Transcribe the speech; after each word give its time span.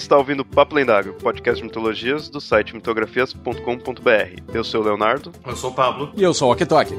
está 0.00 0.16
ouvindo 0.16 0.44
Papo 0.44 0.74
Lendário, 0.74 1.12
podcast 1.14 1.60
de 1.60 1.66
mitologias 1.66 2.28
do 2.28 2.40
site 2.40 2.74
mitografias.com.br. 2.74 4.42
Eu 4.52 4.64
sou 4.64 4.80
o 4.80 4.84
Leonardo. 4.84 5.30
Eu 5.46 5.56
sou 5.56 5.70
o 5.70 5.74
Pablo. 5.74 6.10
E 6.16 6.22
eu 6.22 6.32
sou 6.32 6.48
o 6.48 6.52
Okitoki. 6.52 6.94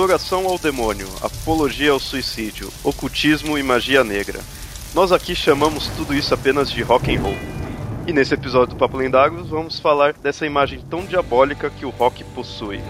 Adoração 0.00 0.46
ao 0.46 0.58
demônio, 0.58 1.06
apologia 1.20 1.90
ao 1.90 2.00
suicídio, 2.00 2.72
ocultismo 2.82 3.58
e 3.58 3.62
magia 3.62 4.02
negra. 4.02 4.40
Nós 4.94 5.12
aqui 5.12 5.34
chamamos 5.34 5.88
tudo 5.88 6.14
isso 6.14 6.32
apenas 6.32 6.70
de 6.70 6.80
rock 6.80 7.14
and 7.14 7.20
roll. 7.20 7.36
E 8.06 8.12
nesse 8.14 8.32
episódio 8.32 8.74
do 8.74 8.78
Papo 8.78 8.96
Lendário 8.96 9.44
vamos 9.44 9.78
falar 9.78 10.14
dessa 10.14 10.46
imagem 10.46 10.80
tão 10.88 11.04
diabólica 11.04 11.68
que 11.68 11.84
o 11.84 11.90
rock 11.90 12.24
possui. 12.24 12.80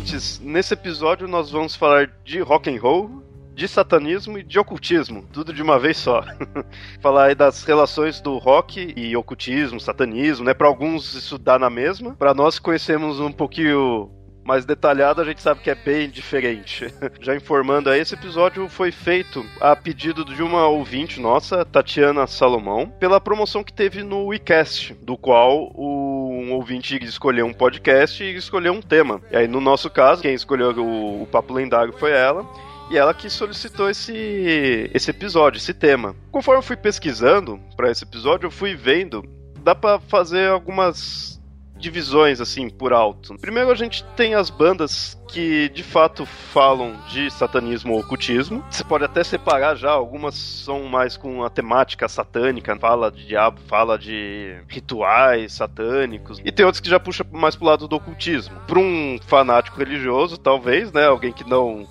Ouvintes, 0.00 0.40
nesse 0.42 0.72
episódio 0.72 1.28
nós 1.28 1.50
vamos 1.50 1.76
falar 1.76 2.10
de 2.24 2.40
rock 2.40 2.70
and 2.70 2.80
roll, 2.80 3.22
de 3.54 3.68
satanismo 3.68 4.38
e 4.38 4.42
de 4.42 4.58
ocultismo, 4.58 5.26
tudo 5.30 5.52
de 5.52 5.62
uma 5.62 5.78
vez 5.78 5.98
só. 5.98 6.24
falar 7.02 7.26
aí 7.26 7.34
das 7.34 7.64
relações 7.64 8.18
do 8.18 8.38
rock 8.38 8.94
e 8.96 9.14
ocultismo, 9.14 9.78
satanismo, 9.78 10.46
né? 10.46 10.54
Para 10.54 10.68
alguns 10.68 11.38
dá 11.42 11.58
na 11.58 11.68
mesma, 11.68 12.14
para 12.14 12.32
nós 12.32 12.58
que 12.58 12.64
conhecemos 12.64 13.20
um 13.20 13.30
pouquinho 13.30 14.10
mais 14.50 14.64
detalhado, 14.64 15.20
a 15.20 15.24
gente 15.24 15.40
sabe 15.40 15.60
que 15.60 15.70
é 15.70 15.76
bem 15.76 16.10
diferente. 16.10 16.92
Já 17.22 17.36
informando 17.36 17.88
aí, 17.88 18.00
esse 18.00 18.14
episódio 18.14 18.68
foi 18.68 18.90
feito 18.90 19.46
a 19.60 19.76
pedido 19.76 20.24
de 20.24 20.42
uma 20.42 20.66
ouvinte 20.66 21.20
nossa, 21.20 21.64
Tatiana 21.64 22.26
Salomão, 22.26 22.92
pela 22.98 23.20
promoção 23.20 23.62
que 23.62 23.72
teve 23.72 24.02
no 24.02 24.26
WeCast, 24.26 24.94
do 25.02 25.16
qual 25.16 25.70
o 25.72 26.32
um 26.32 26.52
ouvinte 26.54 26.98
escolheu 27.04 27.46
um 27.46 27.52
podcast 27.52 28.24
e 28.24 28.34
escolheu 28.34 28.72
um 28.72 28.82
tema. 28.82 29.22
E 29.30 29.36
aí, 29.36 29.46
no 29.46 29.60
nosso 29.60 29.88
caso, 29.88 30.22
quem 30.22 30.34
escolheu 30.34 30.70
o, 30.76 31.22
o 31.22 31.26
Papo 31.28 31.54
Lendário 31.54 31.92
foi 31.92 32.10
ela. 32.10 32.44
E 32.90 32.98
ela 32.98 33.14
que 33.14 33.30
solicitou 33.30 33.88
esse, 33.88 34.90
esse 34.92 35.10
episódio, 35.12 35.58
esse 35.58 35.72
tema. 35.72 36.16
Conforme 36.32 36.58
eu 36.58 36.66
fui 36.66 36.76
pesquisando 36.76 37.60
para 37.76 37.88
esse 37.88 38.02
episódio, 38.02 38.48
eu 38.48 38.50
fui 38.50 38.74
vendo, 38.74 39.22
dá 39.62 39.76
para 39.76 40.00
fazer 40.00 40.48
algumas 40.48 41.39
divisões 41.80 42.40
assim 42.40 42.68
por 42.68 42.92
alto. 42.92 43.36
Primeiro 43.40 43.70
a 43.70 43.74
gente 43.74 44.04
tem 44.16 44.34
as 44.34 44.50
bandas 44.50 45.18
que 45.28 45.68
de 45.70 45.82
fato 45.82 46.26
falam 46.26 46.96
de 47.08 47.30
satanismo 47.30 47.94
ou 47.94 48.00
ocultismo. 48.00 48.64
Você 48.70 48.84
pode 48.84 49.04
até 49.04 49.22
separar 49.24 49.76
já, 49.76 49.90
algumas 49.90 50.34
são 50.34 50.84
mais 50.84 51.16
com 51.16 51.44
a 51.44 51.50
temática 51.50 52.08
satânica, 52.08 52.76
fala 52.78 53.10
de 53.10 53.26
diabo, 53.26 53.60
fala 53.66 53.98
de 53.98 54.56
rituais 54.68 55.52
satânicos. 55.52 56.40
E 56.44 56.52
tem 56.52 56.66
outros 56.66 56.80
que 56.80 56.90
já 56.90 57.00
puxa 57.00 57.24
mais 57.32 57.56
pro 57.56 57.66
lado 57.66 57.88
do 57.88 57.96
ocultismo. 57.96 58.60
Para 58.66 58.78
um 58.78 59.18
fanático 59.26 59.78
religioso, 59.78 60.36
talvez, 60.36 60.92
né, 60.92 61.06
alguém 61.06 61.32
que 61.32 61.48
não 61.48 61.86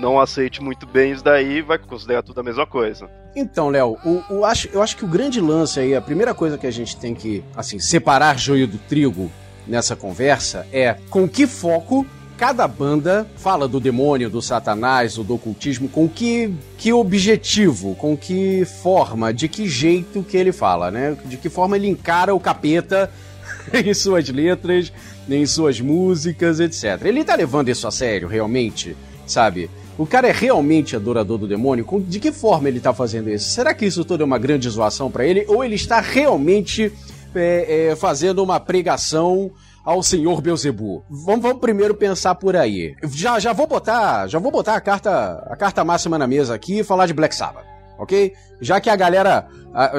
não 0.00 0.18
aceite 0.18 0.62
muito 0.62 0.86
bem 0.86 1.12
isso 1.12 1.22
daí, 1.22 1.60
vai 1.60 1.78
considerar 1.78 2.22
tudo 2.22 2.40
a 2.40 2.42
mesma 2.42 2.66
coisa. 2.66 3.08
Então, 3.36 3.68
Léo, 3.68 3.96
eu 4.30 4.44
acho, 4.44 4.68
eu 4.72 4.82
acho 4.82 4.96
que 4.96 5.04
o 5.04 5.08
grande 5.08 5.40
lance 5.40 5.78
aí, 5.78 5.94
a 5.94 6.00
primeira 6.00 6.34
coisa 6.34 6.58
que 6.58 6.66
a 6.66 6.70
gente 6.70 6.96
tem 6.96 7.14
que, 7.14 7.44
assim, 7.54 7.78
separar 7.78 8.38
joio 8.38 8.66
do 8.66 8.78
trigo 8.78 9.30
nessa 9.66 9.94
conversa 9.94 10.66
é 10.72 10.96
com 11.10 11.28
que 11.28 11.46
foco 11.46 12.04
cada 12.36 12.66
banda 12.66 13.26
fala 13.36 13.68
do 13.68 13.78
demônio, 13.78 14.30
do 14.30 14.40
satanás, 14.40 15.18
ou 15.18 15.22
do 15.22 15.34
ocultismo, 15.34 15.90
com 15.90 16.08
que, 16.08 16.54
que 16.78 16.90
objetivo, 16.90 17.94
com 17.96 18.16
que 18.16 18.64
forma, 18.64 19.30
de 19.30 19.46
que 19.46 19.68
jeito 19.68 20.22
que 20.22 20.38
ele 20.38 20.50
fala, 20.50 20.90
né? 20.90 21.18
De 21.26 21.36
que 21.36 21.50
forma 21.50 21.76
ele 21.76 21.86
encara 21.86 22.34
o 22.34 22.40
capeta 22.40 23.10
em 23.84 23.92
suas 23.92 24.26
letras, 24.30 24.90
em 25.28 25.44
suas 25.44 25.82
músicas, 25.82 26.60
etc. 26.60 27.04
Ele 27.04 27.22
tá 27.22 27.36
levando 27.36 27.68
isso 27.68 27.86
a 27.86 27.90
sério, 27.90 28.26
realmente, 28.26 28.96
sabe? 29.26 29.68
O 30.00 30.06
cara 30.06 30.28
é 30.28 30.32
realmente 30.32 30.96
adorador 30.96 31.36
do 31.36 31.46
demônio? 31.46 31.86
De 32.08 32.18
que 32.18 32.32
forma 32.32 32.70
ele 32.70 32.80
tá 32.80 32.94
fazendo 32.94 33.28
isso? 33.28 33.50
Será 33.50 33.74
que 33.74 33.84
isso 33.84 34.02
tudo 34.02 34.22
é 34.22 34.24
uma 34.24 34.38
grande 34.38 34.66
zoação 34.66 35.10
para 35.10 35.26
ele? 35.26 35.44
Ou 35.46 35.62
ele 35.62 35.74
está 35.74 36.00
realmente 36.00 36.90
é, 37.34 37.90
é, 37.90 37.96
fazendo 37.96 38.42
uma 38.42 38.58
pregação 38.58 39.50
ao 39.84 40.02
senhor 40.02 40.40
Beuzebu? 40.40 41.04
Vamos, 41.10 41.42
vamos 41.42 41.60
primeiro 41.60 41.94
pensar 41.94 42.34
por 42.36 42.56
aí. 42.56 42.94
Já, 43.12 43.38
já 43.38 43.52
vou 43.52 43.66
botar, 43.66 44.26
já 44.26 44.38
vou 44.38 44.50
botar 44.50 44.74
a 44.74 44.80
carta, 44.80 45.46
a 45.46 45.54
carta 45.54 45.84
máxima 45.84 46.16
na 46.16 46.26
mesa 46.26 46.54
aqui 46.54 46.78
e 46.78 46.82
falar 46.82 47.04
de 47.04 47.12
Black 47.12 47.34
Sabbath, 47.34 47.66
ok? 47.98 48.32
Já 48.58 48.80
que 48.80 48.88
a 48.88 48.96
galera, 48.96 49.48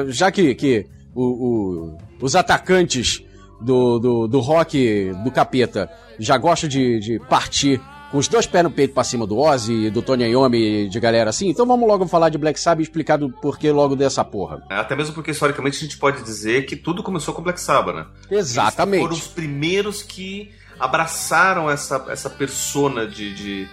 já 0.08 0.32
que, 0.32 0.52
que 0.56 0.84
o, 1.14 1.22
o, 1.22 1.98
os 2.20 2.34
atacantes 2.34 3.22
do, 3.60 4.00
do, 4.00 4.26
do 4.26 4.40
rock 4.40 5.12
do 5.22 5.30
capeta 5.30 5.88
já 6.18 6.36
gostam 6.36 6.68
de, 6.68 6.98
de 6.98 7.20
partir 7.20 7.80
com 8.12 8.18
os 8.18 8.28
dois 8.28 8.46
pés 8.46 8.62
no 8.62 8.70
peito 8.70 8.92
pra 8.92 9.02
cima 9.02 9.26
do 9.26 9.38
Ozzy, 9.38 9.88
do 9.88 10.02
Tony 10.02 10.24
Iommi, 10.24 10.86
de 10.86 11.00
galera 11.00 11.30
assim. 11.30 11.48
Então 11.48 11.64
vamos 11.64 11.88
logo 11.88 12.06
falar 12.06 12.28
de 12.28 12.36
Black 12.36 12.60
Sabbath 12.60 12.80
e 12.80 12.82
explicar 12.82 13.16
do 13.16 13.30
porquê 13.30 13.72
logo 13.72 13.96
dessa 13.96 14.22
porra. 14.22 14.62
Até 14.68 14.94
mesmo 14.94 15.14
porque 15.14 15.30
historicamente 15.30 15.78
a 15.78 15.80
gente 15.80 15.96
pode 15.96 16.22
dizer 16.22 16.66
que 16.66 16.76
tudo 16.76 17.02
começou 17.02 17.32
com 17.32 17.40
Black 17.40 17.58
Sabbath, 17.58 17.96
né? 17.96 18.06
Exatamente. 18.30 19.02
Eles 19.02 19.18
foram 19.18 19.26
os 19.26 19.34
primeiros 19.34 20.02
que 20.02 20.50
abraçaram 20.78 21.70
essa, 21.70 22.04
essa 22.10 22.28
persona 22.28 23.06
de, 23.06 23.34
de, 23.34 23.68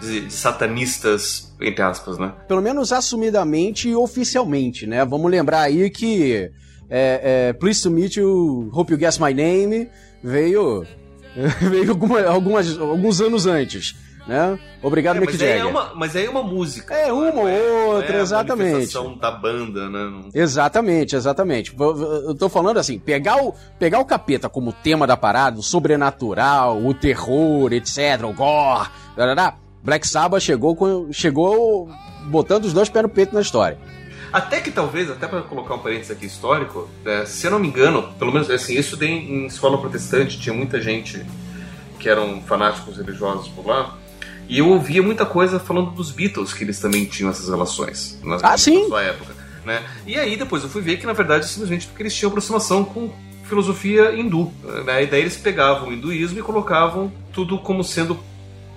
de, 0.00 0.20
de 0.20 0.32
satanistas, 0.32 1.52
entre 1.60 1.82
aspas, 1.82 2.16
né? 2.16 2.32
Pelo 2.46 2.62
menos 2.62 2.92
assumidamente 2.92 3.88
e 3.88 3.96
oficialmente, 3.96 4.86
né? 4.86 5.04
Vamos 5.04 5.28
lembrar 5.28 5.62
aí 5.62 5.90
que 5.90 6.48
é, 6.88 7.48
é, 7.48 7.52
Please 7.54 7.82
to 7.82 7.90
Meet 7.90 8.18
You, 8.18 8.70
Hope 8.72 8.92
You 8.92 8.98
Guess 8.98 9.18
My 9.18 9.34
Name 9.34 9.88
veio 10.22 10.86
Veio 11.60 11.90
alguma, 11.90 12.22
algumas, 12.22 12.78
alguns 12.78 13.20
anos 13.20 13.46
antes. 13.46 13.94
Né? 14.26 14.58
Obrigado, 14.82 15.16
é, 15.16 15.20
Mick 15.20 15.32
mas 15.32 15.40
Jagger. 15.40 15.56
Aí 15.56 15.60
é 15.60 15.64
uma, 15.64 15.94
mas 15.94 16.16
aí 16.16 16.26
é 16.26 16.30
uma 16.30 16.42
música. 16.42 16.94
É, 16.94 17.12
uma 17.12 17.40
ou 17.40 17.48
é, 17.48 17.62
outra, 17.86 18.16
é 18.16 18.20
exatamente. 18.20 18.94
da 19.18 19.30
banda, 19.30 19.88
né? 19.88 20.22
Exatamente, 20.34 21.16
exatamente. 21.16 21.74
Eu 21.78 22.34
tô 22.34 22.48
falando 22.48 22.78
assim, 22.78 22.98
pegar 22.98 23.42
o, 23.42 23.54
pegar 23.78 23.98
o 23.98 24.04
capeta 24.04 24.48
como 24.48 24.72
tema 24.72 25.06
da 25.06 25.16
parada, 25.16 25.58
o 25.58 25.62
sobrenatural, 25.62 26.78
o 26.84 26.94
terror, 26.94 27.72
etc, 27.72 28.22
o 28.24 28.32
gore, 28.32 28.88
Black 29.82 30.06
Sabbath 30.06 30.42
chegou, 30.42 30.76
com, 30.76 31.12
chegou 31.12 31.88
botando 32.26 32.66
os 32.66 32.72
dois 32.72 32.88
pés 32.88 33.02
no 33.02 33.08
peito 33.08 33.34
na 33.34 33.40
história. 33.40 33.78
Até 34.32 34.60
que 34.60 34.70
talvez, 34.70 35.10
até 35.10 35.26
para 35.26 35.42
colocar 35.42 35.74
um 35.74 35.78
parênteses 35.78 36.10
aqui 36.10 36.26
histórico, 36.26 36.88
é, 37.04 37.24
se 37.24 37.46
eu 37.46 37.50
não 37.50 37.58
me 37.58 37.68
engano, 37.68 38.12
pelo 38.18 38.32
menos 38.32 38.48
assim, 38.50 38.74
eu 38.74 38.80
estudei 38.80 39.10
em 39.10 39.46
escola 39.46 39.78
protestante, 39.78 40.38
tinha 40.38 40.54
muita 40.54 40.80
gente 40.80 41.24
que 41.98 42.08
eram 42.08 42.40
fanáticos 42.42 42.96
religiosos 42.96 43.48
por 43.48 43.66
lá. 43.66 43.96
E 44.48 44.58
eu 44.58 44.68
ouvia 44.68 45.02
muita 45.02 45.24
coisa 45.24 45.60
falando 45.60 45.92
dos 45.92 46.10
Beatles, 46.10 46.52
que 46.52 46.64
eles 46.64 46.80
também 46.80 47.04
tinham 47.04 47.30
essas 47.30 47.48
relações 47.48 48.18
nas, 48.24 48.42
ah, 48.42 48.56
sim? 48.56 48.82
na 48.82 48.88
sua 48.88 49.02
época. 49.02 49.34
Né? 49.64 49.82
E 50.06 50.18
aí 50.18 50.36
depois 50.36 50.62
eu 50.62 50.68
fui 50.68 50.82
ver 50.82 50.96
que 50.96 51.06
na 51.06 51.12
verdade 51.12 51.46
simplesmente 51.46 51.86
porque 51.86 52.02
eles 52.02 52.14
tinham 52.14 52.30
aproximação 52.30 52.84
com 52.84 53.12
filosofia 53.44 54.12
hindu. 54.12 54.52
Né? 54.84 55.04
E 55.04 55.06
daí 55.06 55.20
eles 55.20 55.36
pegavam 55.36 55.88
o 55.88 55.92
hinduísmo 55.92 56.38
e 56.38 56.42
colocavam 56.42 57.12
tudo 57.32 57.58
como 57.58 57.84
sendo 57.84 58.18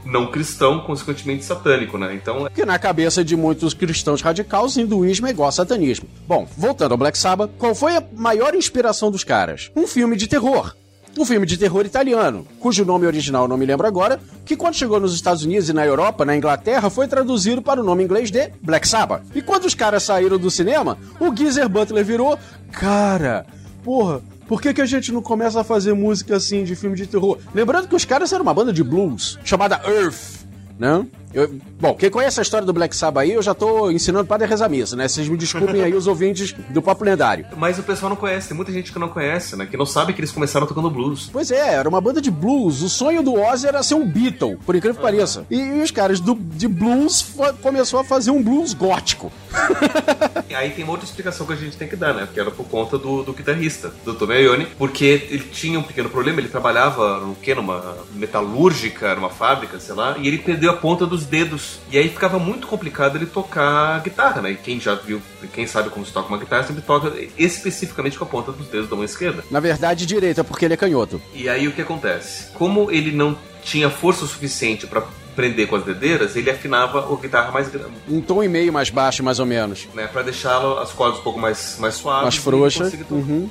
não 0.06 0.28
cristão, 0.28 0.82
consequentemente 0.82 1.46
satânico, 1.46 1.98
né? 1.98 2.14
Então. 2.14 2.48
Que 2.54 2.66
na 2.66 2.78
cabeça 2.78 3.24
de 3.24 3.36
muitos 3.36 3.74
cristãos 3.74 4.22
radicais, 4.22 4.78
hinduísmo 4.78 5.28
é 5.28 5.30
igual 5.30 5.52
satanismo. 5.52 6.08
Bom, 6.28 6.48
voltando 6.58 6.92
ao 6.92 6.98
Black 6.98 7.18
Sabbath, 7.18 7.52
qual 7.58 7.74
foi 7.74 7.96
a 7.96 8.04
maior 8.16 8.54
inspiração 8.56 9.10
dos 9.10 9.24
caras? 9.24 9.72
Um 9.76 9.88
filme 9.88 10.16
de 10.16 10.28
terror. 10.28 10.76
um 11.18 11.26
filme 11.26 11.46
de 11.46 11.58
terror 11.58 11.86
italiano, 11.86 12.46
cujo 12.60 12.84
nome 12.84 13.06
original 13.06 13.48
não 13.48 13.56
me 13.56 13.66
lembro 13.68 13.86
agora, 13.86 14.20
que 14.44 14.56
quando 14.56 14.74
chegou 14.74 15.00
nos 15.00 15.14
Estados 15.14 15.44
Unidos 15.44 15.70
e 15.70 15.74
na 15.74 15.86
Europa, 15.86 16.26
na 16.26 16.36
Inglaterra, 16.36 16.90
foi 16.90 17.08
traduzido 17.08 17.62
para 17.62 17.80
o 17.80 17.84
nome 17.84 18.04
inglês 18.04 18.32
de 18.32 18.50
Black 18.62 18.88
Sabbath. 18.88 19.22
E 19.36 19.42
quando 19.42 19.66
os 19.66 19.76
caras 19.76 20.02
saíram 20.04 20.40
do 20.40 20.50
cinema, 20.50 20.98
o 21.20 21.36
Geezer 21.36 21.70
Butler 21.70 22.04
virou, 22.04 22.38
cara, 22.72 23.46
porra, 23.84 24.22
por 24.48 24.62
que, 24.62 24.74
que 24.74 24.82
a 24.82 24.86
gente 24.86 25.12
não 25.12 25.22
começa 25.22 25.62
a 25.62 25.64
fazer 25.64 25.94
música 25.94 26.36
assim 26.36 26.64
de 26.64 26.76
filme 26.76 26.96
de 26.96 27.08
terror? 27.08 27.38
Lembrando 27.54 27.88
que 27.88 27.96
os 27.96 28.06
caras 28.06 28.32
eram 28.32 28.44
uma 28.44 28.54
banda 28.54 28.74
de 28.74 28.84
blues 28.84 29.40
chamada 29.44 29.82
Earth, 29.86 30.46
né? 30.78 31.06
Eu, 31.34 31.50
bom, 31.80 31.96
quem 31.96 32.12
conhece 32.12 32.40
a 32.40 32.44
história 32.44 32.66
do 32.66 32.72
Black 32.72 32.96
Sabbath 32.96 33.24
aí, 33.24 33.34
eu 33.34 33.42
já 33.42 33.56
tô 33.56 33.90
ensinando 33.90 34.26
para 34.26 34.46
rezar 34.46 34.70
missa, 34.70 34.96
né? 34.96 35.08
Vocês 35.08 35.28
me 35.28 35.36
desculpem 35.36 35.82
aí 35.82 35.94
os 35.94 36.06
ouvintes 36.06 36.54
do 36.70 36.82
Papo 36.82 37.04
Lendário. 37.04 37.48
Mas 37.58 37.80
o 37.80 37.84
pessoal 37.84 38.10
não 38.10 38.16
conhece, 38.16 38.50
tem 38.50 38.56
muita 38.56 38.72
gente 38.72 38.94
que 38.94 39.00
não 39.00 39.10
conhece, 39.10 39.56
né? 39.56 39.66
Que 39.66 39.76
não 39.76 39.86
sabe 39.86 40.14
que 40.14 40.20
eles 40.20 40.32
começaram 40.32 40.68
tocando 40.68 40.92
blues. 40.92 41.30
Pois 41.34 41.50
é, 41.50 41.74
era 41.74 41.90
uma 41.90 42.00
banda 42.00 42.22
de 42.22 42.30
blues. 42.30 42.84
O 42.84 42.90
sonho 42.90 43.24
do 43.24 43.34
Ozzy 43.34 43.68
era 43.68 43.82
ser 43.82 43.96
um 43.96 44.08
Beatle, 44.08 44.58
por 44.64 44.76
incrível 44.76 44.96
que 44.96 45.02
pareça. 45.02 45.46
E, 45.50 45.58
e 45.58 45.82
os 45.82 45.90
caras 45.90 46.20
do, 46.20 46.36
de 46.36 46.68
blues 46.68 47.26
começou 47.62 48.00
a 48.00 48.04
fazer 48.04 48.30
um 48.30 48.42
blues 48.42 48.76
gótico. 48.76 49.32
e 50.50 50.54
aí 50.54 50.70
tem 50.70 50.84
uma 50.84 50.92
outra 50.94 51.08
explicação 51.08 51.48
que 51.48 51.54
a 51.54 51.56
gente 51.56 51.78
tem 51.78 51.88
que 51.88 51.96
dar, 51.96 52.14
né? 52.14 52.28
Que 52.32 52.40
era 52.40 52.52
por 52.52 52.66
conta 52.68 52.98
do, 52.98 53.24
do 53.24 53.34
guitarrista, 53.34 53.92
do 54.06 54.14
Tommy 54.14 54.36
Ione, 54.36 54.68
porque 54.78 55.28
ele 55.30 55.46
tinha 55.52 55.80
um 55.80 55.84
pequeno 55.84 56.10
problema, 56.10 56.40
ele 56.40 56.50
trabalhava 56.50 57.20
no 57.22 57.34
quê? 57.36 57.56
Numa 57.56 57.98
metalúrgica, 58.14 59.16
numa 59.16 59.30
fábrica, 59.30 59.80
sei 59.80 59.96
lá, 59.96 60.16
e 60.20 60.28
ele 60.28 60.38
perdeu 60.38 60.70
a 60.70 60.76
ponta 60.76 61.06
dos 61.08 61.23
dedos. 61.26 61.80
E 61.92 61.98
aí 61.98 62.10
ficava 62.10 62.40
muito 62.40 62.68
complicado 62.68 63.16
ele 63.18 63.26
tocar 63.26 64.02
guitarra, 64.02 64.42
né? 64.42 64.52
E 64.52 64.56
quem 64.56 64.80
já 64.80 64.96
viu, 64.96 65.22
quem 65.54 65.68
sabe 65.68 65.90
como 65.90 66.06
se 66.06 66.12
toca 66.12 66.30
uma 66.30 66.38
guitarra, 66.38 66.64
sempre 66.64 66.82
toca 66.82 67.14
especificamente 67.38 68.18
com 68.18 68.24
a 68.24 68.28
ponta 68.28 68.52
dos 68.52 68.68
dedos 68.68 68.90
da 68.90 68.96
mão 68.96 69.06
esquerda. 69.06 69.44
Na 69.50 69.60
verdade, 69.60 70.06
direita, 70.06 70.44
porque 70.44 70.66
ele 70.66 70.74
é 70.74 70.78
canhoto. 70.78 71.22
E 71.34 71.50
aí 71.50 71.68
o 71.68 71.72
que 71.72 71.82
acontece? 71.82 72.52
Como 72.54 72.92
ele 72.92 73.12
não 73.12 73.38
tinha 73.64 73.90
força 73.90 74.26
suficiente 74.26 74.86
para 74.86 75.04
prender 75.36 75.68
com 75.68 75.76
as 75.76 75.84
dedeiras, 75.84 76.36
ele 76.36 76.50
afinava 76.52 77.00
a 77.00 77.16
guitarra 77.16 77.52
mais 77.52 77.68
grande. 77.68 77.94
Um 78.08 78.22
tom 78.22 78.44
e 78.44 78.48
meio 78.48 78.72
mais 78.72 78.90
baixo, 78.90 79.24
mais 79.24 79.40
ou 79.40 79.46
menos. 79.46 79.88
Né, 79.94 80.08
para 80.08 80.22
deixá-lo 80.22 80.78
as 80.78 80.92
cordas 80.92 81.20
um 81.20 81.24
pouco 81.24 81.40
mais, 81.40 81.78
mais 81.80 81.96
suaves. 81.96 82.24
Mais 82.24 82.36
frouxas. 82.38 82.94
Uhum 83.10 83.50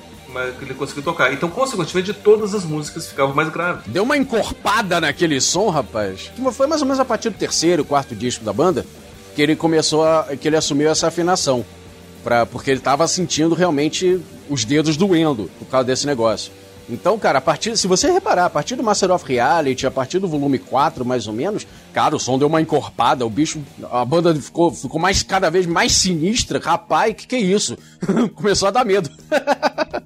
que 0.59 0.65
ele 0.65 0.75
conseguiu 0.75 1.03
tocar. 1.03 1.33
Então, 1.33 1.49
consequentemente, 1.49 2.13
de 2.13 2.19
todas 2.19 2.55
as 2.55 2.65
músicas 2.65 3.09
ficavam 3.09 3.35
mais 3.35 3.49
graves. 3.51 3.85
Deu 3.87 4.03
uma 4.03 4.17
encorpada 4.17 5.01
naquele 5.01 5.41
som, 5.41 5.69
rapaz. 5.69 6.31
Foi 6.53 6.67
mais 6.67 6.81
ou 6.81 6.87
menos 6.87 7.01
a 7.01 7.05
partir 7.05 7.31
do 7.31 7.37
terceiro, 7.37 7.85
quarto 7.85 8.15
disco 8.15 8.45
da 8.45 8.53
banda 8.53 8.85
que 9.35 9.43
ele 9.43 9.57
começou 9.57 10.05
a. 10.05 10.37
que 10.37 10.49
ele 10.49 10.57
assumiu 10.57 10.91
essa 10.91 11.09
afinação. 11.09 11.65
Pra, 12.23 12.47
porque 12.47 12.71
ele 12.71 12.81
tava 12.81 13.07
sentindo 13.09 13.55
realmente 13.55 14.21
os 14.49 14.65
dedos 14.65 14.97
doendo 14.97 15.51
por 15.59 15.67
causa 15.67 15.87
desse 15.87 16.07
negócio. 16.07 16.53
Então, 16.89 17.19
cara, 17.19 17.39
a 17.39 17.41
partir, 17.41 17.77
se 17.77 17.87
você 17.87 18.11
reparar, 18.11 18.47
a 18.47 18.51
partir 18.51 18.77
do 18.77 18.83
Master 18.83 19.11
of 19.11 19.25
Reality, 19.27 19.87
a 19.87 19.91
partir 19.91 20.19
do 20.19 20.29
volume 20.29 20.59
4, 20.59 21.05
mais 21.05 21.27
ou 21.27 21.33
menos, 21.33 21.67
cara, 21.93 22.15
o 22.15 22.21
som 22.21 22.39
deu 22.39 22.49
uma 22.49 22.61
encorpada, 22.61 23.25
o 23.25 23.31
bicho, 23.31 23.63
a 23.91 24.05
banda 24.05 24.35
ficou, 24.35 24.71
ficou 24.73 25.01
mais, 25.01 25.23
cada 25.23 25.49
vez 25.49 25.65
mais 25.65 25.93
sinistra. 25.93 26.61
Rapaz, 26.61 27.15
que 27.15 27.27
que 27.27 27.37
é 27.37 27.41
isso? 27.41 27.77
Começou 28.35 28.69
a 28.69 28.71
dar 28.71 28.85
medo. 28.85 29.11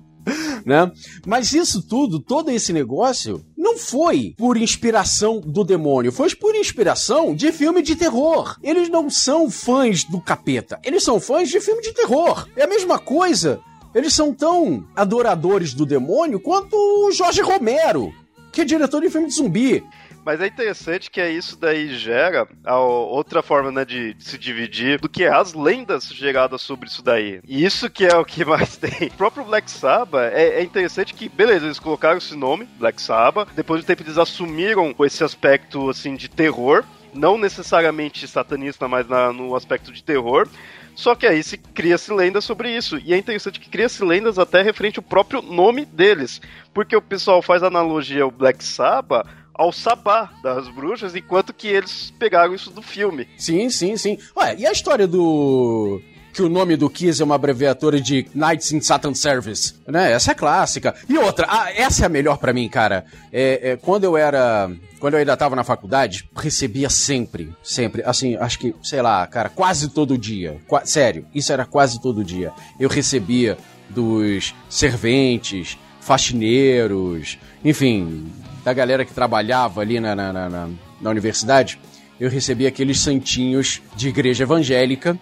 né? 0.66 0.90
Mas 1.24 1.52
isso 1.52 1.80
tudo, 1.80 2.18
todo 2.18 2.50
esse 2.50 2.72
negócio, 2.72 3.42
não 3.56 3.78
foi 3.78 4.34
por 4.36 4.56
inspiração 4.56 5.40
do 5.40 5.62
demônio, 5.62 6.10
foi 6.10 6.34
por 6.34 6.56
inspiração 6.56 7.34
de 7.34 7.52
filme 7.52 7.80
de 7.80 7.94
terror. 7.94 8.58
Eles 8.60 8.88
não 8.88 9.08
são 9.08 9.48
fãs 9.48 10.02
do 10.02 10.20
capeta, 10.20 10.80
eles 10.84 11.04
são 11.04 11.20
fãs 11.20 11.48
de 11.48 11.60
filme 11.60 11.80
de 11.80 11.92
terror. 11.92 12.48
É 12.56 12.64
a 12.64 12.68
mesma 12.68 12.98
coisa 12.98 13.60
eles 13.96 14.12
são 14.12 14.34
tão 14.34 14.84
adoradores 14.94 15.72
do 15.72 15.86
demônio 15.86 16.38
quanto 16.38 16.76
o 16.76 17.10
Jorge 17.10 17.40
Romero, 17.40 18.12
que 18.52 18.60
é 18.60 18.64
diretor 18.64 19.00
de 19.00 19.08
filme 19.08 19.26
de 19.26 19.34
zumbi. 19.34 19.82
Mas 20.26 20.40
é 20.40 20.48
interessante 20.48 21.08
que 21.08 21.20
é 21.20 21.30
isso 21.30 21.56
daí 21.56 21.96
gera 21.96 22.48
outra 22.66 23.44
forma 23.44 23.70
né, 23.70 23.84
de, 23.84 24.12
de, 24.12 24.24
se 24.24 24.36
dividir 24.36 24.98
do 24.98 25.08
que 25.08 25.22
é 25.22 25.32
as 25.32 25.54
lendas 25.54 26.08
geradas 26.08 26.62
sobre 26.62 26.88
isso 26.88 27.00
daí. 27.00 27.40
E 27.46 27.64
isso 27.64 27.88
que 27.88 28.04
é 28.04 28.16
o 28.16 28.24
que 28.24 28.44
mais 28.44 28.74
tem. 28.76 29.06
O 29.06 29.12
próprio 29.12 29.44
Black 29.44 29.70
Sabbath 29.70 30.32
é, 30.34 30.58
é 30.58 30.62
interessante 30.64 31.14
que, 31.14 31.28
beleza, 31.28 31.66
eles 31.66 31.78
colocaram 31.78 32.18
esse 32.18 32.34
nome, 32.34 32.68
Black 32.76 33.00
Sabbath, 33.00 33.50
depois 33.54 33.84
do 33.84 33.86
tempo 33.86 34.02
eles 34.02 34.18
assumiram 34.18 34.92
esse 34.98 35.22
aspecto 35.22 35.88
assim 35.88 36.16
de 36.16 36.28
terror, 36.28 36.82
não 37.14 37.38
necessariamente 37.38 38.26
satanista, 38.26 38.88
mas 38.88 39.08
na, 39.08 39.32
no 39.32 39.54
aspecto 39.54 39.92
de 39.92 40.02
terror. 40.02 40.48
Só 40.96 41.14
que 41.14 41.26
aí 41.26 41.40
se 41.42 41.56
cria-se 41.56 42.12
lendas 42.12 42.44
sobre 42.44 42.74
isso. 42.74 42.98
E 42.98 43.14
é 43.14 43.16
interessante 43.16 43.60
que 43.60 43.68
cria-se 43.68 44.02
lendas 44.02 44.40
até 44.40 44.60
referente 44.60 44.98
ao 44.98 45.04
próprio 45.04 45.40
nome 45.40 45.84
deles. 45.84 46.40
Porque 46.74 46.96
o 46.96 47.02
pessoal 47.02 47.42
faz 47.42 47.62
analogia 47.62 48.24
ao 48.24 48.30
Black 48.30 48.64
Sabbath 48.64 49.28
ao 49.58 49.72
sabá 49.72 50.30
das 50.42 50.68
bruxas, 50.68 51.14
enquanto 51.14 51.52
que 51.52 51.68
eles 51.68 52.12
pegaram 52.18 52.54
isso 52.54 52.70
do 52.70 52.82
filme. 52.82 53.26
Sim, 53.36 53.70
sim, 53.70 53.96
sim. 53.96 54.18
Ué, 54.36 54.56
e 54.58 54.66
a 54.66 54.72
história 54.72 55.06
do 55.06 56.00
que 56.36 56.42
o 56.42 56.50
nome 56.50 56.76
do 56.76 56.90
Kiss 56.90 57.22
é 57.22 57.24
uma 57.24 57.34
abreviatura 57.34 57.98
de 57.98 58.26
Knights 58.34 58.70
in 58.70 58.82
Satan 58.82 59.14
Service, 59.14 59.74
né? 59.88 60.12
Essa 60.12 60.32
é 60.32 60.34
clássica. 60.34 60.94
E 61.08 61.16
outra, 61.16 61.46
ah, 61.48 61.72
essa 61.72 62.02
é 62.02 62.06
a 62.06 62.10
melhor 62.10 62.36
para 62.36 62.52
mim, 62.52 62.68
cara. 62.68 63.06
É, 63.32 63.70
é, 63.70 63.76
quando 63.76 64.04
eu 64.04 64.18
era, 64.18 64.70
quando 65.00 65.14
eu 65.14 65.20
ainda 65.20 65.34
tava 65.34 65.56
na 65.56 65.64
faculdade, 65.64 66.28
recebia 66.36 66.90
sempre, 66.90 67.54
sempre, 67.62 68.02
assim, 68.04 68.36
acho 68.36 68.58
que, 68.58 68.74
sei 68.82 69.00
lá, 69.00 69.26
cara, 69.26 69.48
quase 69.48 69.88
todo 69.88 70.18
dia. 70.18 70.60
Qua 70.68 70.84
sério, 70.84 71.26
isso 71.34 71.50
era 71.54 71.64
quase 71.64 72.02
todo 72.02 72.22
dia. 72.22 72.52
Eu 72.78 72.90
recebia 72.90 73.56
dos 73.88 74.54
serventes, 74.68 75.78
faxineiros, 76.02 77.38
enfim, 77.64 78.30
da 78.66 78.72
galera 78.72 79.04
que 79.04 79.14
trabalhava 79.14 79.80
ali 79.80 80.00
na, 80.00 80.16
na, 80.16 80.32
na, 80.32 80.68
na 81.00 81.10
universidade, 81.10 81.78
eu 82.18 82.28
recebia 82.28 82.66
aqueles 82.66 82.98
santinhos 82.98 83.80
de 83.94 84.08
igreja 84.08 84.42
evangélica 84.42 85.16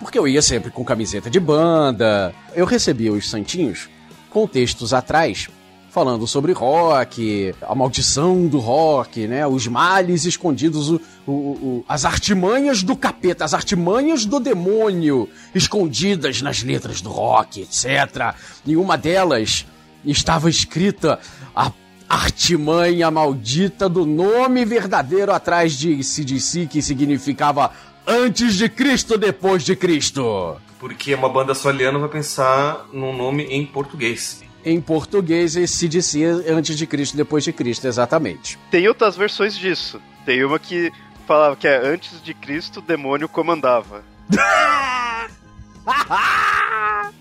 porque 0.00 0.18
eu 0.18 0.26
ia 0.26 0.40
sempre 0.40 0.70
com 0.70 0.82
camiseta 0.82 1.28
de 1.28 1.38
banda. 1.38 2.34
Eu 2.54 2.64
recebia 2.64 3.12
os 3.12 3.28
santinhos 3.28 3.90
com 4.30 4.46
textos 4.46 4.94
atrás 4.94 5.46
falando 5.90 6.26
sobre 6.26 6.52
rock, 6.52 7.54
a 7.60 7.74
maldição 7.74 8.46
do 8.46 8.58
rock, 8.58 9.26
né? 9.26 9.46
Os 9.46 9.66
males 9.66 10.24
escondidos, 10.24 10.88
o, 10.90 11.00
o, 11.26 11.32
o, 11.32 11.84
as 11.86 12.06
artimanhas 12.06 12.82
do 12.82 12.96
capeta, 12.96 13.44
as 13.44 13.52
artimanhas 13.52 14.24
do 14.24 14.40
demônio 14.40 15.28
escondidas 15.54 16.40
nas 16.40 16.62
letras 16.62 17.02
do 17.02 17.10
rock, 17.10 17.60
etc. 17.60 18.34
E 18.64 18.74
uma 18.74 18.96
delas 18.96 19.66
estava 20.02 20.48
escrita 20.48 21.18
a 21.54 21.70
artimanha 22.08 23.10
maldita 23.10 23.88
do 23.88 24.06
nome 24.06 24.64
verdadeiro 24.64 25.32
atrás 25.32 25.76
de 25.76 26.02
CDC, 26.02 26.66
que 26.66 26.80
significava 26.80 27.72
antes 28.06 28.54
de 28.54 28.68
Cristo, 28.68 29.18
depois 29.18 29.64
de 29.64 29.74
Cristo. 29.74 30.56
Porque 30.78 31.14
uma 31.14 31.28
banda 31.28 31.54
soliana 31.54 31.98
vai 31.98 32.08
pensar 32.08 32.86
num 32.92 33.16
nome 33.16 33.44
em 33.44 33.66
português. 33.66 34.42
Em 34.64 34.80
português, 34.80 35.56
esse 35.56 35.88
dizia 35.88 36.32
antes 36.48 36.76
de 36.76 36.86
Cristo, 36.86 37.16
depois 37.16 37.44
de 37.44 37.52
Cristo, 37.52 37.86
exatamente. 37.86 38.58
Tem 38.70 38.86
outras 38.88 39.16
versões 39.16 39.56
disso. 39.56 40.00
Tem 40.24 40.44
uma 40.44 40.58
que 40.58 40.92
falava 41.26 41.56
que 41.56 41.66
é 41.66 41.76
antes 41.76 42.22
de 42.22 42.34
Cristo, 42.34 42.78
o 42.80 42.82
demônio 42.82 43.28
comandava. 43.28 44.04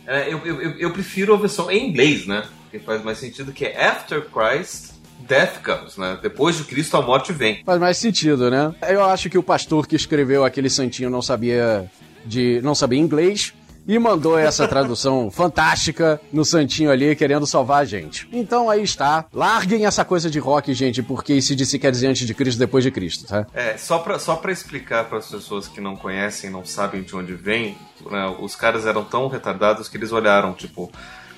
é, 0.08 0.32
eu, 0.34 0.40
eu, 0.46 0.72
eu 0.72 0.92
prefiro 0.92 1.34
a 1.34 1.38
versão 1.38 1.70
em 1.70 1.90
inglês, 1.90 2.26
né? 2.26 2.48
Que 2.76 2.80
faz 2.80 3.02
mais 3.02 3.18
sentido, 3.20 3.54
que 3.54 3.64
é 3.64 3.88
After 3.88 4.22
Christ, 4.22 4.96
Death 5.20 5.64
comes, 5.64 5.96
né? 5.96 6.20
Depois 6.22 6.58
de 6.58 6.66
Cristo 6.66 6.98
a 6.98 7.02
morte 7.02 7.32
vem. 7.32 7.64
Faz 7.64 7.80
mais 7.80 7.98
sentido, 7.98 8.52
né? 8.52 8.76
Eu 8.90 9.02
acho 9.06 9.30
que 9.30 9.38
o 9.38 9.44
pastor 9.44 9.88
que 9.88 9.96
escreveu 9.96 10.44
aquele 10.44 10.70
santinho 10.70 11.10
não 11.10 11.22
sabia 11.22 11.90
de 12.26 12.60
não 12.62 12.76
sabia 12.76 13.00
inglês 13.00 13.54
e 13.88 13.98
mandou 13.98 14.38
essa 14.38 14.68
tradução 14.68 15.32
fantástica 15.32 16.20
no 16.34 16.44
santinho 16.44 16.92
ali, 16.92 17.16
querendo 17.16 17.48
salvar 17.48 17.82
a 17.82 17.86
gente. 17.86 18.28
Então 18.30 18.70
aí 18.70 18.84
está. 18.84 19.24
Larguem 19.32 19.86
essa 19.86 20.04
coisa 20.04 20.30
de 20.30 20.38
rock, 20.38 20.74
gente, 20.74 21.02
porque 21.02 21.32
esse 21.32 21.56
disse 21.56 21.80
quer 21.80 21.92
dizer 21.92 22.08
antes 22.08 22.28
de 22.28 22.34
Cristo, 22.34 22.60
depois 22.60 22.84
de 22.84 22.92
Cristo, 22.92 23.26
tá? 23.26 23.48
É, 23.54 23.78
só 23.78 24.00
pra, 24.00 24.20
só 24.20 24.36
pra 24.36 24.52
explicar 24.52 25.06
para 25.06 25.20
as 25.20 25.30
pessoas 25.30 25.70
que 25.70 25.80
não 25.80 25.96
conhecem, 25.96 26.50
não 26.50 26.66
sabem 26.66 27.04
de 27.04 27.16
onde 27.16 27.36
vem, 27.36 27.78
né, 28.12 28.36
os 28.38 28.54
caras 28.54 28.86
eram 28.86 29.06
tão 29.06 29.30
retardados 29.30 29.88
que 29.88 29.96
eles 29.96 30.12
olharam, 30.12 30.54
tipo, 30.54 30.92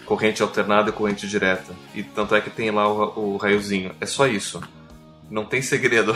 corrente 0.08 0.42
alternada 0.42 0.90
e 0.90 0.94
corrente 0.94 1.28
direta. 1.28 1.76
E 1.94 2.02
tanto 2.02 2.34
é 2.34 2.42
que 2.42 2.50
tem 2.50 2.72
lá 2.72 2.88
o, 2.88 3.34
o 3.34 3.38
raiozinho. 3.38 3.92
É 4.00 4.06
só 4.06 4.26
isso. 4.26 4.62
Não 5.30 5.44
tem 5.44 5.62
segredo. 5.62 6.14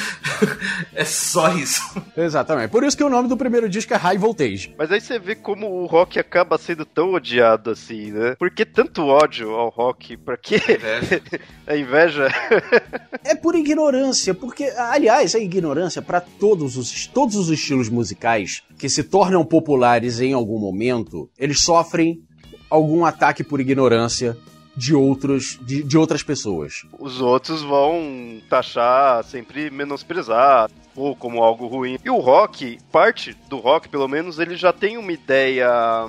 é 0.92 1.04
só 1.04 1.54
isso. 1.54 1.80
Exatamente. 2.14 2.70
Por 2.70 2.84
isso 2.84 2.94
que 2.94 3.02
o 3.02 3.08
nome 3.08 3.28
do 3.28 3.36
primeiro 3.36 3.66
disco 3.66 3.94
é 3.94 3.96
High 3.96 4.18
Voltage. 4.18 4.74
Mas 4.76 4.92
aí 4.92 5.00
você 5.00 5.18
vê 5.18 5.34
como 5.34 5.66
o 5.66 5.86
rock 5.86 6.18
acaba 6.18 6.58
sendo 6.58 6.84
tão 6.84 7.14
odiado 7.14 7.70
assim, 7.70 8.12
né? 8.12 8.36
Por 8.38 8.50
que 8.50 8.66
tanto 8.66 9.06
ódio 9.06 9.50
ao 9.52 9.70
rock? 9.70 10.18
Pra 10.18 10.36
quê? 10.36 10.56
Inveja. 10.56 11.22
a 11.66 11.76
inveja. 11.76 12.28
é 13.24 13.34
por 13.34 13.54
ignorância, 13.54 14.34
porque, 14.34 14.64
aliás, 14.76 15.34
a 15.34 15.38
ignorância 15.38 16.02
para 16.02 16.20
todos 16.20 16.76
os, 16.76 17.06
todos 17.06 17.36
os 17.36 17.48
estilos 17.48 17.88
musicais 17.88 18.62
que 18.78 18.90
se 18.90 19.02
tornam 19.02 19.44
populares 19.46 20.20
em 20.20 20.34
algum 20.34 20.58
momento, 20.58 21.30
eles 21.38 21.62
sofrem 21.62 22.22
algum 22.70 23.04
ataque 23.04 23.44
por 23.44 23.60
ignorância 23.60 24.36
de 24.76 24.94
outros 24.94 25.58
de, 25.60 25.82
de 25.82 25.98
outras 25.98 26.22
pessoas. 26.22 26.86
Os 26.98 27.20
outros 27.20 27.62
vão 27.62 28.40
taxar, 28.48 29.24
sempre 29.24 29.70
menosprezar 29.70 30.70
ou 30.94 31.14
como 31.14 31.42
algo 31.42 31.66
ruim. 31.66 31.98
E 32.04 32.10
o 32.10 32.18
rock, 32.18 32.78
parte 32.90 33.36
do 33.48 33.58
rock, 33.58 33.88
pelo 33.88 34.08
menos, 34.08 34.38
ele 34.38 34.56
já 34.56 34.72
tem 34.72 34.96
uma 34.96 35.12
ideia 35.12 36.08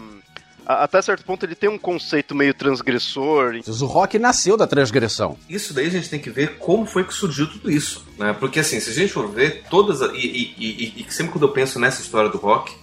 até 0.65 1.01
certo 1.01 1.25
ponto 1.25 1.45
ele 1.45 1.55
tem 1.55 1.69
um 1.69 1.77
conceito 1.77 2.35
meio 2.35 2.53
transgressor. 2.53 3.59
O 3.67 3.85
rock 3.85 4.17
nasceu 4.19 4.55
da 4.55 4.67
transgressão. 4.67 5.37
Isso 5.49 5.73
daí 5.73 5.87
a 5.87 5.89
gente 5.89 6.09
tem 6.09 6.19
que 6.19 6.29
ver 6.29 6.57
como 6.57 6.85
foi 6.85 7.03
que 7.03 7.13
surgiu 7.13 7.47
tudo 7.47 7.71
isso, 7.71 8.05
né? 8.17 8.33
Porque 8.39 8.59
assim, 8.59 8.79
se 8.79 8.89
a 8.89 8.93
gente 8.93 9.11
for 9.11 9.29
ver 9.29 9.63
todas 9.69 10.01
e, 10.13 10.15
e, 10.15 10.55
e, 10.57 11.05
e 11.05 11.13
sempre 11.13 11.33
quando 11.33 11.43
eu 11.43 11.51
penso 11.51 11.79
nessa 11.79 12.01
história 12.01 12.29
do 12.29 12.37
rock, 12.37 12.73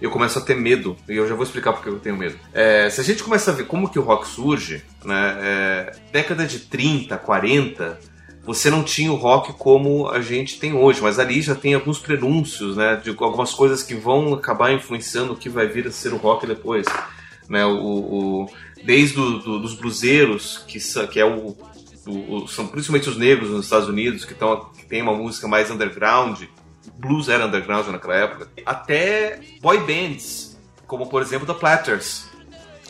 eu 0.00 0.10
começo 0.10 0.38
a 0.38 0.42
ter 0.42 0.54
medo, 0.54 0.96
e 1.08 1.16
eu 1.16 1.26
já 1.28 1.34
vou 1.34 1.44
explicar 1.44 1.72
porque 1.72 1.88
eu 1.88 1.98
tenho 1.98 2.16
medo. 2.16 2.38
É, 2.52 2.88
se 2.90 3.00
a 3.00 3.04
gente 3.04 3.22
começa 3.22 3.50
a 3.50 3.54
ver 3.54 3.66
como 3.66 3.88
que 3.88 3.98
o 3.98 4.02
rock 4.02 4.26
surge, 4.26 4.82
né, 5.04 5.36
é, 5.40 5.92
década 6.12 6.46
de 6.46 6.60
30, 6.60 7.16
40, 7.16 7.98
você 8.44 8.70
não 8.70 8.82
tinha 8.84 9.10
o 9.12 9.16
rock 9.16 9.52
como 9.54 10.08
a 10.08 10.20
gente 10.20 10.58
tem 10.58 10.72
hoje, 10.72 11.00
mas 11.02 11.18
ali 11.18 11.42
já 11.42 11.54
tem 11.54 11.74
alguns 11.74 11.98
prenúncios, 11.98 12.76
né, 12.76 13.00
de 13.02 13.10
algumas 13.10 13.52
coisas 13.52 13.82
que 13.82 13.94
vão 13.94 14.34
acabar 14.34 14.72
influenciando 14.72 15.32
o 15.32 15.36
que 15.36 15.48
vai 15.48 15.66
vir 15.66 15.86
a 15.86 15.90
ser 15.90 16.12
o 16.12 16.16
rock 16.16 16.46
depois. 16.46 16.86
Né, 17.48 17.64
o, 17.64 18.44
o 18.44 18.46
desde 18.84 19.14
do, 19.16 19.38
do, 19.38 19.58
dos 19.60 19.74
bluseiros, 19.74 20.64
que, 20.68 20.78
que 21.08 21.18
é 21.18 21.24
o, 21.24 21.56
o, 22.06 22.46
são 22.46 22.68
principalmente 22.68 23.08
os 23.08 23.16
negros 23.16 23.50
nos 23.50 23.64
Estados 23.64 23.88
Unidos, 23.88 24.24
que, 24.24 24.34
tão, 24.34 24.70
que 24.76 24.86
tem 24.86 25.02
uma 25.02 25.14
música 25.14 25.48
mais 25.48 25.70
underground, 25.70 26.42
blues 26.98 27.28
era 27.28 27.46
underground 27.46 27.88
naquela 27.88 28.16
época, 28.16 28.48
até 28.64 29.40
boy 29.60 29.78
bands, 29.78 30.56
como 30.86 31.08
por 31.08 31.22
exemplo 31.22 31.46
The 31.46 31.54
Platters. 31.54 32.26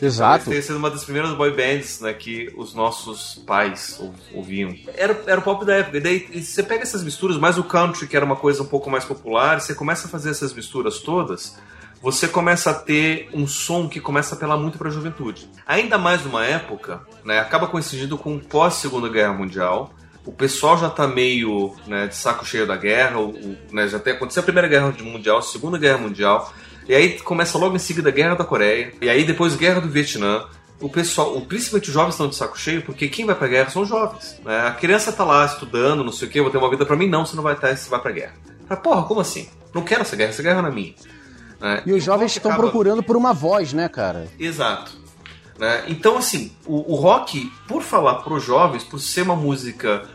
Exato. 0.01 0.49
Ter 0.49 0.61
sido 0.61 0.77
uma 0.77 0.89
das 0.89 1.03
primeiras 1.03 1.31
boy 1.33 1.51
bands 1.51 2.01
né, 2.01 2.13
que 2.13 2.53
os 2.55 2.73
nossos 2.73 3.41
pais 3.47 3.99
ouviam. 4.33 4.75
Era, 4.95 5.19
era 5.25 5.39
o 5.39 5.43
pop 5.43 5.65
da 5.65 5.75
época. 5.75 5.97
E 5.97 5.99
daí 5.99 6.43
você 6.43 6.61
pega 6.61 6.83
essas 6.83 7.03
misturas, 7.03 7.37
mais 7.37 7.57
o 7.57 7.63
country, 7.63 8.07
que 8.07 8.15
era 8.15 8.25
uma 8.25 8.35
coisa 8.35 8.61
um 8.61 8.67
pouco 8.67 8.89
mais 8.89 9.05
popular, 9.05 9.59
você 9.59 9.73
começa 9.73 10.07
a 10.07 10.09
fazer 10.09 10.29
essas 10.29 10.53
misturas 10.53 10.99
todas, 10.99 11.57
você 12.01 12.27
começa 12.27 12.69
a 12.69 12.73
ter 12.73 13.29
um 13.33 13.47
som 13.47 13.89
que 13.89 13.99
começa 13.99 14.35
a 14.35 14.37
apelar 14.37 14.57
muito 14.57 14.77
para 14.77 14.89
a 14.89 14.91
juventude. 14.91 15.49
Ainda 15.65 15.97
mais 15.97 16.23
numa 16.23 16.45
época, 16.45 17.01
né, 17.25 17.39
acaba 17.39 17.67
coincidindo 17.67 18.17
com 18.17 18.37
pós 18.37 18.75
Segunda 18.75 19.09
Guerra 19.09 19.33
Mundial, 19.33 19.91
o 20.27 20.31
pessoal 20.33 20.77
já 20.77 20.89
tá 20.89 21.07
meio 21.07 21.73
né, 21.87 22.07
de 22.07 22.15
saco 22.15 22.45
cheio 22.45 22.67
da 22.67 22.75
guerra, 22.75 23.17
o, 23.17 23.29
o, 23.29 23.57
né, 23.71 23.87
já 23.87 23.97
tem 23.97 24.13
aconteceu 24.13 24.41
a 24.41 24.43
Primeira 24.43 24.67
Guerra 24.67 24.93
Mundial, 25.01 25.37
a 25.37 25.41
Segunda 25.41 25.77
Guerra 25.77 25.97
Mundial, 25.97 26.53
e 26.87 26.93
aí 26.93 27.17
começa 27.19 27.57
logo 27.57 27.75
em 27.75 27.79
seguida 27.79 28.09
a 28.09 28.11
Guerra 28.11 28.35
da 28.35 28.43
Coreia, 28.43 28.93
e 29.01 29.09
aí 29.09 29.23
depois 29.23 29.55
Guerra 29.55 29.79
do 29.81 29.89
Vietnã. 29.89 30.45
O 30.79 30.89
pessoal, 30.89 31.41
principalmente 31.41 31.87
os 31.87 31.93
jovens 31.93 32.13
estão 32.13 32.27
de 32.27 32.35
saco 32.35 32.59
cheio, 32.59 32.83
porque 32.83 33.07
quem 33.07 33.25
vai 33.25 33.33
pra 33.33 33.47
guerra 33.47 33.71
são 33.71 33.81
os 33.81 33.89
jovens. 33.89 34.39
Né? 34.45 34.67
A 34.67 34.71
criança 34.71 35.11
tá 35.11 35.23
lá 35.23 35.43
estudando, 35.43 36.03
não 36.03 36.11
sei 36.11 36.27
o 36.27 36.31
que, 36.31 36.39
vou 36.39 36.51
ter 36.51 36.59
uma 36.59 36.69
vida 36.69 36.85
para 36.85 36.95
mim, 36.95 37.07
não, 37.07 37.25
você 37.25 37.35
não 37.35 37.41
vai 37.41 37.55
estar, 37.55 37.75
você 37.75 37.89
vai 37.89 37.99
pra 37.99 38.11
guerra. 38.11 38.33
Fala, 38.67 38.79
porra, 38.79 39.03
como 39.03 39.19
assim? 39.19 39.49
Não 39.73 39.81
quero 39.81 40.01
essa 40.01 40.15
guerra, 40.15 40.29
essa 40.29 40.43
guerra 40.43 40.61
não 40.61 40.69
é 40.69 40.71
minha. 40.71 40.93
Né? 41.59 41.81
E 41.83 41.93
os 41.93 42.03
jovens 42.03 42.35
estão 42.35 42.51
acaba... 42.51 42.67
procurando 42.67 43.01
por 43.01 43.17
uma 43.17 43.33
voz, 43.33 43.73
né, 43.73 43.89
cara? 43.89 44.27
Exato. 44.39 44.91
Né? 45.57 45.85
Então, 45.87 46.15
assim, 46.15 46.51
o, 46.67 46.93
o 46.93 46.95
rock, 46.95 47.51
por 47.67 47.81
falar 47.81 48.15
pros 48.17 48.43
jovens, 48.43 48.83
por 48.83 48.99
ser 48.99 49.23
uma 49.23 49.35
música 49.35 50.07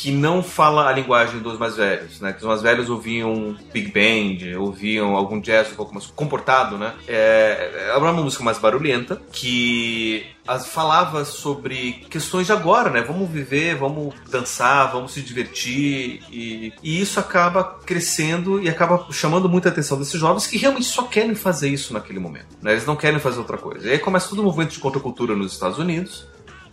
que 0.00 0.10
não 0.10 0.42
fala 0.42 0.88
a 0.88 0.92
linguagem 0.92 1.40
dos 1.40 1.58
mais 1.58 1.76
velhos, 1.76 2.22
né? 2.22 2.32
Que 2.32 2.38
os 2.38 2.46
mais 2.46 2.62
velhos 2.62 2.88
ouviam 2.88 3.54
Big 3.70 3.92
Band, 3.92 4.58
ouviam 4.58 5.14
algum 5.14 5.38
jazz 5.38 5.70
um 5.72 5.74
pouco 5.74 5.92
mais 5.92 6.06
comportado, 6.06 6.78
né? 6.78 6.94
É, 7.06 7.88
era 7.90 7.98
uma 7.98 8.14
música 8.14 8.42
mais 8.42 8.58
barulhenta 8.58 9.20
que 9.30 10.24
falava 10.66 11.26
sobre 11.26 12.06
questões 12.08 12.46
de 12.46 12.52
agora, 12.52 12.88
né? 12.88 13.02
Vamos 13.02 13.28
viver, 13.28 13.76
vamos 13.76 14.14
dançar, 14.30 14.90
vamos 14.90 15.12
se 15.12 15.20
divertir 15.20 16.22
e, 16.30 16.72
e 16.82 16.98
isso 16.98 17.20
acaba 17.20 17.62
crescendo 17.62 18.58
e 18.58 18.70
acaba 18.70 19.06
chamando 19.12 19.50
muita 19.50 19.68
atenção 19.68 19.98
desses 19.98 20.18
jovens 20.18 20.46
que 20.46 20.56
realmente 20.56 20.86
só 20.86 21.02
querem 21.02 21.34
fazer 21.34 21.68
isso 21.68 21.92
naquele 21.92 22.18
momento, 22.18 22.56
né? 22.62 22.72
Eles 22.72 22.86
não 22.86 22.96
querem 22.96 23.20
fazer 23.20 23.38
outra 23.38 23.58
coisa. 23.58 23.86
E 23.86 23.92
aí 23.92 23.98
começa 23.98 24.30
todo 24.30 24.38
o 24.38 24.44
movimento 24.44 24.70
de 24.70 24.78
contracultura 24.78 25.36
nos 25.36 25.52
Estados 25.52 25.78
Unidos 25.78 26.26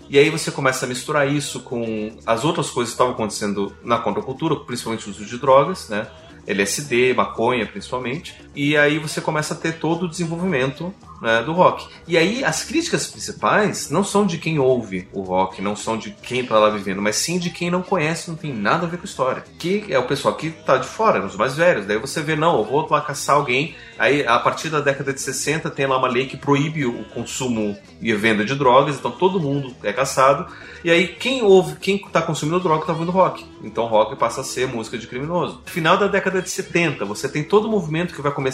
e 0.09 0.17
aí 0.17 0.29
você 0.29 0.51
começa 0.51 0.85
a 0.85 0.89
misturar 0.89 1.27
isso 1.27 1.61
com 1.61 2.17
as 2.25 2.45
outras 2.45 2.69
coisas 2.69 2.91
que 2.91 2.95
estavam 2.95 3.13
acontecendo 3.13 3.75
na 3.83 3.97
contracultura, 3.97 4.55
principalmente 4.55 5.07
o 5.07 5.11
uso 5.11 5.25
de 5.25 5.37
drogas, 5.37 5.89
né? 5.89 6.07
LSD, 6.47 7.13
maconha 7.13 7.65
principalmente. 7.65 8.35
E 8.57 8.75
aí 8.75 8.97
você 8.97 9.21
começa 9.21 9.53
a 9.53 9.57
ter 9.57 9.73
todo 9.73 10.07
o 10.07 10.09
desenvolvimento 10.09 10.91
né, 11.21 11.43
do 11.43 11.53
rock. 11.53 11.87
E 12.07 12.17
aí 12.17 12.43
as 12.43 12.63
críticas 12.63 13.05
principais 13.05 13.91
não 13.91 14.03
são 14.03 14.25
de 14.25 14.39
quem 14.39 14.57
ouve 14.57 15.07
o 15.13 15.21
rock, 15.21 15.61
não 15.61 15.75
são 15.75 15.95
de 15.95 16.09
quem 16.09 16.43
tá 16.43 16.57
lá 16.57 16.69
vivendo, 16.71 16.99
mas 16.99 17.17
sim 17.17 17.37
de 17.37 17.51
quem 17.51 17.69
não 17.69 17.83
conhece, 17.83 18.29
não 18.29 18.35
tem 18.35 18.51
nada 18.51 18.87
a 18.87 18.89
ver 18.89 18.97
com 18.97 19.03
a 19.03 19.05
história. 19.05 19.43
Que 19.59 19.85
é 19.89 19.99
o 19.99 20.07
pessoal 20.07 20.33
que 20.33 20.49
tá 20.49 20.77
de 20.77 20.87
fora, 20.87 21.23
os 21.23 21.35
mais 21.35 21.55
velhos. 21.55 21.85
Daí 21.85 21.99
você 21.99 22.19
vê, 22.21 22.35
não, 22.35 22.57
eu 22.57 22.65
vou 22.65 22.87
lá 22.89 22.99
caçar 22.99 23.35
alguém. 23.35 23.75
Aí 23.99 24.25
a 24.25 24.39
partir 24.39 24.69
da 24.69 24.79
década 24.79 25.13
de 25.13 25.21
60 25.21 25.69
tem 25.69 25.85
lá 25.85 25.97
uma 25.97 26.07
lei 26.07 26.25
que 26.25 26.37
proíbe 26.37 26.83
o 26.85 27.03
consumo 27.05 27.77
e 28.01 28.11
a 28.11 28.15
venda 28.15 28.45
de 28.45 28.55
drogas, 28.55 28.97
então 28.97 29.11
todo 29.11 29.39
mundo 29.39 29.75
é 29.83 29.93
caçado. 29.93 30.51
E 30.83 30.91
aí 30.91 31.07
quem 31.07 31.41
ouve, 31.41 31.75
quem 31.75 31.97
tá 31.97 32.21
consumindo 32.21 32.59
droga 32.59 32.85
tá 32.85 32.93
ouvindo 32.93 33.11
rock. 33.11 33.45
Então 33.63 33.85
rock 33.87 34.15
passa 34.15 34.41
a 34.41 34.43
ser 34.43 34.67
música 34.67 34.97
de 34.97 35.07
criminoso. 35.07 35.61
No 35.65 35.71
final 35.71 35.97
da 35.97 36.07
década 36.07 36.41
de 36.41 36.49
70, 36.49 37.05
você 37.05 37.27
tem 37.27 37.43
todo 37.43 37.67
o 37.67 37.71
movimento 37.71 38.13
que 38.13 38.21
vai 38.21 38.31
começar 38.31 38.46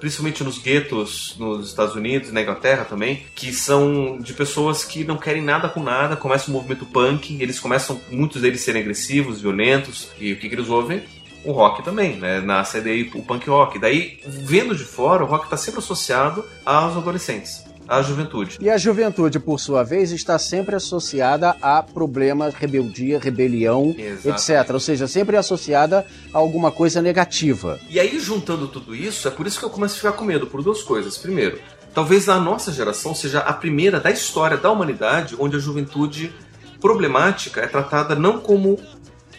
principalmente 0.00 0.42
nos 0.42 0.58
guetos 0.58 1.36
nos 1.38 1.68
Estados 1.68 1.94
Unidos 1.94 2.30
e 2.30 2.32
na 2.32 2.42
Inglaterra 2.42 2.84
também, 2.84 3.24
que 3.36 3.52
são 3.52 4.18
de 4.18 4.34
pessoas 4.34 4.84
que 4.84 5.04
não 5.04 5.16
querem 5.16 5.40
nada 5.40 5.68
com 5.68 5.80
nada, 5.80 6.16
começa 6.16 6.50
o 6.50 6.52
movimento 6.52 6.84
punk, 6.84 7.40
eles 7.40 7.60
começam, 7.60 8.00
muitos 8.10 8.42
deles 8.42 8.60
serem 8.62 8.82
agressivos, 8.82 9.40
violentos, 9.40 10.08
e 10.18 10.32
o 10.32 10.38
que, 10.38 10.48
que 10.48 10.54
eles 10.56 10.68
ouvem? 10.68 11.04
O 11.44 11.52
rock 11.52 11.84
também, 11.84 12.16
né? 12.16 12.40
Nasce 12.40 12.80
daí 12.80 13.10
o 13.14 13.22
punk 13.22 13.48
rock. 13.48 13.78
Daí, 13.78 14.20
vendo 14.26 14.76
de 14.76 14.84
fora, 14.84 15.24
o 15.24 15.26
rock 15.26 15.44
está 15.44 15.56
sempre 15.56 15.80
associado 15.80 16.44
aos 16.64 16.96
adolescentes 16.96 17.71
a 17.88 18.02
juventude. 18.02 18.58
E 18.60 18.70
a 18.70 18.76
juventude, 18.76 19.38
por 19.38 19.58
sua 19.58 19.82
vez, 19.82 20.12
está 20.12 20.38
sempre 20.38 20.74
associada 20.74 21.56
a 21.60 21.82
problemas, 21.82 22.54
rebeldia, 22.54 23.18
rebelião, 23.18 23.94
Exatamente. 23.98 24.28
etc. 24.28 24.70
Ou 24.72 24.80
seja, 24.80 25.06
sempre 25.06 25.36
associada 25.36 26.06
a 26.32 26.38
alguma 26.38 26.70
coisa 26.70 27.02
negativa. 27.02 27.78
E 27.88 27.98
aí, 27.98 28.18
juntando 28.18 28.68
tudo 28.68 28.94
isso, 28.94 29.28
é 29.28 29.30
por 29.30 29.46
isso 29.46 29.58
que 29.58 29.64
eu 29.64 29.70
começo 29.70 29.94
a 29.94 29.98
ficar 29.98 30.12
com 30.12 30.24
medo, 30.24 30.46
por 30.46 30.62
duas 30.62 30.82
coisas. 30.82 31.18
Primeiro, 31.18 31.58
talvez 31.94 32.28
a 32.28 32.38
nossa 32.38 32.72
geração 32.72 33.14
seja 33.14 33.40
a 33.40 33.52
primeira 33.52 34.00
da 34.00 34.10
história 34.10 34.56
da 34.56 34.70
humanidade 34.70 35.36
onde 35.38 35.56
a 35.56 35.60
juventude 35.60 36.32
problemática 36.80 37.60
é 37.60 37.66
tratada 37.66 38.14
não 38.14 38.40
como 38.40 38.78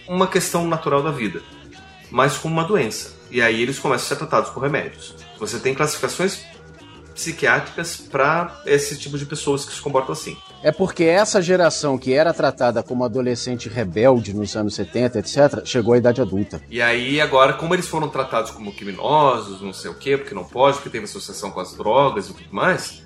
uma 0.07 0.27
questão 0.27 0.67
natural 0.67 1.03
da 1.03 1.12
vida, 1.12 1.41
mas 2.09 2.38
como 2.38 2.53
uma 2.53 2.63
doença. 2.63 3.13
E 3.29 3.41
aí 3.41 3.62
eles 3.62 3.79
começam 3.79 4.05
a 4.05 4.09
ser 4.09 4.15
tratados 4.15 4.51
com 4.51 4.59
remédios. 4.59 5.15
Você 5.39 5.57
tem 5.59 5.73
classificações 5.73 6.45
psiquiátricas 7.13 7.98
para 7.98 8.62
esse 8.65 8.98
tipo 8.98 9.17
de 9.17 9.25
pessoas 9.25 9.65
que 9.65 9.74
se 9.74 9.82
comportam 9.82 10.13
assim. 10.13 10.38
É 10.63 10.72
porque 10.72 11.03
essa 11.03 11.41
geração 11.41 11.98
que 11.98 12.13
era 12.13 12.34
tratada 12.34 12.82
como 12.82 13.03
adolescente 13.03 13.70
rebelde 13.70 14.34
nos 14.34 14.55
anos 14.55 14.75
70, 14.75 15.20
etc., 15.20 15.65
chegou 15.65 15.93
à 15.93 15.98
idade 15.98 16.22
adulta. 16.22 16.62
E 16.70 16.82
aí, 16.82 17.20
agora, 17.20 17.53
como 17.53 17.74
eles 17.74 17.88
foram 17.88 18.08
tratados 18.08 18.51
como 18.51 18.74
criminosos, 18.74 19.62
não 19.62 19.74
sei 19.74 19.91
o 19.91 19.96
quê, 19.96 20.17
porque 20.17 20.34
não 20.34 20.43
pode, 20.43 20.77
porque 20.77 20.89
teve 20.89 21.05
associação 21.05 21.51
com 21.51 21.60
as 21.60 21.75
drogas 21.75 22.29
e 22.29 22.34
tudo 22.34 22.50
mais, 22.51 23.03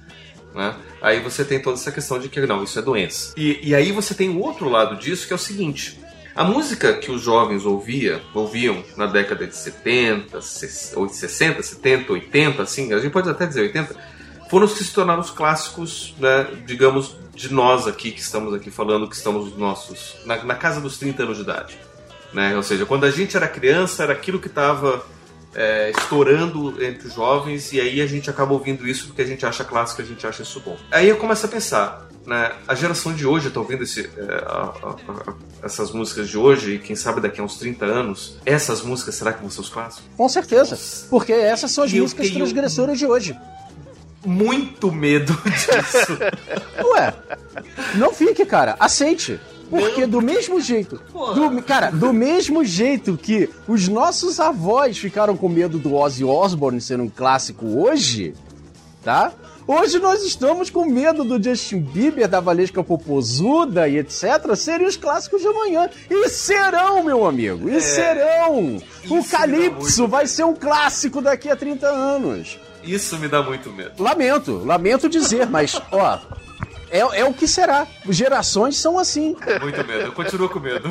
né? 0.54 0.76
Aí 1.02 1.20
você 1.20 1.44
tem 1.44 1.62
toda 1.62 1.78
essa 1.78 1.92
questão 1.92 2.20
de 2.20 2.30
que 2.30 2.40
não, 2.46 2.64
isso 2.64 2.80
é 2.80 2.82
doença. 2.82 3.34
E, 3.38 3.60
e 3.62 3.76
aí 3.76 3.92
você 3.92 4.14
tem 4.14 4.30
o 4.30 4.40
outro 4.40 4.70
lado 4.70 4.96
disso, 4.96 5.28
que 5.28 5.34
é 5.34 5.36
o 5.36 5.40
seguinte: 5.40 6.00
a 6.38 6.44
música 6.44 6.94
que 6.94 7.10
os 7.10 7.24
jovens 7.24 7.66
ouvia, 7.66 8.22
ouviam 8.32 8.84
na 8.96 9.08
década 9.08 9.48
de 9.48 9.56
70, 9.56 10.40
60, 10.40 11.64
70, 11.64 12.14
80, 12.14 12.62
assim, 12.62 12.94
a 12.94 13.00
gente 13.00 13.12
pode 13.12 13.28
até 13.28 13.48
dizer 13.48 13.62
80, 13.62 13.96
foram 14.48 14.68
os 14.68 14.76
que 14.76 14.84
se 14.84 14.94
tornaram 14.94 15.20
os 15.20 15.32
clássicos, 15.32 16.14
né, 16.20 16.48
digamos, 16.64 17.18
de 17.34 17.52
nós 17.52 17.88
aqui, 17.88 18.12
que 18.12 18.22
estamos 18.22 18.54
aqui 18.54 18.70
falando, 18.70 19.10
que 19.10 19.16
estamos 19.16 19.58
nossos, 19.58 20.16
na, 20.26 20.44
na 20.44 20.54
casa 20.54 20.80
dos 20.80 21.00
30 21.00 21.24
anos 21.24 21.38
de 21.38 21.44
idade. 21.44 21.80
Né? 22.32 22.56
Ou 22.56 22.62
seja, 22.62 22.86
quando 22.86 23.06
a 23.06 23.12
gente 23.12 23.36
era 23.36 23.48
criança, 23.48 24.04
era 24.04 24.14
aquilo 24.14 24.40
que 24.40 24.48
estava 24.48 25.04
é, 25.56 25.90
estourando 25.90 26.84
entre 26.84 27.08
os 27.08 27.16
jovens, 27.16 27.74
e 27.74 27.82
aí 27.82 28.00
a 28.00 28.06
gente 28.06 28.30
acaba 28.30 28.54
ouvindo 28.54 28.88
isso 28.88 29.08
porque 29.08 29.24
a 29.24 29.26
gente 29.26 29.44
acha 29.44 29.64
clássico, 29.64 30.04
a 30.04 30.06
gente 30.06 30.26
acha 30.28 30.44
isso 30.44 30.60
bom. 30.60 30.78
Aí 30.92 31.10
eu 31.10 31.18
começo 31.18 31.48
a 31.48 31.50
pensar, 31.50 32.07
né, 32.28 32.52
a 32.68 32.76
geração 32.76 33.14
de 33.14 33.26
hoje 33.26 33.48
está 33.48 33.58
ouvindo 33.58 33.84
esse, 33.84 34.02
é, 34.02 34.44
a, 34.46 34.74
a, 34.84 34.90
a, 34.90 35.34
essas 35.64 35.92
músicas 35.94 36.28
de 36.28 36.38
hoje, 36.38 36.74
e 36.74 36.80
quem 36.80 36.94
sabe 36.94 37.22
daqui 37.22 37.40
a 37.40 37.44
uns 37.44 37.58
30 37.58 37.86
anos, 37.86 38.38
essas 38.46 38.82
músicas 38.82 39.16
será 39.16 39.32
que 39.32 39.40
vão 39.40 39.50
ser 39.50 39.62
os 39.62 39.70
clássicos? 39.70 40.04
Com 40.18 40.28
certeza, 40.28 40.78
porque 41.10 41.32
essas 41.32 41.72
são 41.72 41.86
as 41.86 41.94
eu 41.94 42.04
músicas 42.04 42.30
transgressoras 42.30 43.00
de 43.00 43.06
hoje. 43.06 43.40
Muito 44.26 44.92
medo 44.92 45.32
disso. 45.48 46.18
Ué, 46.92 47.14
não 47.96 48.14
fique, 48.14 48.46
cara, 48.46 48.76
aceite. 48.78 49.40
Porque 49.70 50.06
do 50.06 50.22
mesmo 50.22 50.62
jeito, 50.62 51.02
do, 51.14 51.62
cara, 51.62 51.92
do 51.92 52.14
mesmo 52.14 52.64
jeito 52.64 53.18
que 53.18 53.50
os 53.68 53.88
nossos 53.90 54.40
avós 54.40 54.98
ficaram 54.98 55.36
com 55.36 55.50
medo 55.50 55.78
do 55.78 55.94
Ozzy 55.94 56.24
Osbourne 56.24 56.80
ser 56.80 57.02
um 57.02 57.10
clássico 57.10 57.66
hoje, 57.82 58.34
tá? 59.04 59.34
Hoje 59.68 60.00
nós 60.00 60.24
estamos 60.24 60.70
com 60.70 60.86
medo 60.86 61.26
do 61.26 61.44
Justin 61.44 61.80
Bieber, 61.82 62.26
da 62.26 62.40
Valesca 62.40 62.82
Popozuda 62.82 63.86
e 63.86 63.98
etc. 63.98 64.56
serem 64.56 64.88
os 64.88 64.96
clássicos 64.96 65.42
de 65.42 65.48
amanhã. 65.48 65.90
E 66.10 66.30
serão, 66.30 67.04
meu 67.04 67.26
amigo, 67.26 67.70
e 67.70 67.76
é, 67.76 67.80
serão. 67.82 68.78
O 69.10 69.22
Calypso 69.26 70.08
vai 70.08 70.26
ser 70.26 70.46
um 70.46 70.56
clássico 70.56 71.22
daqui 71.22 71.50
a 71.50 71.56
30 71.58 71.86
anos. 71.86 72.58
Isso 72.82 73.20
me 73.20 73.28
dá 73.28 73.44
muito 73.44 73.70
medo. 73.74 74.02
Lamento, 74.02 74.64
lamento 74.64 75.10
dizer, 75.10 75.46
mas, 75.48 75.82
ó, 75.92 76.18
é, 76.90 77.00
é 77.00 77.26
o 77.26 77.34
que 77.34 77.46
será. 77.46 77.86
Gerações 78.08 78.78
são 78.78 78.98
assim. 78.98 79.36
Muito 79.62 79.86
medo, 79.86 80.06
eu 80.06 80.12
continuo 80.14 80.48
com 80.48 80.62
medo. 80.62 80.90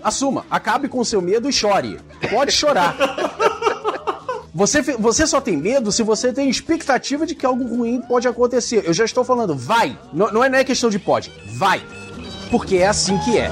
Assuma, 0.00 0.46
acabe 0.48 0.86
com 0.88 1.02
seu 1.02 1.20
medo 1.20 1.48
e 1.48 1.52
chore. 1.52 1.98
Pode 2.30 2.52
chorar. 2.52 2.94
Você, 4.54 4.82
você 4.82 5.26
só 5.26 5.40
tem 5.40 5.56
medo 5.56 5.90
se 5.90 6.02
você 6.02 6.32
tem 6.32 6.50
expectativa 6.50 7.26
de 7.26 7.34
que 7.34 7.46
algo 7.46 7.64
ruim 7.64 8.02
pode 8.02 8.28
acontecer. 8.28 8.82
Eu 8.84 8.92
já 8.92 9.04
estou 9.04 9.24
falando, 9.24 9.56
vai. 9.56 9.98
Não, 10.12 10.30
não 10.30 10.44
é 10.44 10.62
questão 10.62 10.90
de 10.90 10.98
pode, 10.98 11.32
vai. 11.56 11.82
Porque 12.50 12.76
é 12.76 12.86
assim 12.86 13.18
que 13.20 13.38
é. 13.38 13.50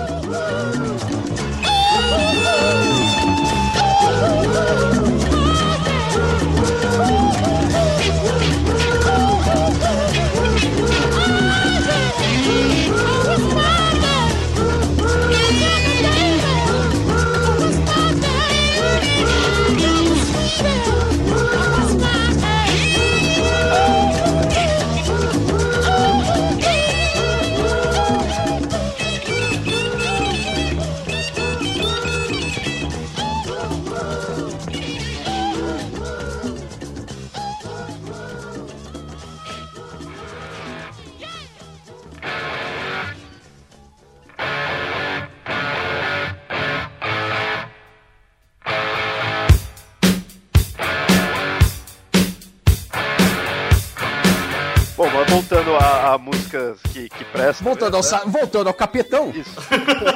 Músicas 56.50 56.80
que, 56.92 57.09
que 57.09 57.25
prestam. 57.26 57.64
Voltando, 57.64 57.97
mesmo, 57.97 58.16
ao, 58.16 58.26
né? 58.26 58.33
voltando 58.33 58.66
ao 58.66 58.75
capetão. 58.75 59.30
Isso. 59.30 59.57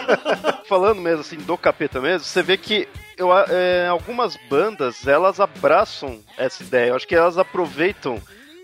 Falando 0.69 1.01
mesmo 1.01 1.21
assim 1.21 1.37
do 1.37 1.57
capeta 1.57 2.01
mesmo, 2.01 2.27
você 2.27 2.43
vê 2.43 2.57
que 2.57 2.89
eu, 3.17 3.31
é, 3.33 3.87
algumas 3.87 4.37
bandas 4.49 5.07
elas 5.07 5.39
abraçam 5.41 6.21
essa 6.37 6.63
ideia. 6.63 6.89
Eu 6.89 6.97
acho 6.97 7.07
que 7.07 7.15
elas 7.15 7.39
aproveitam 7.39 8.21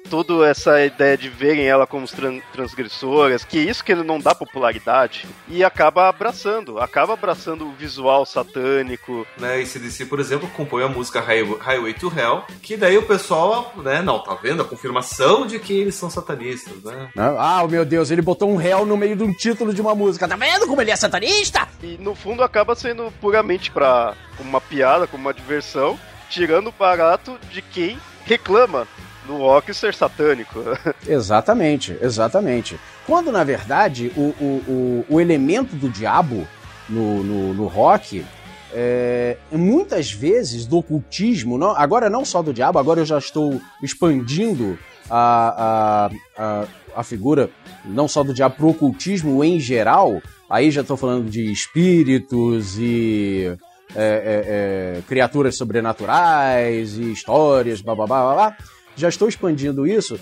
toda 0.09 0.47
essa 0.49 0.85
ideia 0.85 1.17
de 1.17 1.29
verem 1.29 1.67
ela 1.67 1.87
como 1.87 2.07
transgressoras, 2.53 3.45
que 3.45 3.59
isso 3.59 3.85
que 3.85 3.93
ele 3.93 4.03
não 4.03 4.19
dá 4.19 4.35
popularidade, 4.35 5.27
e 5.49 5.63
acaba 5.63 6.09
abraçando, 6.09 6.79
acaba 6.79 7.15
abraçando 7.15 7.67
o 7.67 7.73
visual 7.73 8.25
satânico. 8.27 9.27
Né, 9.39 9.61
e 9.61 9.67
CDC, 9.67 10.07
por 10.07 10.21
exemplo, 10.21 10.49
compõe 10.57 10.83
a 10.83 10.89
música 10.89 11.21
Highway 11.21 11.95
to 11.95 12.13
Hell, 12.15 12.45
que 12.63 12.77
daí 12.77 12.99
o 12.99 13.07
pessoal, 13.07 13.73
né, 13.77 14.03
não, 14.03 14.19
tá 14.19 14.35
vendo? 14.35 14.63
A 14.63 14.65
confirmação 14.65 15.47
de 15.47 15.59
que 15.59 15.73
eles 15.73 15.95
são 15.95 16.11
satanistas, 16.11 16.83
né? 16.83 17.11
Ah, 17.17 17.67
meu 17.69 17.85
Deus, 17.85 18.11
ele 18.11 18.23
botou 18.23 18.51
um 18.51 18.61
Hell 18.61 18.85
no 18.85 18.97
meio 18.97 19.17
de 19.17 19.23
um 19.23 19.33
título 19.33 19.73
de 19.73 19.81
uma 19.81 19.95
música, 19.95 20.29
tá 20.29 20.37
vendo 20.37 20.67
como 20.67 20.81
ele 20.81 20.91
é 20.91 20.97
satanista? 20.97 21.69
E 21.83 21.99
no 21.99 22.15
fundo 22.15 22.43
acaba 22.43 22.75
sendo 22.75 23.13
puramente 23.21 23.71
pra 23.71 24.15
uma 24.39 24.61
piada, 24.61 25.07
como 25.07 25.23
uma 25.23 25.35
diversão, 25.35 25.99
tirando 26.29 26.69
o 26.69 26.73
barato 26.73 27.39
de 27.51 27.63
quem 27.63 27.99
reclama 28.25 28.87
do 29.31 29.37
rock 29.37 29.73
ser 29.73 29.95
satânico. 29.95 30.59
exatamente, 31.07 31.97
exatamente. 32.03 32.79
Quando, 33.07 33.31
na 33.31 33.45
verdade, 33.45 34.11
o, 34.17 34.35
o, 34.41 35.05
o, 35.09 35.15
o 35.15 35.21
elemento 35.21 35.77
do 35.77 35.89
diabo 35.89 36.47
no, 36.89 37.23
no, 37.23 37.55
no 37.55 37.67
rock 37.69 38.25
é, 38.73 39.37
muitas 39.53 40.11
vezes 40.11 40.67
do 40.67 40.79
ocultismo, 40.79 41.57
não, 41.57 41.71
agora 41.71 42.11
não 42.11 42.25
só 42.25 42.43
do 42.43 42.53
diabo, 42.53 42.79
agora 42.79 43.01
eu 43.01 43.07
já 43.07 43.19
estou 43.19 43.61
expandindo 43.81 44.77
a, 45.09 46.09
a, 46.37 46.43
a, 46.43 46.67
a 46.97 47.03
figura 47.05 47.51
não 47.85 48.09
só 48.09 48.25
do 48.25 48.35
diabo 48.35 48.57
para 48.57 48.67
o 48.67 48.71
ocultismo 48.71 49.45
em 49.45 49.61
geral, 49.61 50.21
aí 50.49 50.73
já 50.73 50.81
estou 50.81 50.97
falando 50.97 51.31
de 51.31 51.51
espíritos 51.53 52.77
e 52.79 53.57
é, 53.95 54.03
é, 54.05 54.99
é, 54.99 55.03
criaturas 55.09 55.57
sobrenaturais 55.57 56.99
e 56.99 57.13
histórias, 57.13 57.81
blá 57.81 57.95
blá 57.95 58.07
blá 58.07 58.23
blá. 58.23 58.35
blá 58.35 58.57
já 59.01 59.09
estou 59.09 59.29
expandindo 59.29 59.87
isso, 59.87 60.21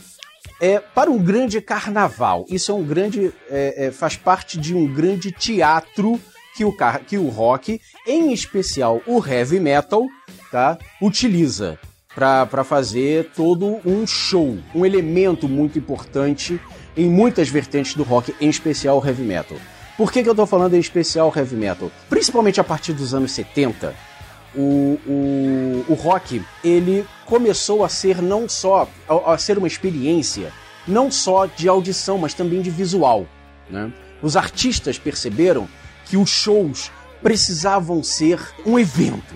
é, 0.61 0.79
para 0.79 1.11
um 1.11 1.19
grande 1.19 1.61
carnaval. 1.61 2.47
Isso 2.49 2.71
é 2.71 2.75
um 2.75 2.85
grande. 2.85 3.33
É, 3.51 3.87
é, 3.87 3.91
faz 3.91 4.17
parte 4.17 4.59
de 4.59 4.75
um 4.75 4.87
grande 4.87 5.33
teatro 5.33 6.21
que 6.57 6.65
o, 6.65 6.75
que 7.07 7.19
o 7.19 7.29
rock, 7.29 7.81
em 8.07 8.33
especial 8.33 9.01
o 9.07 9.25
heavy 9.25 9.61
metal, 9.61 10.07
tá, 10.51 10.79
utiliza 11.01 11.79
para 12.15 12.65
fazer 12.65 13.31
todo 13.37 13.81
um 13.85 14.05
show, 14.05 14.59
um 14.75 14.85
elemento 14.85 15.49
muito 15.49 15.79
importante 15.79 16.61
em 16.97 17.09
muitas 17.09 17.49
vertentes 17.49 17.95
do 17.95 18.03
rock, 18.03 18.35
em 18.41 18.49
especial 18.49 19.01
o 19.01 19.07
heavy 19.07 19.23
metal. 19.23 19.57
Por 19.97 20.11
que, 20.11 20.23
que 20.23 20.29
eu 20.29 20.33
estou 20.33 20.47
falando 20.47 20.75
em 20.75 20.81
especial 20.81 21.33
heavy 21.35 21.55
metal? 21.55 21.93
Principalmente 22.09 22.61
a 22.61 22.65
partir 22.65 22.93
dos 22.93 23.15
anos 23.15 23.31
70, 23.33 23.95
o, 24.55 24.99
o, 25.07 25.85
o 25.89 25.95
rock 25.95 26.43
ele 26.65 27.07
começou 27.27 27.85
a 27.85 27.89
ser 27.89 28.23
não 28.23 28.49
só 28.49 28.89
a, 29.09 29.35
a, 29.35 29.39
ser 29.39 29.59
uma 29.59 29.67
experiência 29.67 30.53
não 30.87 31.11
só 31.11 31.45
de 31.45 31.69
audição, 31.69 32.17
mas 32.17 32.33
também 32.33 32.63
de 32.63 32.71
visual. 32.71 33.27
Né? 33.69 33.93
Os 34.23 34.37
artistas 34.37 34.99
perceberam 34.99 35.69
que 36.07 36.17
os 36.17 36.31
shows 36.31 36.91
precisavam 37.23 38.03
ser 38.03 38.41
um 38.65 38.79
evento, 38.79 39.35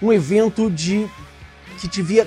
um 0.00 0.12
evento 0.12 0.68
de 0.70 1.08
que 1.80 1.88
devia 1.88 2.26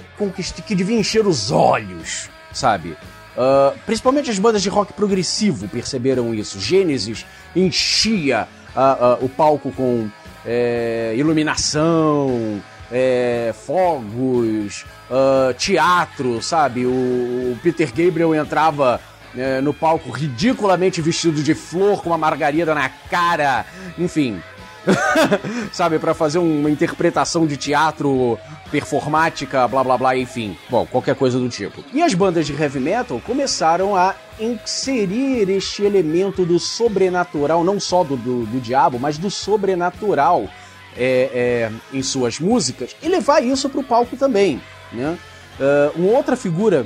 que 0.66 0.76
devia 0.76 0.98
encher 0.98 1.28
os 1.28 1.52
olhos, 1.52 2.30
sabe? 2.54 2.92
Uh, 3.36 3.78
principalmente 3.86 4.30
as 4.30 4.40
bandas 4.40 4.62
de 4.62 4.70
rock 4.70 4.94
progressivo 4.94 5.68
perceberam 5.68 6.34
isso. 6.34 6.60
Gênesis 6.60 7.26
enchia 7.54 8.48
uh, 8.76 9.22
uh, 9.22 9.26
o 9.26 9.30
palco 9.30 9.72
com 9.72 10.10
é, 10.46 11.14
iluminação, 11.18 12.62
é, 12.92 13.54
fogos, 13.66 14.86
uh, 15.10 15.54
teatro, 15.56 16.42
sabe? 16.42 16.86
O, 16.86 16.90
o, 16.90 17.60
Peter 17.64 17.88
Gabriel 17.88 18.36
entrava 18.36 19.02
é, 19.36 19.60
no 19.62 19.74
palco 19.74 20.12
ridiculamente 20.12 21.02
vestido 21.02 21.42
de 21.42 21.56
flor 21.56 22.02
com 22.02 22.10
uma 22.10 22.18
margarida 22.18 22.74
na 22.76 22.90
cara, 22.90 23.66
enfim. 23.98 24.42
sabe, 25.74 25.98
para 25.98 26.14
fazer 26.14 26.38
uma 26.38 26.70
interpretação 26.70 27.48
de 27.48 27.58
teatro 27.58 28.38
performática, 28.72 29.68
blá 29.68 29.84
blá 29.84 29.98
blá, 29.98 30.18
enfim. 30.18 30.58
Bom, 30.70 30.86
qualquer 30.86 31.16
coisa 31.16 31.40
do 31.40 31.50
tipo. 31.50 31.84
E 31.94 32.02
as 32.02 32.14
bandas 32.14 32.46
de 32.46 32.54
heavy 32.54 32.80
metal 32.80 33.22
começaram 33.26 33.96
a 33.96 34.16
inserir 34.40 35.50
este 35.50 35.84
elemento 35.84 36.46
do 36.46 36.60
sobrenatural, 36.60 37.64
não 37.64 37.80
só 37.80 38.04
do, 38.04 38.18
do, 38.18 38.46
do 38.46 38.60
diabo, 38.60 39.00
mas 39.00 39.18
do 39.18 39.30
sobrenatural 39.30 40.50
é, 40.98 41.30
é, 41.34 41.98
em 41.98 42.02
suas 42.02 42.40
músicas 42.40 42.96
e 43.02 43.08
levar 43.08 43.44
isso 43.44 43.70
para 43.70 43.80
o 43.80 43.84
palco 43.84 44.16
também. 44.18 44.62
Né? 44.92 45.18
Uh, 45.60 46.00
uma 46.02 46.18
outra 46.18 46.36
figura 46.36 46.86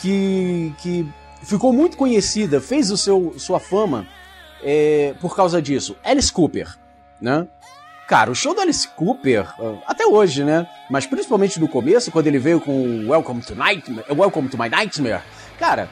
que, 0.00 0.72
que 0.78 1.06
ficou 1.42 1.72
muito 1.72 1.96
conhecida, 1.96 2.60
fez 2.60 2.90
o 2.90 2.96
seu, 2.96 3.34
sua 3.38 3.60
fama 3.60 4.06
é, 4.62 5.14
por 5.20 5.34
causa 5.36 5.60
disso, 5.60 5.96
Alice 6.04 6.32
Cooper. 6.32 6.76
Né? 7.20 7.46
Cara, 8.06 8.30
o 8.30 8.34
show 8.36 8.54
do 8.54 8.60
Alice 8.60 8.86
Cooper, 8.86 9.48
até 9.84 10.06
hoje, 10.06 10.44
né? 10.44 10.64
Mas 10.88 11.06
principalmente 11.06 11.58
no 11.58 11.66
começo, 11.66 12.12
quando 12.12 12.28
ele 12.28 12.38
veio 12.38 12.60
com 12.60 13.08
Welcome 13.08 13.42
to 13.42 13.54
Nightmare, 13.56 14.06
Welcome 14.08 14.48
to 14.48 14.56
My 14.56 14.68
Nightmare, 14.68 15.22
cara, 15.58 15.88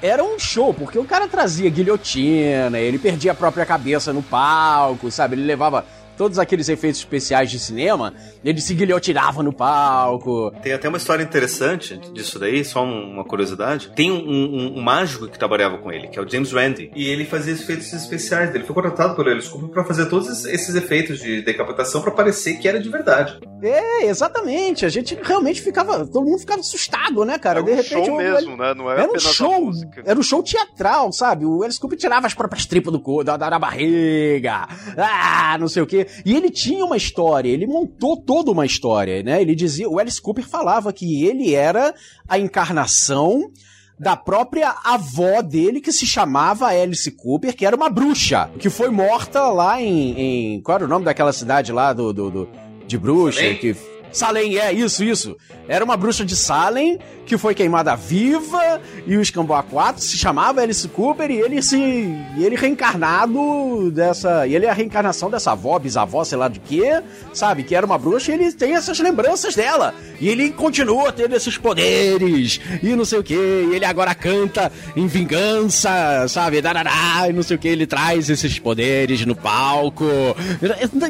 era 0.00 0.24
um 0.24 0.38
show, 0.38 0.72
porque 0.72 0.98
o 0.98 1.04
cara 1.04 1.28
trazia 1.28 1.68
guilhotina, 1.68 2.78
ele 2.78 2.98
perdia 2.98 3.32
a 3.32 3.34
própria 3.34 3.66
cabeça 3.66 4.10
no 4.10 4.22
palco, 4.22 5.10
sabe? 5.10 5.34
Ele 5.34 5.44
levava 5.44 5.84
todos 6.16 6.38
aqueles 6.38 6.68
efeitos 6.68 7.00
especiais 7.00 7.50
de 7.50 7.58
cinema, 7.58 8.14
ele 8.44 8.60
se 8.60 8.74
guilhotinava 8.74 9.42
no 9.42 9.52
palco. 9.52 10.52
Tem 10.62 10.72
até 10.72 10.88
uma 10.88 10.98
história 10.98 11.22
interessante 11.22 11.96
disso 12.12 12.38
daí, 12.38 12.64
só 12.64 12.84
uma 12.84 13.24
curiosidade. 13.24 13.90
Tem 13.94 14.10
um, 14.10 14.16
um, 14.16 14.78
um 14.78 14.82
mágico 14.82 15.28
que 15.28 15.38
trabalhava 15.38 15.78
com 15.78 15.90
ele, 15.90 16.08
que 16.08 16.18
é 16.18 16.22
o 16.22 16.28
James 16.28 16.52
Randi, 16.52 16.90
e 16.94 17.08
ele 17.08 17.24
fazia 17.24 17.52
efeitos 17.52 17.92
especiais. 17.92 18.54
Ele 18.54 18.64
foi 18.64 18.74
contratado 18.74 19.14
pelo 19.16 19.30
Alice 19.30 19.48
Cooper 19.48 19.70
para 19.70 19.84
fazer 19.84 20.06
todos 20.06 20.44
esses 20.44 20.74
efeitos 20.74 21.18
de 21.18 21.42
decapitação 21.42 22.02
para 22.02 22.10
parecer 22.10 22.58
que 22.58 22.68
era 22.68 22.80
de 22.80 22.88
verdade. 22.88 23.38
É, 23.62 24.06
exatamente. 24.06 24.86
A 24.86 24.88
gente 24.88 25.18
realmente 25.22 25.60
ficava, 25.60 26.06
todo 26.06 26.24
mundo 26.24 26.38
ficava 26.38 26.60
assustado, 26.60 27.24
né, 27.24 27.38
cara? 27.38 27.60
Era 27.60 27.66
de 27.66 27.72
um 27.72 27.76
repente, 27.76 28.06
show 28.06 28.16
mesmo, 28.16 28.56
né? 28.56 28.74
Não 28.74 28.90
era, 28.90 29.02
era 29.02 29.12
um 29.12 29.18
show, 29.18 29.70
era 30.04 30.18
um 30.18 30.22
show 30.22 30.42
teatral, 30.42 31.12
sabe? 31.12 31.44
O 31.44 31.62
Alice 31.62 31.78
Cooper 31.78 31.98
tirava 31.98 32.26
as 32.26 32.34
próprias 32.34 32.66
tripas 32.66 32.92
do 32.92 33.00
corpo, 33.00 33.24
da, 33.24 33.36
da, 33.36 33.50
da 33.50 33.58
barriga, 33.58 34.68
ah, 34.96 35.56
não 35.58 35.68
sei 35.68 35.82
o 35.82 35.86
quê. 35.86 36.06
E 36.24 36.34
ele 36.34 36.50
tinha 36.50 36.84
uma 36.84 36.96
história, 36.96 37.48
ele 37.48 37.66
montou 37.66 38.16
toda 38.16 38.50
uma 38.50 38.66
história, 38.66 39.22
né? 39.22 39.40
Ele 39.40 39.54
dizia, 39.54 39.88
o 39.88 39.98
Alice 39.98 40.20
Cooper 40.20 40.46
falava 40.46 40.92
que 40.92 41.24
ele 41.24 41.54
era 41.54 41.94
a 42.28 42.38
encarnação 42.38 43.50
da 43.98 44.16
própria 44.16 44.74
avó 44.82 45.42
dele, 45.42 45.80
que 45.80 45.92
se 45.92 46.06
chamava 46.06 46.68
Alice 46.68 47.10
Cooper, 47.10 47.54
que 47.54 47.66
era 47.66 47.76
uma 47.76 47.90
bruxa, 47.90 48.50
que 48.58 48.70
foi 48.70 48.88
morta 48.88 49.48
lá 49.48 49.80
em. 49.80 50.54
em 50.56 50.62
qual 50.62 50.76
era 50.76 50.84
o 50.86 50.88
nome 50.88 51.04
daquela 51.04 51.34
cidade 51.34 51.70
lá 51.70 51.92
do, 51.92 52.10
do, 52.12 52.30
do 52.30 52.48
de 52.86 52.96
bruxa? 52.96 53.54
Que 53.54 53.76
Salem, 54.12 54.58
é, 54.58 54.72
isso, 54.72 55.04
isso. 55.04 55.36
Era 55.68 55.84
uma 55.84 55.96
bruxa 55.96 56.24
de 56.24 56.36
Salem 56.36 56.98
que 57.30 57.38
foi 57.38 57.54
queimada 57.54 57.94
viva 57.94 58.80
e 59.06 59.16
o 59.16 59.22
Escambau 59.22 59.62
4 59.62 60.02
se 60.02 60.18
chamava 60.18 60.60
Alice 60.60 60.86
Cooper 60.88 61.30
e 61.30 61.38
ele 61.38 61.62
se. 61.62 61.76
E 61.78 62.44
ele 62.44 62.56
reencarnado 62.56 63.88
dessa. 63.92 64.48
E 64.48 64.56
ele 64.56 64.66
é 64.66 64.70
a 64.70 64.72
reencarnação 64.72 65.30
dessa 65.30 65.52
avó, 65.52 65.78
bisavó, 65.78 66.24
sei 66.24 66.36
lá 66.36 66.48
de 66.48 66.58
quê, 66.58 67.00
sabe? 67.32 67.62
Que 67.62 67.76
era 67.76 67.86
uma 67.86 67.96
bruxa 67.96 68.32
e 68.32 68.34
ele 68.34 68.52
tem 68.52 68.74
essas 68.74 68.98
lembranças 68.98 69.54
dela. 69.54 69.94
E 70.20 70.28
ele 70.28 70.50
continua 70.50 71.12
tendo 71.12 71.36
esses 71.36 71.56
poderes 71.56 72.60
e 72.82 72.96
não 72.96 73.04
sei 73.04 73.20
o 73.20 73.22
que. 73.22 73.34
E 73.34 73.76
ele 73.76 73.84
agora 73.84 74.12
canta 74.12 74.72
em 74.96 75.06
vingança, 75.06 76.26
sabe? 76.28 76.60
Darará, 76.60 77.28
e 77.28 77.32
não 77.32 77.44
sei 77.44 77.56
o 77.56 77.60
que. 77.60 77.68
Ele 77.68 77.86
traz 77.86 78.28
esses 78.28 78.58
poderes 78.58 79.24
no 79.24 79.36
palco. 79.36 80.04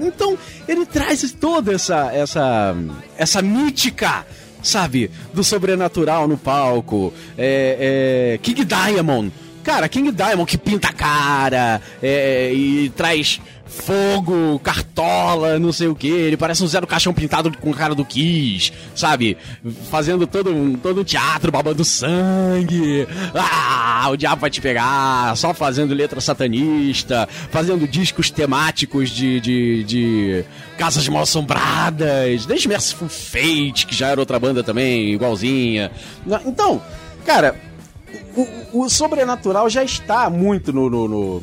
Então, 0.03 0.37
ele 0.69 0.85
traz 0.85 1.33
toda 1.33 1.73
essa. 1.73 2.11
essa 2.13 2.77
essa 3.17 3.43
mítica, 3.43 4.27
sabe, 4.63 5.11
do 5.33 5.43
sobrenatural 5.43 6.27
no 6.29 6.37
palco. 6.37 7.13
É, 7.37 8.35
é, 8.35 8.39
King 8.39 8.65
Diamond. 8.65 9.33
Cara, 9.63 9.89
King 9.89 10.11
Diamond 10.11 10.51
que 10.51 10.57
pinta 10.57 10.89
a 10.89 10.93
cara 10.93 11.83
é, 12.03 12.53
e 12.53 12.89
traz 12.91 13.41
fogo, 13.71 14.59
cartola, 14.59 15.59
não 15.59 15.73
sei 15.73 15.89
o 15.89 15.95
que. 15.95 16.09
Ele 16.09 16.37
parece 16.37 16.63
um 16.63 16.67
Zé 16.67 16.81
do 16.81 16.87
Caixão 16.87 17.15
pintado 17.15 17.57
com 17.59 17.73
cara 17.73 17.95
do 17.95 18.05
Kiss, 18.05 18.73
sabe? 18.95 19.37
Fazendo 19.91 20.27
todo 20.27 20.51
um, 20.51 20.75
todo 20.75 21.01
um 21.01 21.05
teatro, 21.05 21.53
babando 21.53 21.85
sangue. 21.85 23.07
Ah, 23.35 24.09
o 24.11 24.17
diabo 24.17 24.41
vai 24.41 24.51
te 24.51 24.61
pegar. 24.61 25.37
Só 25.37 25.55
fazendo 25.55 25.95
letra 25.95 26.21
satanista, 26.21 27.29
fazendo 27.51 27.87
discos 27.87 28.31
temáticos 28.31 29.11
de, 29.11 29.41
de, 29.41 29.85
de 29.85 30.45
casas 30.77 31.09
mal 31.09 31.23
assombradas. 31.23 32.45
Desde 32.47 32.69
Merciful 32.69 33.09
Fate, 33.09 33.87
que 33.87 33.95
já 33.95 34.09
era 34.09 34.21
outra 34.21 34.39
banda 34.39 34.63
também, 34.65 35.15
igualzinha. 35.15 35.91
Então, 36.45 36.83
cara, 37.25 37.55
o, 38.37 38.83
o 38.85 38.89
sobrenatural 38.89 39.71
já 39.71 39.85
está 39.85 40.29
muito 40.29 40.73
no, 40.73 40.91
no, 40.91 41.09
no 41.09 41.43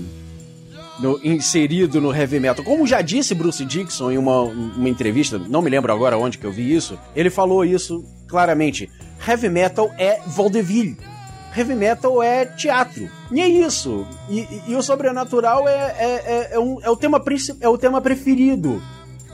no, 1.00 1.20
inserido 1.24 2.02
no 2.02 2.14
heavy 2.14 2.40
metal. 2.40 2.64
Como 2.64 2.88
já 2.88 3.02
disse 3.02 3.36
Bruce 3.36 3.64
Dixon 3.64 4.12
em 4.12 4.18
uma, 4.18 4.42
uma 4.42 4.90
entrevista, 4.90 5.38
não 5.38 5.62
me 5.62 5.70
lembro 5.70 5.92
agora 5.92 6.18
onde 6.18 6.38
que 6.38 6.46
eu 6.46 6.52
vi 6.52 6.74
isso, 6.74 6.98
ele 7.16 7.30
falou 7.30 7.64
isso 7.64 8.04
claramente. 8.28 8.90
Heavy 9.28 9.50
metal 9.50 9.92
é 9.98 10.20
vaudeville. 10.26 10.98
Heavy 11.56 11.76
metal 11.76 12.22
é 12.22 12.46
teatro. 12.46 13.10
E 13.32 13.42
é 13.42 13.48
isso. 13.48 14.06
E, 14.30 14.40
e, 14.42 14.62
e 14.68 14.76
o 14.76 14.82
sobrenatural 14.84 15.68
é, 15.68 15.74
é, 15.74 16.06
é, 16.26 16.50
é, 16.52 16.60
um, 16.60 16.80
é, 16.84 16.90
o 16.90 16.96
tema, 16.96 17.24
é 17.60 17.68
o 17.68 17.78
tema 17.78 18.00
preferido 18.00 18.82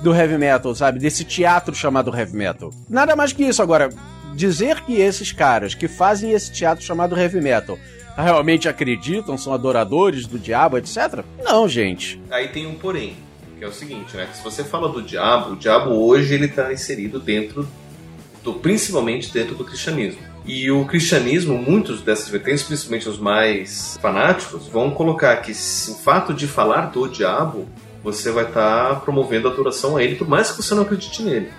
do 0.01 0.13
heavy 0.13 0.37
metal, 0.37 0.73
sabe? 0.75 0.99
Desse 0.99 1.23
teatro 1.23 1.75
chamado 1.75 2.15
heavy 2.15 2.35
metal. 2.35 2.69
Nada 2.89 3.15
mais 3.15 3.33
que 3.33 3.43
isso. 3.43 3.61
Agora, 3.61 3.89
dizer 4.35 4.81
que 4.81 4.93
esses 4.93 5.31
caras 5.31 5.73
que 5.73 5.87
fazem 5.87 6.31
esse 6.31 6.51
teatro 6.51 6.83
chamado 6.83 7.17
heavy 7.17 7.41
metal 7.41 7.77
realmente 8.17 8.69
acreditam, 8.69 9.37
são 9.37 9.53
adoradores 9.53 10.27
do 10.27 10.37
diabo, 10.37 10.77
etc. 10.77 11.23
Não, 11.43 11.67
gente. 11.67 12.21
Aí 12.29 12.47
tem 12.47 12.65
um 12.67 12.75
porém, 12.75 13.15
que 13.57 13.63
é 13.63 13.67
o 13.67 13.73
seguinte, 13.73 14.15
né? 14.15 14.27
Se 14.33 14.43
você 14.43 14.63
fala 14.63 14.89
do 14.89 15.01
diabo, 15.01 15.53
o 15.53 15.55
diabo 15.55 15.91
hoje 15.91 16.33
ele 16.33 16.45
está 16.45 16.71
inserido 16.71 17.19
dentro 17.19 17.67
do, 18.43 18.53
principalmente 18.53 19.33
dentro 19.33 19.55
do 19.55 19.63
cristianismo. 19.63 20.21
E 20.45 20.69
o 20.69 20.85
cristianismo, 20.85 21.57
muitos 21.57 22.01
dessas 22.01 22.27
vertentes, 22.27 22.63
principalmente 22.63 23.07
os 23.07 23.17
mais 23.17 23.97
fanáticos, 24.01 24.67
vão 24.67 24.91
colocar 24.91 25.37
que 25.37 25.51
o 25.51 25.95
fato 26.03 26.33
de 26.33 26.47
falar 26.47 26.87
do 26.87 27.07
diabo, 27.07 27.65
você 28.03 28.29
vai 28.29 28.43
estar 28.45 28.89
tá 28.89 28.95
promovendo 28.95 29.47
a 29.47 29.51
adoração 29.51 29.95
a 29.95 30.03
ele, 30.03 30.15
por 30.15 30.27
mais 30.27 30.51
que 30.51 30.61
você 30.61 30.75
não 30.75 30.83
acredite 30.83 31.21
nele. 31.23 31.49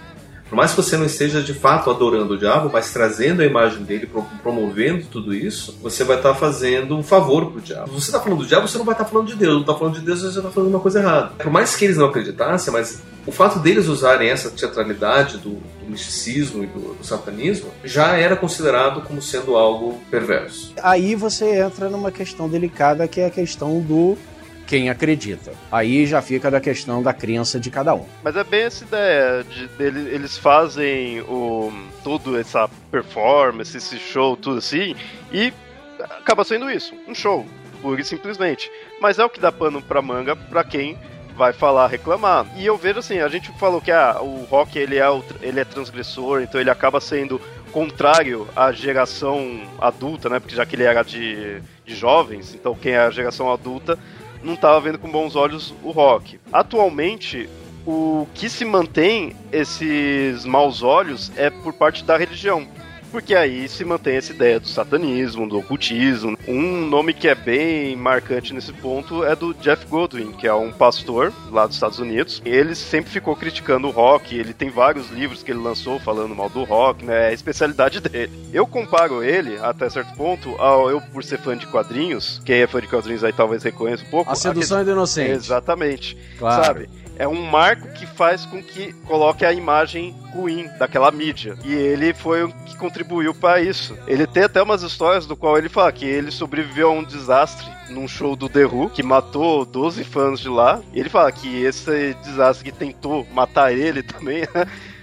Por 0.54 0.58
mais 0.58 0.70
que 0.70 0.76
você 0.76 0.96
não 0.96 1.04
esteja 1.04 1.42
de 1.42 1.52
fato 1.52 1.90
adorando 1.90 2.34
o 2.34 2.38
diabo, 2.38 2.70
mas 2.72 2.92
trazendo 2.92 3.42
a 3.42 3.44
imagem 3.44 3.82
dele, 3.82 4.08
promovendo 4.40 5.04
tudo 5.10 5.34
isso, 5.34 5.76
você 5.82 6.04
vai 6.04 6.16
estar 6.16 6.28
tá 6.28 6.34
fazendo 6.36 6.96
um 6.96 7.02
favor 7.02 7.50
pro 7.50 7.60
diabo. 7.60 7.88
Se 7.88 7.94
você 7.94 8.10
está 8.10 8.20
falando 8.20 8.38
do 8.38 8.46
diabo, 8.46 8.68
você 8.68 8.78
não 8.78 8.84
vai 8.84 8.94
estar 8.94 9.02
tá 9.02 9.10
falando 9.10 9.26
de 9.26 9.34
Deus. 9.34 9.52
Não 9.52 9.60
está 9.62 9.74
falando 9.74 9.94
de 9.94 10.02
Deus, 10.02 10.22
você 10.22 10.38
está 10.38 10.50
falando 10.52 10.70
uma 10.70 10.78
coisa 10.78 11.00
errada. 11.00 11.32
Por 11.36 11.50
mais 11.50 11.74
que 11.74 11.84
eles 11.86 11.96
não 11.96 12.06
acreditassem, 12.06 12.72
mas 12.72 13.02
o 13.26 13.32
fato 13.32 13.58
deles 13.58 13.88
usarem 13.88 14.28
essa 14.28 14.48
teatralidade 14.48 15.38
do, 15.38 15.54
do 15.54 15.90
misticismo 15.90 16.62
e 16.62 16.68
do, 16.68 16.94
do, 16.94 17.04
satanismo 17.04 17.70
já 17.82 18.16
era 18.16 18.36
considerado 18.36 19.00
como 19.00 19.20
sendo 19.20 19.56
algo 19.56 20.00
perverso. 20.08 20.72
Aí 20.80 21.16
você 21.16 21.62
entra 21.62 21.88
numa 21.88 22.12
questão 22.12 22.48
delicada 22.48 23.08
que 23.08 23.20
é 23.20 23.26
a 23.26 23.30
questão 23.30 23.80
do 23.80 24.16
quem 24.66 24.90
acredita. 24.90 25.52
Aí 25.70 26.06
já 26.06 26.20
fica 26.22 26.50
da 26.50 26.60
questão 26.60 27.02
da 27.02 27.12
crença 27.12 27.58
de 27.60 27.70
cada 27.70 27.94
um. 27.94 28.06
Mas 28.22 28.36
é 28.36 28.44
bem 28.44 28.62
essa 28.62 28.84
ideia 28.84 29.44
de, 29.44 29.68
de 29.68 29.84
eles 30.14 30.36
fazem 30.36 31.20
o 31.22 31.72
tudo 32.02 32.38
essa 32.38 32.68
performance, 32.90 33.76
esse 33.76 33.98
show, 33.98 34.36
tudo 34.36 34.58
assim, 34.58 34.94
e 35.32 35.52
acaba 35.98 36.44
sendo 36.44 36.70
isso, 36.70 36.94
um 37.08 37.14
show, 37.14 37.46
pura 37.80 38.00
e 38.00 38.04
simplesmente. 38.04 38.70
Mas 39.00 39.18
é 39.18 39.24
o 39.24 39.30
que 39.30 39.40
dá 39.40 39.50
pano 39.50 39.80
pra 39.80 40.02
manga 40.02 40.36
pra 40.36 40.62
quem 40.62 40.98
vai 41.36 41.52
falar, 41.52 41.88
reclamar. 41.88 42.46
E 42.56 42.64
eu 42.64 42.76
vejo 42.76 43.00
assim, 43.00 43.18
a 43.18 43.28
gente 43.28 43.50
falou 43.58 43.80
que 43.80 43.90
ah, 43.90 44.18
o 44.20 44.44
rock 44.44 44.78
ele 44.78 44.98
é, 44.98 45.06
ele 45.42 45.60
é 45.60 45.64
transgressor, 45.64 46.42
então 46.42 46.60
ele 46.60 46.70
acaba 46.70 47.00
sendo 47.00 47.40
contrário 47.72 48.46
à 48.54 48.70
geração 48.70 49.62
adulta, 49.80 50.28
né? 50.28 50.38
Porque 50.38 50.54
já 50.54 50.64
que 50.64 50.76
ele 50.76 50.84
era 50.84 51.02
de, 51.02 51.60
de 51.84 51.94
jovens, 51.94 52.54
então 52.54 52.74
quem 52.74 52.92
é 52.92 52.98
a 52.98 53.10
geração 53.10 53.52
adulta 53.52 53.98
não 54.44 54.54
estava 54.54 54.80
vendo 54.80 54.98
com 54.98 55.10
bons 55.10 55.34
olhos 55.34 55.74
o 55.82 55.90
rock. 55.90 56.38
Atualmente, 56.52 57.48
o 57.86 58.26
que 58.34 58.48
se 58.48 58.64
mantém 58.64 59.34
esses 59.50 60.44
maus 60.44 60.82
olhos 60.82 61.32
é 61.36 61.50
por 61.50 61.72
parte 61.72 62.04
da 62.04 62.16
religião 62.16 62.66
porque 63.14 63.36
aí 63.36 63.68
se 63.68 63.84
mantém 63.84 64.16
essa 64.16 64.32
ideia 64.32 64.58
do 64.58 64.66
satanismo, 64.66 65.48
do 65.48 65.60
ocultismo. 65.60 66.36
Um 66.48 66.84
nome 66.84 67.14
que 67.14 67.28
é 67.28 67.34
bem 67.36 67.94
marcante 67.94 68.52
nesse 68.52 68.72
ponto 68.72 69.22
é 69.22 69.36
do 69.36 69.54
Jeff 69.54 69.86
Godwin, 69.86 70.32
que 70.32 70.48
é 70.48 70.52
um 70.52 70.72
pastor 70.72 71.32
lá 71.52 71.64
dos 71.64 71.76
Estados 71.76 72.00
Unidos. 72.00 72.42
Ele 72.44 72.74
sempre 72.74 73.12
ficou 73.12 73.36
criticando 73.36 73.86
o 73.86 73.92
rock, 73.92 74.36
ele 74.36 74.52
tem 74.52 74.68
vários 74.68 75.12
livros 75.12 75.44
que 75.44 75.52
ele 75.52 75.60
lançou 75.60 76.00
falando 76.00 76.34
mal 76.34 76.48
do 76.48 76.64
rock, 76.64 77.04
né? 77.04 77.26
É 77.26 77.28
a 77.28 77.32
especialidade 77.32 78.00
dele. 78.00 78.32
Eu 78.52 78.66
comparo 78.66 79.22
ele, 79.22 79.58
até 79.58 79.88
certo 79.88 80.12
ponto, 80.16 80.50
ao 80.56 80.90
eu, 80.90 81.00
por 81.00 81.22
ser 81.22 81.38
fã 81.38 81.56
de 81.56 81.68
quadrinhos, 81.68 82.42
quem 82.44 82.62
é 82.62 82.66
fã 82.66 82.80
de 82.80 82.88
quadrinhos 82.88 83.22
aí 83.22 83.32
talvez 83.32 83.62
reconheça 83.62 84.02
um 84.02 84.10
pouco. 84.10 84.32
A 84.32 84.34
sedução 84.34 84.78
a 84.78 84.80
que... 84.80 84.86
do 84.86 84.90
inocente. 84.90 85.30
Exatamente. 85.30 86.18
Claro. 86.36 86.64
Sabe? 86.64 86.88
É 87.16 87.26
um 87.28 87.42
marco 87.42 87.88
que 87.92 88.06
faz 88.06 88.44
com 88.46 88.62
que 88.62 88.92
coloque 89.06 89.44
a 89.44 89.52
imagem 89.52 90.14
ruim 90.32 90.68
daquela 90.78 91.10
mídia. 91.10 91.56
E 91.64 91.72
ele 91.72 92.12
foi 92.12 92.44
o 92.44 92.48
que 92.48 92.76
contribuiu 92.76 93.34
para 93.34 93.60
isso. 93.60 93.96
Ele 94.06 94.26
tem 94.26 94.44
até 94.44 94.62
umas 94.62 94.82
histórias 94.82 95.26
do 95.26 95.36
qual 95.36 95.56
ele 95.56 95.68
fala 95.68 95.92
que 95.92 96.04
ele 96.04 96.30
sobreviveu 96.30 96.88
a 96.88 96.92
um 96.92 97.04
desastre 97.04 97.66
num 97.88 98.08
show 98.08 98.34
do 98.34 98.48
The 98.48 98.64
Who, 98.64 98.90
que 98.90 99.02
matou 99.02 99.64
12 99.64 100.02
fãs 100.04 100.40
de 100.40 100.48
lá. 100.48 100.80
E 100.92 101.00
ele 101.00 101.08
fala 101.08 101.30
que 101.30 101.62
esse 101.62 102.14
desastre 102.22 102.64
que 102.70 102.76
tentou 102.76 103.26
matar 103.32 103.72
ele 103.72 104.02
também 104.04 104.42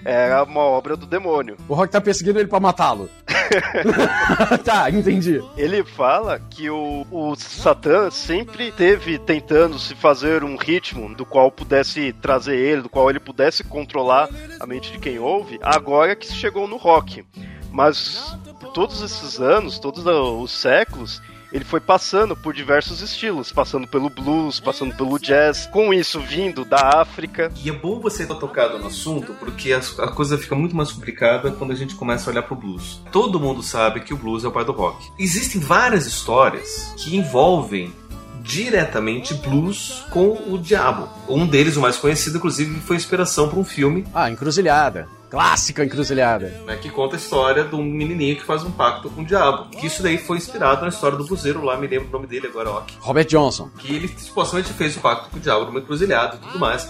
era 0.03 0.43
uma 0.43 0.61
obra 0.61 0.95
do 0.95 1.05
demônio. 1.05 1.57
O 1.67 1.73
Rock 1.73 1.91
tá 1.91 2.01
perseguindo 2.01 2.39
ele 2.39 2.47
para 2.47 2.59
matá-lo. 2.59 3.09
tá, 4.63 4.89
entendi. 4.89 5.41
Ele 5.57 5.83
fala 5.83 6.39
que 6.39 6.69
o, 6.69 7.05
o 7.11 7.35
Satã 7.35 8.09
sempre 8.09 8.71
teve 8.71 9.17
tentando 9.19 9.77
se 9.77 9.95
fazer 9.95 10.43
um 10.43 10.55
ritmo 10.55 11.13
do 11.13 11.25
qual 11.25 11.51
pudesse 11.51 12.13
trazer 12.13 12.57
ele, 12.57 12.83
do 12.83 12.89
qual 12.89 13.09
ele 13.09 13.19
pudesse 13.19 13.63
controlar 13.63 14.29
a 14.59 14.65
mente 14.65 14.91
de 14.91 14.99
quem 14.99 15.19
ouve, 15.19 15.59
agora 15.61 16.15
que 16.15 16.31
chegou 16.31 16.67
no 16.67 16.77
rock. 16.77 17.25
Mas 17.71 18.37
por 18.59 18.71
todos 18.71 19.01
esses 19.01 19.39
anos, 19.39 19.79
todos 19.79 20.05
os 20.05 20.51
séculos, 20.51 21.21
ele 21.51 21.65
foi 21.65 21.79
passando 21.79 22.35
por 22.35 22.53
diversos 22.53 23.01
estilos, 23.01 23.51
passando 23.51 23.87
pelo 23.87 24.09
blues, 24.09 24.59
passando 24.59 24.95
pelo 24.95 25.19
jazz, 25.19 25.67
com 25.67 25.93
isso 25.93 26.19
vindo 26.19 26.63
da 26.63 27.01
África. 27.01 27.51
E 27.63 27.69
é 27.69 27.73
bom 27.73 27.99
você 27.99 28.25
ter 28.25 28.35
tocado 28.35 28.79
no 28.79 28.87
assunto, 28.87 29.33
porque 29.33 29.73
a, 29.73 29.79
a 29.79 30.11
coisa 30.11 30.37
fica 30.37 30.55
muito 30.55 30.75
mais 30.75 30.91
complicada 30.91 31.51
quando 31.51 31.71
a 31.71 31.75
gente 31.75 31.95
começa 31.95 32.29
a 32.29 32.31
olhar 32.31 32.43
pro 32.43 32.55
blues. 32.55 33.01
Todo 33.11 33.39
mundo 33.39 33.61
sabe 33.61 34.01
que 34.01 34.13
o 34.13 34.17
blues 34.17 34.43
é 34.43 34.47
o 34.47 34.51
pai 34.51 34.65
do 34.65 34.71
rock. 34.71 35.11
Existem 35.19 35.59
várias 35.59 36.05
histórias 36.05 36.93
que 36.97 37.15
envolvem 37.15 37.93
diretamente 38.41 39.33
blues 39.35 40.03
com 40.09 40.29
o 40.51 40.57
diabo. 40.57 41.07
Um 41.29 41.45
deles, 41.45 41.77
o 41.77 41.81
mais 41.81 41.97
conhecido, 41.97 42.37
inclusive, 42.37 42.79
foi 42.81 42.95
inspiração 42.95 43.47
para 43.47 43.59
um 43.59 43.63
filme. 43.63 44.05
Ah, 44.13 44.29
Encruzilhada. 44.29 45.07
Clássica 45.31 45.85
encruzilhada. 45.85 46.53
Né, 46.65 46.75
que 46.75 46.89
conta 46.89 47.15
a 47.15 47.17
história 47.17 47.63
de 47.63 47.73
um 47.73 47.83
menininho 47.83 48.35
que 48.35 48.43
faz 48.43 48.63
um 48.63 48.71
pacto 48.71 49.09
com 49.09 49.21
o 49.21 49.25
diabo. 49.25 49.69
Que 49.69 49.87
isso 49.87 50.03
daí 50.03 50.17
foi 50.17 50.37
inspirado 50.37 50.81
na 50.81 50.89
história 50.89 51.17
do 51.17 51.25
buzeiro 51.25 51.63
lá, 51.63 51.77
me 51.77 51.87
lembro 51.87 52.09
o 52.09 52.11
nome 52.11 52.27
dele 52.27 52.47
agora, 52.47 52.69
ó. 52.69 52.83
Robert 52.99 53.25
Johnson. 53.25 53.69
Que 53.79 53.95
ele 53.95 54.07
supostamente 54.17 54.73
fez 54.73 54.97
o 54.97 54.99
pacto 54.99 55.29
com 55.29 55.37
o 55.37 55.39
diabo 55.39 55.65
numa 55.65 55.79
encruzilhada 55.79 56.35
e 56.35 56.39
tudo 56.39 56.59
mais 56.59 56.85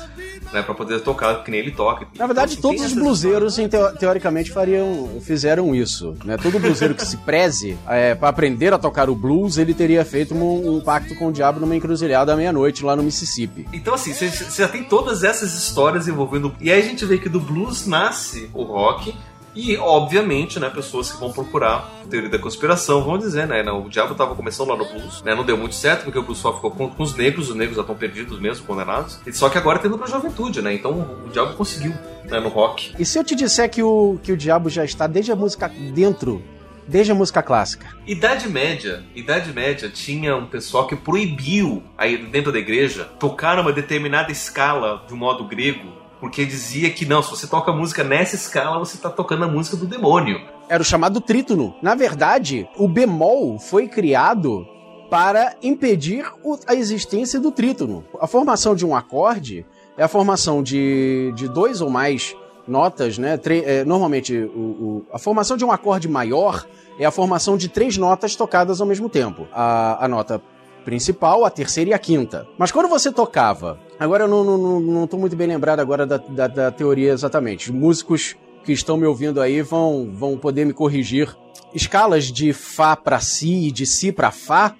né, 0.51 0.61
para 0.61 0.73
poder 0.73 0.99
tocar 1.01 1.43
que 1.43 1.51
nem 1.51 1.59
ele 1.59 1.71
toca. 1.71 2.07
Na 2.17 2.25
verdade, 2.25 2.55
então, 2.57 2.71
assim, 2.71 2.79
todos 2.79 2.91
os 2.91 2.97
bluseiros 2.97 3.53
assim, 3.53 3.67
teo 3.67 3.91
teoricamente 3.97 4.51
fariam, 4.51 5.21
fizeram 5.21 5.73
isso, 5.73 6.15
né? 6.23 6.37
Todo 6.37 6.59
bluseiro 6.59 6.93
que 6.95 7.05
se 7.05 7.17
preze 7.17 7.77
é, 7.87 8.15
para 8.15 8.29
aprender 8.29 8.73
a 8.73 8.77
tocar 8.77 9.09
o 9.09 9.15
blues, 9.15 9.57
ele 9.57 9.73
teria 9.73 10.03
feito 10.03 10.33
um, 10.33 10.77
um 10.77 10.81
pacto 10.81 11.15
com 11.15 11.27
o 11.27 11.31
diabo 11.31 11.59
numa 11.59 11.75
encruzilhada 11.75 12.33
à 12.33 12.35
meia-noite 12.35 12.83
lá 12.83 12.95
no 12.95 13.03
Mississippi. 13.03 13.67
Então 13.73 13.93
assim, 13.93 14.13
você 14.13 14.29
já 14.61 14.67
tem 14.67 14.83
todas 14.83 15.23
essas 15.23 15.53
histórias 15.53 16.07
envolvendo 16.07 16.53
e 16.59 16.71
aí 16.71 16.81
a 16.81 16.85
gente 16.85 17.05
vê 17.05 17.17
que 17.17 17.29
do 17.29 17.39
blues 17.39 17.85
nasce 17.85 18.30
o 18.53 18.63
rock 18.63 19.13
e, 19.53 19.75
obviamente, 19.77 20.59
né, 20.59 20.69
pessoas 20.69 21.11
que 21.11 21.19
vão 21.19 21.31
procurar 21.31 21.89
teoria 22.09 22.29
da 22.29 22.39
conspiração 22.39 23.03
vão 23.03 23.17
dizer, 23.17 23.47
né, 23.47 23.61
o 23.69 23.89
diabo 23.89 24.13
estava 24.13 24.33
começando 24.33 24.69
lá 24.69 24.77
no 24.77 24.85
blues, 24.85 25.21
né, 25.23 25.35
não 25.35 25.45
deu 25.45 25.57
muito 25.57 25.75
certo 25.75 26.05
porque 26.05 26.17
o 26.17 26.23
blues 26.23 26.39
só 26.39 26.53
ficou 26.53 26.71
com, 26.71 26.89
com 26.89 27.03
os 27.03 27.15
negros, 27.15 27.49
os 27.49 27.55
negros 27.55 27.75
já 27.75 27.81
estão 27.81 27.95
perdidos 27.95 28.39
mesmo, 28.39 28.65
condenados, 28.65 29.19
só 29.33 29.49
que 29.49 29.57
agora 29.57 29.79
tá 29.79 29.87
indo 29.87 29.97
pra 29.97 30.07
juventude, 30.07 30.61
né, 30.61 30.73
então 30.73 30.91
o 31.25 31.29
diabo 31.29 31.53
conseguiu, 31.55 31.93
né, 32.25 32.39
no 32.39 32.49
rock. 32.49 32.93
E 32.97 33.05
se 33.05 33.19
eu 33.19 33.23
te 33.23 33.35
disser 33.35 33.69
que 33.69 33.83
o, 33.83 34.19
que 34.23 34.31
o 34.31 34.37
diabo 34.37 34.69
já 34.69 34.85
está 34.85 35.05
desde 35.05 35.31
a 35.31 35.35
música 35.35 35.69
dentro 35.93 36.41
desde 36.87 37.11
a 37.11 37.15
música 37.15 37.41
clássica. 37.43 37.87
Idade 38.05 38.49
Média, 38.49 39.03
Idade 39.15 39.53
Média 39.53 39.87
tinha 39.87 40.35
um 40.35 40.47
pessoal 40.47 40.87
que 40.87 40.95
proibiu 40.95 41.83
aí 41.97 42.17
dentro 42.17 42.51
da 42.51 42.59
igreja 42.59 43.05
tocar 43.19 43.57
uma 43.59 43.71
determinada 43.71 44.31
escala 44.31 45.05
de 45.07 45.13
um 45.13 45.17
modo 45.17 45.45
grego 45.45 46.00
porque 46.21 46.45
dizia 46.45 46.91
que 46.91 47.03
não, 47.03 47.23
se 47.23 47.31
você 47.31 47.47
toca 47.47 47.73
música 47.73 48.03
nessa 48.03 48.35
escala, 48.35 48.77
você 48.77 48.95
está 48.95 49.09
tocando 49.09 49.43
a 49.43 49.47
música 49.47 49.75
do 49.75 49.87
demônio. 49.87 50.39
Era 50.69 50.81
o 50.81 50.85
chamado 50.85 51.19
trítono. 51.19 51.75
Na 51.81 51.95
verdade, 51.95 52.69
o 52.77 52.87
bemol 52.87 53.57
foi 53.57 53.87
criado 53.87 54.67
para 55.09 55.55
impedir 55.63 56.23
a 56.67 56.75
existência 56.75 57.39
do 57.39 57.51
trítono. 57.51 58.05
A 58.21 58.27
formação 58.27 58.75
de 58.75 58.85
um 58.85 58.95
acorde 58.95 59.65
é 59.97 60.03
a 60.03 60.07
formação 60.07 60.61
de, 60.61 61.33
de 61.35 61.49
dois 61.49 61.81
ou 61.81 61.89
mais 61.89 62.35
notas, 62.67 63.17
né? 63.17 63.35
Tre 63.35 63.63
é, 63.65 63.83
normalmente, 63.83 64.37
o, 64.37 64.59
o, 64.59 65.05
a 65.11 65.17
formação 65.17 65.57
de 65.57 65.65
um 65.65 65.71
acorde 65.71 66.07
maior 66.07 66.65
é 66.99 67.05
a 67.05 67.11
formação 67.11 67.57
de 67.57 67.67
três 67.67 67.97
notas 67.97 68.35
tocadas 68.35 68.79
ao 68.79 68.85
mesmo 68.85 69.09
tempo. 69.09 69.47
A, 69.51 70.05
a 70.05 70.07
nota 70.07 70.39
principal, 70.83 71.45
a 71.45 71.49
terceira 71.49 71.91
e 71.91 71.93
a 71.93 71.99
quinta. 71.99 72.47
Mas 72.57 72.71
quando 72.71 72.87
você 72.87 73.11
tocava, 73.11 73.79
agora 73.99 74.23
eu 74.23 74.27
não, 74.27 74.43
não, 74.43 74.79
não 74.79 75.07
tô 75.07 75.17
muito 75.17 75.35
bem 75.35 75.47
lembrado 75.47 75.79
agora 75.79 76.05
da, 76.05 76.17
da, 76.17 76.47
da 76.47 76.71
teoria 76.71 77.11
exatamente. 77.11 77.69
Os 77.69 77.75
músicos 77.75 78.35
que 78.63 78.71
estão 78.71 78.97
me 78.97 79.05
ouvindo 79.05 79.41
aí 79.41 79.61
vão, 79.61 80.11
vão 80.13 80.37
poder 80.37 80.65
me 80.65 80.73
corrigir. 80.73 81.35
Escalas 81.73 82.25
de 82.25 82.53
Fá 82.53 82.95
para 82.95 83.19
Si 83.19 83.67
e 83.67 83.71
de 83.71 83.85
Si 83.85 84.11
para 84.11 84.31
Fá, 84.31 84.75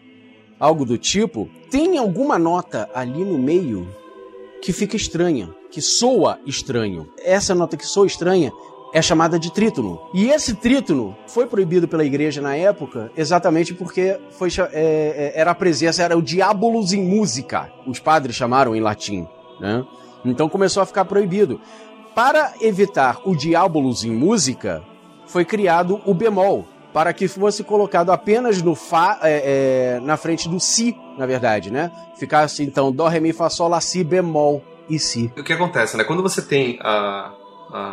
algo 0.60 0.86
do 0.86 0.98
tipo, 0.98 1.50
tem 1.70 1.98
alguma 1.98 2.38
nota 2.38 2.90
ali 2.94 3.24
no 3.24 3.38
meio 3.38 3.88
que 4.62 4.72
fica 4.72 4.96
estranha, 4.96 5.50
que 5.72 5.82
soa 5.82 6.40
estranho. 6.46 7.10
Essa 7.24 7.56
nota 7.56 7.76
que 7.76 7.86
soa 7.86 8.06
estranha 8.06 8.52
é 8.94 9.02
chamada 9.02 9.40
de 9.40 9.52
trítono. 9.52 10.02
E 10.14 10.30
esse 10.30 10.56
trítono 10.56 11.16
foi 11.28 11.46
proibido 11.46 11.88
pela 11.88 12.04
igreja 12.04 12.42
na 12.42 12.56
época 12.56 13.12
exatamente 13.16 13.74
porque 13.74 14.20
foi, 14.32 14.50
é, 14.74 15.34
é, 15.36 15.40
era 15.40 15.52
a 15.52 15.56
presença, 15.56 16.04
era 16.04 16.18
o 16.18 16.22
diabolos 16.22 16.94
em 16.94 17.04
música, 17.04 17.72
os 17.86 18.00
padres 18.00 18.36
chamaram 18.36 18.76
em 18.76 18.82
latim. 18.82 19.28
Né? 19.60 19.86
Então 20.26 20.50
começou 20.50 20.84
a 20.84 20.86
ficar 20.86 21.06
proibido. 21.06 21.60
Para 22.14 22.54
evitar 22.60 23.22
o 23.24 23.36
diabolos 23.36 24.04
em 24.04 24.12
música, 24.12 24.84
foi 25.26 25.46
criado 25.46 26.02
o 26.06 26.14
bemol, 26.14 26.68
para 26.94 27.14
que 27.14 27.28
fosse 27.28 27.64
colocado 27.64 28.12
apenas 28.12 28.62
no 28.62 28.76
Fá, 28.76 29.18
é, 29.24 29.96
é, 29.96 30.00
na 30.02 30.18
frente 30.18 30.50
do 30.50 30.60
Si, 30.60 30.94
na 31.18 31.26
verdade, 31.26 31.72
né? 31.72 31.90
Ficasse 32.18 32.64
então 32.64 32.92
Dó, 32.92 33.08
Ré, 33.08 33.22
Mi, 33.22 33.32
Fá, 33.32 33.50
Sol, 33.50 33.70
Lá, 33.70 33.80
Si, 33.80 34.04
bemol 34.04 34.62
e 34.90 35.00
Si. 35.00 35.32
O 35.38 35.44
que 35.44 35.54
acontece, 35.54 35.96
né? 35.96 36.04
Quando 36.04 36.22
você 36.22 36.42
tem 36.42 36.78
a, 36.82 37.32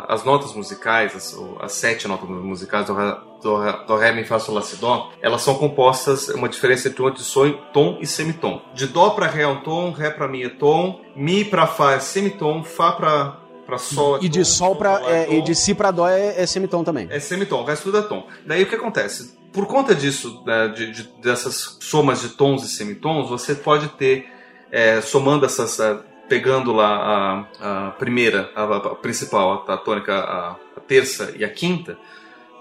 as 0.07 0.23
notas 0.23 0.53
musicais, 0.53 1.15
as, 1.15 1.37
as, 1.61 1.71
sete 1.73 2.07
notas 2.07 2.29
musicais 2.29 2.85
do, 2.87 2.93
do, 3.41 3.85
do 3.85 3.95
Ré, 3.97 4.11
Mi, 4.11 4.23
Fá, 4.23 4.39
Sol, 4.39 4.55
Lá, 4.55 4.61
Si, 4.61 4.75
Dó, 4.77 5.11
elas 5.21 5.41
são 5.41 5.55
compostas, 5.55 6.29
uma 6.29 6.49
diferença 6.49 6.87
entre 6.87 7.01
um 7.01 7.11
de 7.11 7.23
som, 7.23 7.51
tom 7.73 7.97
e 8.01 8.07
semitom. 8.07 8.61
De 8.73 8.87
Dó 8.87 9.11
para 9.11 9.27
Ré 9.27 9.43
é 9.43 9.47
um 9.47 9.61
tom, 9.61 9.91
Ré 9.91 10.09
para 10.09 10.27
Mi 10.27 10.43
é 10.43 10.49
tom, 10.49 11.01
Mi 11.15 11.45
para 11.45 11.67
Fá 11.67 11.93
é 11.93 11.99
semitom, 11.99 12.63
Fá 12.63 12.91
para 12.91 13.39
para 13.69 13.77
sol 13.77 14.17
é 14.17 14.23
E 14.23 14.29
de 14.29 14.43
sol 14.43 14.75
para 14.75 15.01
é, 15.05 15.31
e 15.31 15.41
de 15.43 15.53
si 15.53 15.75
para 15.75 15.91
dó 15.91 16.07
é, 16.07 16.41
é, 16.41 16.45
semitom 16.47 16.83
também. 16.83 17.07
É 17.11 17.19
semitom, 17.19 17.61
o 17.61 17.63
resto 17.63 17.83
tudo 17.83 17.99
é 17.99 18.01
tom. 18.01 18.27
Daí 18.45 18.63
o 18.63 18.65
que 18.65 18.75
acontece? 18.75 19.37
Por 19.53 19.67
conta 19.67 19.93
disso, 19.93 20.43
né, 20.45 20.67
de, 20.69 20.91
de, 20.91 21.03
dessas 21.21 21.77
somas 21.79 22.21
de 22.21 22.29
tons 22.29 22.63
e 22.63 22.67
semitons, 22.67 23.29
você 23.29 23.55
pode 23.55 23.89
ter 23.89 24.27
é, 24.71 25.01
somando 25.01 25.45
essas 25.45 25.79
é, 25.79 25.97
pegando 26.29 26.71
lá 26.71 27.45
a, 27.59 27.87
a 27.87 27.91
primeira, 27.91 28.51
a, 28.55 28.63
a, 28.63 28.95
principal, 28.95 29.65
a, 29.67 29.75
tônica, 29.75 30.13
a, 30.13 30.55
a 30.77 30.79
terça 30.87 31.33
e 31.35 31.43
a 31.43 31.49
quinta, 31.49 31.97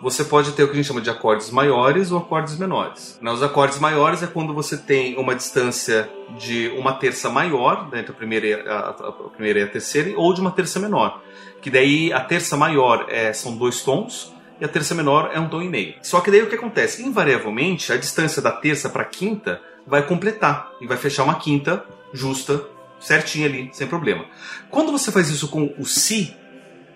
você 0.01 0.25
pode 0.25 0.53
ter 0.53 0.63
o 0.63 0.67
que 0.67 0.73
a 0.73 0.77
gente 0.77 0.87
chama 0.87 1.01
de 1.01 1.11
acordes 1.11 1.51
maiores 1.51 2.11
ou 2.11 2.19
acordes 2.19 2.57
menores. 2.57 3.19
Os 3.23 3.43
acordes 3.43 3.79
maiores 3.79 4.23
é 4.23 4.27
quando 4.27 4.55
você 4.55 4.77
tem 4.77 5.17
uma 5.19 5.35
distância 5.35 6.09
de 6.39 6.69
uma 6.79 6.93
terça 6.95 7.29
maior, 7.29 7.89
né, 7.91 8.01
entre 8.01 8.13
a 8.13 8.15
primeira, 8.15 8.47
e 8.47 8.55
a, 8.55 8.79
a, 8.89 9.13
primeira 9.13 9.61
e 9.61 9.63
a 9.63 9.69
terceira, 9.69 10.13
ou 10.17 10.33
de 10.33 10.41
uma 10.41 10.53
terça 10.53 10.79
menor. 10.79 11.21
Que 11.61 11.71
daí 11.71 12.13
a 12.13 12.21
terça 12.21 12.57
maior 12.57 13.07
é, 13.09 13.33
são 13.33 13.57
dois 13.57 13.83
tons 13.83 14.33
e 14.61 14.65
a 14.65 14.69
terça 14.69 14.95
menor 14.95 15.31
é 15.35 15.41
um 15.41 15.49
tom 15.49 15.61
e 15.61 15.69
meio. 15.69 15.95
Só 16.03 16.21
que 16.21 16.31
daí 16.31 16.43
o 16.43 16.49
que 16.49 16.55
acontece? 16.55 17.03
Invariavelmente, 17.03 17.93
a 17.93 17.97
distância 17.97 18.41
da 18.41 18.53
terça 18.53 18.89
para 18.89 19.03
a 19.03 19.07
quinta 19.07 19.61
vai 19.87 20.07
completar 20.07 20.71
e 20.81 20.87
vai 20.87 20.97
fechar 20.97 21.25
uma 21.25 21.37
quinta 21.37 21.85
justa 22.13 22.65
certinho 23.01 23.47
ali, 23.47 23.71
sem 23.73 23.87
problema. 23.87 24.25
Quando 24.71 24.93
você 24.93 25.11
faz 25.11 25.29
isso 25.29 25.49
com 25.49 25.75
o 25.79 25.85
Si, 25.85 26.35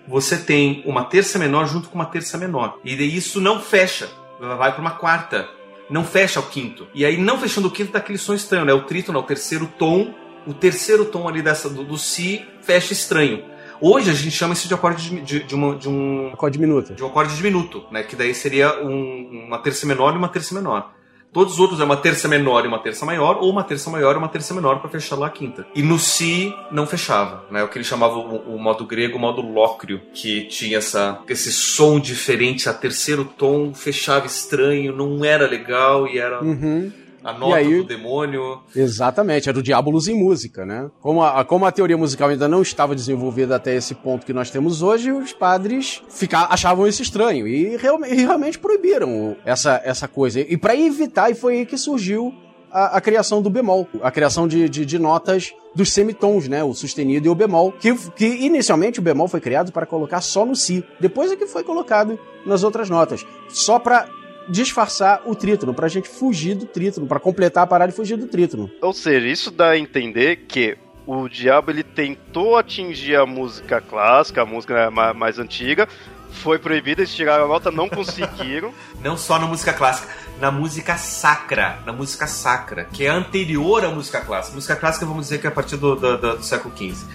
você 0.07 0.37
tem 0.37 0.83
uma 0.85 1.05
terça 1.05 1.39
menor 1.39 1.65
junto 1.67 1.89
com 1.89 1.95
uma 1.95 2.05
terça 2.05 2.37
menor. 2.37 2.79
E 2.83 2.95
daí 2.95 3.15
isso 3.15 3.39
não 3.39 3.61
fecha, 3.61 4.09
vai 4.39 4.71
para 4.71 4.81
uma 4.81 4.91
quarta. 4.91 5.47
Não 5.89 6.03
fecha 6.03 6.39
o 6.39 6.43
quinto. 6.43 6.87
E 6.93 7.05
aí, 7.05 7.17
não 7.17 7.37
fechando 7.37 7.67
o 7.67 7.71
quinto, 7.71 7.91
dá 7.91 7.99
aquele 7.99 8.17
som 8.17 8.33
estranho, 8.33 8.65
né? 8.65 8.73
O 8.73 8.83
trítono 8.83 9.19
o 9.19 9.23
terceiro 9.23 9.71
tom. 9.77 10.13
O 10.47 10.53
terceiro 10.53 11.05
tom 11.05 11.27
ali 11.27 11.41
dessa, 11.41 11.69
do, 11.69 11.83
do 11.83 11.97
Si 11.97 12.43
fecha 12.61 12.93
estranho. 12.93 13.43
Hoje 13.81 14.09
a 14.09 14.13
gente 14.13 14.31
chama 14.31 14.53
isso 14.53 14.67
de 14.67 14.73
acorde 14.73 15.09
de, 15.09 15.21
de, 15.21 15.43
de, 15.43 15.55
uma, 15.55 15.75
de 15.75 15.89
um. 15.89 16.31
Acorde 16.33 16.57
diminuto. 16.57 16.93
De 16.93 17.03
um 17.03 17.07
acorde 17.07 17.35
diminuto, 17.35 17.85
né? 17.91 18.01
Que 18.01 18.15
daí 18.15 18.33
seria 18.33 18.81
um, 18.81 19.45
uma 19.47 19.59
terça 19.59 19.85
menor 19.85 20.13
e 20.13 20.17
uma 20.17 20.29
terça 20.29 20.55
menor. 20.55 20.93
Todos 21.33 21.53
os 21.53 21.59
outros 21.59 21.79
é 21.79 21.83
uma 21.83 21.97
terça 21.97 22.27
menor 22.27 22.63
e 22.63 22.67
uma 22.67 22.79
terça 22.79 23.05
maior, 23.05 23.37
ou 23.41 23.49
uma 23.49 23.63
terça 23.63 23.89
maior 23.89 24.15
e 24.15 24.17
uma 24.19 24.29
terça 24.29 24.53
menor 24.53 24.79
para 24.79 24.89
fechar 24.89 25.17
lá 25.17 25.27
a 25.27 25.31
quinta. 25.31 25.65
E 25.75 25.81
no 25.81 25.97
Si 25.97 26.53
não 26.71 26.85
fechava, 26.85 27.45
né? 27.49 27.63
O 27.63 27.67
que 27.67 27.77
ele 27.77 27.83
chamava 27.83 28.15
o, 28.15 28.55
o 28.55 28.59
modo 28.59 28.85
grego, 28.85 29.17
o 29.17 29.21
modo 29.21 29.41
lócrio, 29.41 30.01
que 30.13 30.43
tinha 30.43 30.77
essa, 30.77 31.19
esse 31.27 31.51
som 31.51 31.99
diferente, 31.99 32.69
a 32.69 32.73
terceiro 32.73 33.25
tom 33.25 33.73
fechava 33.73 34.27
estranho, 34.27 34.95
não 34.95 35.25
era 35.25 35.47
legal 35.47 36.07
e 36.07 36.19
era. 36.19 36.41
Uhum 36.43 37.02
a 37.23 37.33
nota 37.33 37.55
aí, 37.55 37.77
do 37.77 37.83
demônio. 37.83 38.61
Exatamente, 38.75 39.47
era 39.47 39.57
o 39.57 39.63
Diabolos 39.63 40.07
em 40.07 40.15
música, 40.15 40.65
né? 40.65 40.89
Como 41.01 41.23
a, 41.23 41.43
como 41.45 41.65
a 41.65 41.71
teoria 41.71 41.97
musical 41.97 42.29
ainda 42.29 42.47
não 42.47 42.61
estava 42.61 42.93
desenvolvida 42.93 43.55
até 43.55 43.75
esse 43.75 43.95
ponto 43.95 44.25
que 44.25 44.33
nós 44.33 44.51
temos 44.51 44.81
hoje, 44.81 45.11
os 45.11 45.31
padres 45.31 46.03
ficar, 46.09 46.47
achavam 46.49 46.87
isso 46.87 47.01
estranho 47.01 47.47
e, 47.47 47.77
real, 47.77 48.03
e 48.05 48.15
realmente 48.15 48.59
proibiram 48.59 49.35
essa, 49.45 49.81
essa 49.83 50.07
coisa. 50.07 50.41
E 50.41 50.57
para 50.57 50.75
evitar, 50.75 51.29
e 51.29 51.35
foi 51.35 51.59
aí 51.59 51.65
que 51.65 51.77
surgiu 51.77 52.33
a, 52.73 52.97
a, 52.97 53.01
criação 53.01 53.41
do 53.41 53.49
bemol, 53.49 53.87
a 54.01 54.09
criação 54.09 54.47
de, 54.47 54.67
de, 54.67 54.83
de, 54.83 54.97
notas 54.97 55.53
dos 55.75 55.91
semitons, 55.91 56.47
né? 56.47 56.63
O 56.63 56.73
sustenido 56.73 57.27
e 57.27 57.29
o 57.29 57.35
bemol. 57.35 57.71
Que, 57.71 57.93
que 58.11 58.25
inicialmente 58.25 58.99
o 58.99 59.03
bemol 59.03 59.27
foi 59.27 59.39
criado 59.39 59.71
para 59.71 59.85
colocar 59.85 60.21
só 60.21 60.43
no 60.43 60.55
si. 60.55 60.83
Depois 60.99 61.31
é 61.31 61.35
que 61.35 61.45
foi 61.45 61.63
colocado 61.63 62.19
nas 62.45 62.63
outras 62.63 62.89
notas. 62.89 63.25
Só 63.47 63.77
para 63.77 64.07
disfarçar 64.47 65.21
o 65.25 65.35
trítono, 65.35 65.73
pra 65.73 65.87
gente 65.87 66.09
fugir 66.09 66.55
do 66.55 66.65
trítono, 66.65 67.07
para 67.07 67.19
completar 67.19 67.63
a 67.63 67.67
parada 67.67 67.91
e 67.91 67.95
fugir 67.95 68.17
do 68.17 68.27
trítono. 68.27 68.69
Ou 68.81 68.93
seja, 68.93 69.27
isso 69.27 69.51
dá 69.51 69.69
a 69.69 69.77
entender 69.77 70.45
que 70.47 70.77
o 71.05 71.27
diabo 71.27 71.71
ele 71.71 71.83
tentou 71.83 72.57
atingir 72.57 73.15
a 73.15 73.25
música 73.25 73.81
clássica, 73.81 74.41
a 74.41 74.45
música 74.45 74.89
mais 74.91 75.37
antiga, 75.39 75.87
foi 76.31 76.57
proibido, 76.57 77.01
eles 77.01 77.13
tiraram 77.13 77.45
a 77.45 77.47
nota, 77.47 77.71
não 77.71 77.87
conseguiram. 77.89 78.73
não 79.01 79.15
só 79.17 79.37
na 79.37 79.45
música 79.45 79.73
clássica, 79.73 80.09
na 80.39 80.51
música 80.51 80.97
sacra, 80.97 81.79
na 81.85 81.93
música 81.93 82.25
sacra, 82.25 82.85
que 82.85 83.05
é 83.05 83.09
anterior 83.09 83.85
à 83.85 83.89
música 83.89 84.21
clássica. 84.21 84.55
música 84.55 84.75
clássica, 84.75 85.05
vamos 85.05 85.25
dizer 85.25 85.39
que 85.39 85.47
é 85.47 85.49
a 85.49 85.53
partir 85.53 85.77
do, 85.77 85.95
do, 85.95 86.17
do, 86.17 86.37
do 86.37 86.43
século 86.43 86.75
XV. 86.75 87.05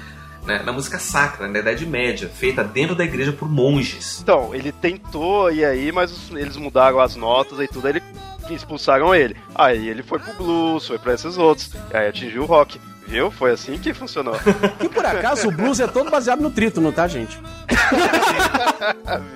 Né, 0.49 0.63
na 0.65 0.73
música 0.73 0.99
sacra, 0.99 1.47
na 1.47 1.59
Idade 1.59 1.85
Média, 1.85 2.27
feita 2.27 2.65
dentro 2.65 2.95
da 2.95 3.05
igreja 3.05 3.35
por 3.35 3.47
monges. 3.51 4.21
Então, 4.23 4.55
ele 4.55 4.73
tentou 4.73 5.53
e 5.53 5.63
aí, 5.63 5.93
mas 5.93 6.31
eles 6.31 6.57
mudaram 6.57 7.01
as 7.01 7.15
notas 7.17 7.61
e 7.61 7.69
tudo, 7.69 7.87
aí 7.87 7.93
ele 7.93 8.03
expulsaram 8.55 9.15
ele. 9.15 9.37
Aí 9.55 9.87
ele 9.87 10.03
foi 10.03 10.19
pro 10.19 10.33
blues, 10.33 10.87
foi 10.87 10.99
pra 10.99 11.13
esses 11.13 11.37
outros, 11.37 11.71
aí 11.93 12.09
atingiu 12.09 12.45
o 12.45 12.47
rock. 12.47 12.81
Viu? 13.07 13.31
Foi 13.31 13.51
assim 13.53 13.77
que 13.79 13.93
funcionou. 13.93 14.39
Que 14.81 14.89
por 14.89 15.05
acaso 15.05 15.49
o 15.49 15.53
blues 15.53 15.81
é 15.81 15.87
todo 15.87 16.11
baseado 16.11 16.41
no 16.41 16.51
trítono, 16.51 16.93
tá, 16.93 17.07
gente? 17.07 17.39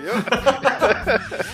Viu? 0.01 0.13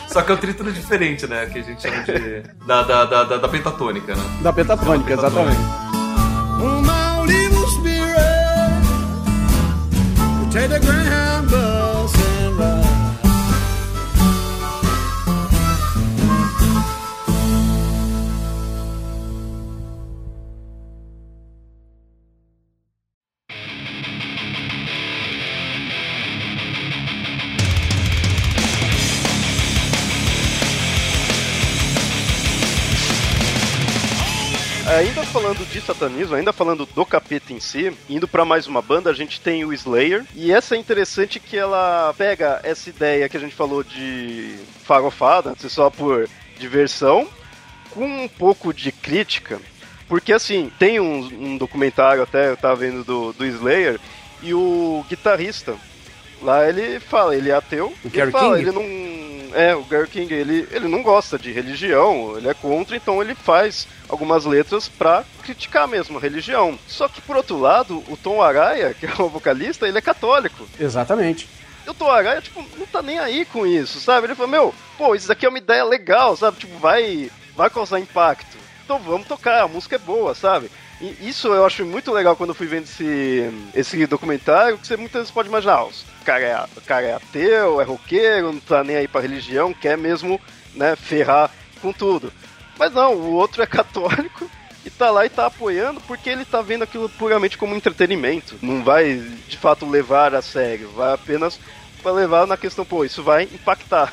Só 0.08 0.22
que 0.22 0.30
é 0.30 0.34
um 0.34 0.38
trítono 0.38 0.72
diferente, 0.72 1.26
né? 1.26 1.46
Que 1.46 1.58
a 1.58 1.62
gente 1.62 1.82
chama 1.82 2.02
de. 2.02 2.42
Da, 2.64 2.82
da, 2.82 3.04
da, 3.04 3.24
da, 3.24 3.36
da 3.38 3.48
pentatônica, 3.48 4.14
né? 4.14 4.22
Da 4.40 4.52
pentatônica, 4.52 5.12
exatamente. 5.12 5.87
Say 10.58 10.66
the 10.66 10.80
ground. 10.80 11.37
Satanismo, 35.98 36.36
ainda 36.36 36.52
falando 36.52 36.86
do 36.86 37.04
capeta 37.04 37.52
em 37.52 37.58
si, 37.58 37.92
indo 38.08 38.28
para 38.28 38.44
mais 38.44 38.68
uma 38.68 38.80
banda, 38.80 39.10
a 39.10 39.14
gente 39.14 39.40
tem 39.40 39.64
o 39.64 39.72
Slayer. 39.72 40.24
E 40.34 40.52
essa 40.52 40.76
é 40.76 40.78
interessante 40.78 41.40
que 41.40 41.56
ela 41.56 42.14
pega 42.16 42.60
essa 42.62 42.88
ideia 42.88 43.28
que 43.28 43.36
a 43.36 43.40
gente 43.40 43.54
falou 43.54 43.82
de 43.82 44.56
farofada, 44.84 45.54
só 45.68 45.90
por 45.90 46.28
diversão, 46.58 47.28
com 47.90 48.24
um 48.24 48.28
pouco 48.28 48.72
de 48.72 48.92
crítica. 48.92 49.60
Porque 50.06 50.32
assim, 50.32 50.70
tem 50.78 51.00
um, 51.00 51.18
um 51.18 51.58
documentário 51.58 52.22
até, 52.22 52.50
eu 52.50 52.56
tava 52.56 52.76
vendo 52.76 53.02
do, 53.04 53.32
do 53.32 53.44
Slayer, 53.44 53.98
e 54.40 54.54
o 54.54 55.04
guitarrista, 55.08 55.74
lá 56.40 56.66
ele 56.68 57.00
fala, 57.00 57.34
ele 57.34 57.50
é 57.50 57.54
ateu, 57.54 57.92
o 58.04 58.10
ele 58.12 58.30
fala, 58.30 58.56
King? 58.56 58.68
ele 58.68 58.78
não 58.78 59.07
é, 59.58 59.74
o 59.74 59.82
Gary 59.82 60.06
King, 60.06 60.32
ele, 60.32 60.68
ele 60.70 60.86
não 60.86 61.02
gosta 61.02 61.36
de 61.36 61.50
religião, 61.50 62.38
ele 62.38 62.48
é 62.48 62.54
contra, 62.54 62.94
então 62.94 63.20
ele 63.20 63.34
faz 63.34 63.88
algumas 64.08 64.44
letras 64.44 64.88
pra 64.88 65.24
criticar 65.42 65.88
mesmo 65.88 66.16
a 66.16 66.20
religião. 66.20 66.78
Só 66.86 67.08
que, 67.08 67.20
por 67.20 67.36
outro 67.36 67.58
lado, 67.58 68.04
o 68.08 68.16
Tom 68.16 68.40
Araya, 68.40 68.94
que 68.94 69.04
é 69.04 69.12
o 69.18 69.28
vocalista, 69.28 69.88
ele 69.88 69.98
é 69.98 70.00
católico. 70.00 70.64
Exatamente. 70.78 71.48
E 71.84 71.90
o 71.90 71.94
Tom 71.94 72.08
Araya, 72.08 72.40
tipo, 72.40 72.64
não 72.76 72.86
tá 72.86 73.02
nem 73.02 73.18
aí 73.18 73.44
com 73.46 73.66
isso, 73.66 73.98
sabe? 73.98 74.28
Ele 74.28 74.36
falou, 74.36 74.50
meu, 74.50 74.74
pô, 74.96 75.16
isso 75.16 75.26
daqui 75.26 75.44
é 75.44 75.48
uma 75.48 75.58
ideia 75.58 75.84
legal, 75.84 76.36
sabe? 76.36 76.58
Tipo, 76.58 76.78
vai, 76.78 77.28
vai 77.56 77.68
causar 77.68 77.98
impacto. 77.98 78.56
Então 78.84 79.00
vamos 79.00 79.26
tocar, 79.26 79.62
a 79.62 79.68
música 79.68 79.96
é 79.96 79.98
boa, 79.98 80.36
sabe? 80.36 80.70
E 81.00 81.28
isso 81.28 81.48
eu 81.48 81.64
acho 81.64 81.84
muito 81.84 82.12
legal 82.12 82.34
quando 82.34 82.50
eu 82.50 82.54
fui 82.54 82.66
vendo 82.66 82.84
esse, 82.84 83.50
esse 83.74 84.06
documentário, 84.06 84.78
que 84.78 84.86
você 84.86 84.96
muitas 84.96 85.20
vezes 85.20 85.30
pode 85.30 85.48
imaginar, 85.48 85.84
o 85.84 85.92
cara, 86.24 86.44
é, 86.44 86.64
o 86.76 86.80
cara 86.80 87.06
é 87.06 87.14
ateu, 87.14 87.80
é 87.80 87.84
roqueiro, 87.84 88.52
não 88.52 88.60
tá 88.60 88.82
nem 88.82 88.96
aí 88.96 89.06
pra 89.06 89.20
religião, 89.20 89.72
quer 89.72 89.96
mesmo, 89.96 90.40
né, 90.74 90.96
ferrar 90.96 91.50
com 91.80 91.92
tudo. 91.92 92.32
Mas 92.76 92.92
não, 92.92 93.14
o 93.14 93.32
outro 93.32 93.62
é 93.62 93.66
católico 93.66 94.50
e 94.84 94.90
tá 94.90 95.10
lá 95.10 95.24
e 95.24 95.28
tá 95.28 95.46
apoiando 95.46 96.00
porque 96.00 96.30
ele 96.30 96.44
tá 96.44 96.60
vendo 96.62 96.82
aquilo 96.82 97.08
puramente 97.08 97.56
como 97.56 97.76
entretenimento. 97.76 98.56
Não 98.60 98.82
vai, 98.82 99.22
de 99.48 99.56
fato, 99.56 99.88
levar 99.88 100.34
a 100.34 100.42
sério, 100.42 100.90
vai 100.90 101.14
apenas 101.14 101.60
para 102.02 102.12
levar 102.12 102.46
na 102.46 102.56
questão, 102.56 102.84
pô, 102.84 103.04
isso 103.04 103.22
vai 103.22 103.44
impactar. 103.44 104.12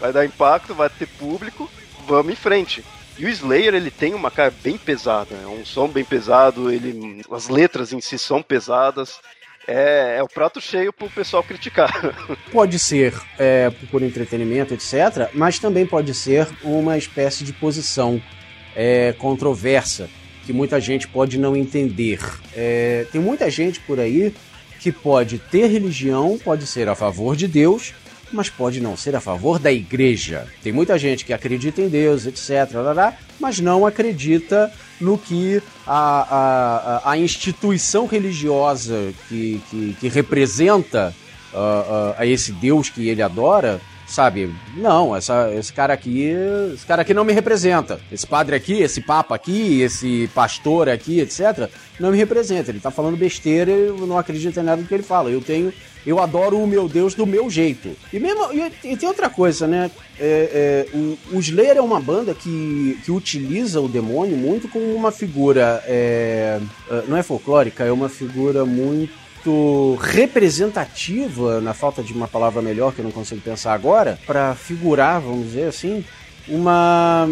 Vai 0.00 0.12
dar 0.12 0.24
impacto, 0.24 0.74
vai 0.74 0.88
ter 0.88 1.06
público, 1.06 1.70
vamos 2.06 2.32
em 2.32 2.36
frente. 2.36 2.82
E 3.20 3.26
o 3.26 3.28
Slayer, 3.28 3.74
ele 3.74 3.90
tem 3.90 4.14
uma 4.14 4.30
cara 4.30 4.50
bem 4.62 4.78
pesada, 4.78 5.34
é 5.34 5.46
um 5.46 5.62
som 5.62 5.86
bem 5.86 6.02
pesado, 6.02 6.72
ele, 6.72 7.20
as 7.30 7.50
letras 7.50 7.92
em 7.92 8.00
si 8.00 8.18
são 8.18 8.42
pesadas. 8.42 9.20
É, 9.68 10.16
é 10.16 10.22
o 10.22 10.26
prato 10.26 10.58
cheio 10.58 10.90
pro 10.90 11.10
pessoal 11.10 11.42
criticar. 11.42 11.92
Pode 12.50 12.78
ser 12.78 13.12
é, 13.38 13.68
por 13.90 14.02
entretenimento, 14.02 14.72
etc., 14.72 15.28
mas 15.34 15.58
também 15.58 15.84
pode 15.84 16.14
ser 16.14 16.48
uma 16.64 16.96
espécie 16.96 17.44
de 17.44 17.52
posição 17.52 18.22
é, 18.74 19.12
controversa 19.18 20.08
que 20.46 20.52
muita 20.54 20.80
gente 20.80 21.06
pode 21.06 21.38
não 21.38 21.54
entender. 21.54 22.20
É, 22.56 23.06
tem 23.12 23.20
muita 23.20 23.50
gente 23.50 23.80
por 23.80 24.00
aí 24.00 24.34
que 24.80 24.90
pode 24.90 25.38
ter 25.38 25.66
religião, 25.66 26.38
pode 26.42 26.66
ser 26.66 26.88
a 26.88 26.94
favor 26.94 27.36
de 27.36 27.46
Deus, 27.46 27.92
mas 28.32 28.48
pode 28.48 28.80
não 28.80 28.96
ser 28.96 29.16
a 29.16 29.20
favor 29.20 29.58
da 29.58 29.72
igreja. 29.72 30.46
Tem 30.62 30.72
muita 30.72 30.98
gente 30.98 31.24
que 31.24 31.32
acredita 31.32 31.80
em 31.80 31.88
Deus, 31.88 32.26
etc., 32.26 32.68
mas 33.38 33.60
não 33.60 33.86
acredita 33.86 34.72
no 35.00 35.16
que 35.16 35.62
a, 35.86 37.00
a, 37.04 37.10
a 37.12 37.18
instituição 37.18 38.06
religiosa 38.06 39.12
que, 39.28 39.60
que, 39.70 39.96
que 39.98 40.08
representa 40.08 41.14
uh, 41.52 41.56
uh, 41.56 42.14
a 42.18 42.26
esse 42.26 42.52
Deus 42.52 42.88
que 42.88 43.08
ele 43.08 43.22
adora 43.22 43.80
sabe? 44.10 44.52
Não, 44.76 45.14
essa, 45.14 45.50
esse 45.54 45.72
cara 45.72 45.94
aqui, 45.94 46.34
esse 46.74 46.84
cara 46.84 47.02
aqui 47.02 47.14
não 47.14 47.24
me 47.24 47.32
representa. 47.32 48.00
Esse 48.10 48.26
padre 48.26 48.56
aqui, 48.56 48.82
esse 48.82 49.00
papa 49.00 49.34
aqui, 49.34 49.80
esse 49.80 50.28
pastor 50.34 50.88
aqui, 50.88 51.20
etc, 51.20 51.70
não 51.98 52.10
me 52.10 52.16
representa. 52.16 52.70
Ele 52.70 52.80
tá 52.80 52.90
falando 52.90 53.16
besteira, 53.16 53.70
eu 53.70 54.06
não 54.06 54.18
acredito 54.18 54.58
em 54.58 54.62
nada 54.62 54.82
do 54.82 54.88
que 54.88 54.94
ele 54.94 55.02
fala. 55.02 55.30
Eu 55.30 55.40
tenho, 55.40 55.72
eu 56.06 56.20
adoro 56.20 56.58
o 56.58 56.66
meu 56.66 56.88
Deus 56.88 57.14
do 57.14 57.26
meu 57.26 57.50
jeito. 57.50 57.96
E 58.12 58.18
mesmo, 58.18 58.52
e, 58.52 58.92
e 58.92 58.96
tem 58.96 59.08
outra 59.08 59.28
coisa, 59.28 59.66
né? 59.66 59.90
É, 60.18 60.86
é, 60.92 60.96
o, 60.96 61.18
o 61.32 61.40
Slayer 61.40 61.76
é 61.76 61.80
uma 61.80 62.00
banda 62.00 62.34
que, 62.34 62.98
que 63.04 63.10
utiliza 63.10 63.80
o 63.80 63.88
demônio 63.88 64.36
muito 64.36 64.68
como 64.68 64.84
uma 64.94 65.10
figura, 65.10 65.82
é, 65.86 66.60
é 66.90 67.02
não 67.08 67.16
é 67.16 67.22
folclórica, 67.22 67.84
é 67.84 67.92
uma 67.92 68.08
figura 68.08 68.64
muito 68.64 69.96
representativa, 70.00 71.60
na 71.60 71.72
falta 71.72 72.02
de 72.02 72.12
uma 72.12 72.28
palavra 72.28 72.60
melhor 72.60 72.92
que 72.92 73.00
eu 73.00 73.04
não 73.04 73.12
consigo 73.12 73.40
pensar 73.40 73.72
agora, 73.72 74.18
para 74.26 74.54
figurar, 74.54 75.20
vamos 75.20 75.46
dizer 75.46 75.68
assim, 75.68 76.04
uma 76.48 77.28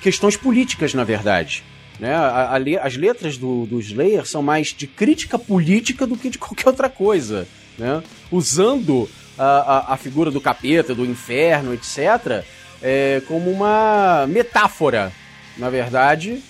questões 0.00 0.36
políticas, 0.36 0.94
na 0.94 1.04
verdade. 1.04 1.62
Né? 1.98 2.14
A, 2.14 2.56
a, 2.56 2.86
as 2.86 2.96
letras 2.96 3.36
do, 3.36 3.66
do 3.66 3.78
Slayer 3.78 4.26
são 4.26 4.42
mais 4.42 4.68
de 4.68 4.86
crítica 4.86 5.38
política 5.38 6.06
do 6.06 6.16
que 6.16 6.30
de 6.30 6.38
qualquer 6.38 6.68
outra 6.68 6.88
coisa. 6.88 7.46
Né? 7.80 8.02
Usando 8.30 9.08
a, 9.38 9.44
a, 9.44 9.94
a 9.94 9.96
figura 9.96 10.30
do 10.30 10.38
capeta, 10.38 10.94
do 10.94 11.06
inferno, 11.06 11.72
etc., 11.72 12.44
é, 12.82 13.22
como 13.26 13.50
uma 13.50 14.26
metáfora, 14.28 15.10
na 15.56 15.70
verdade, 15.70 16.42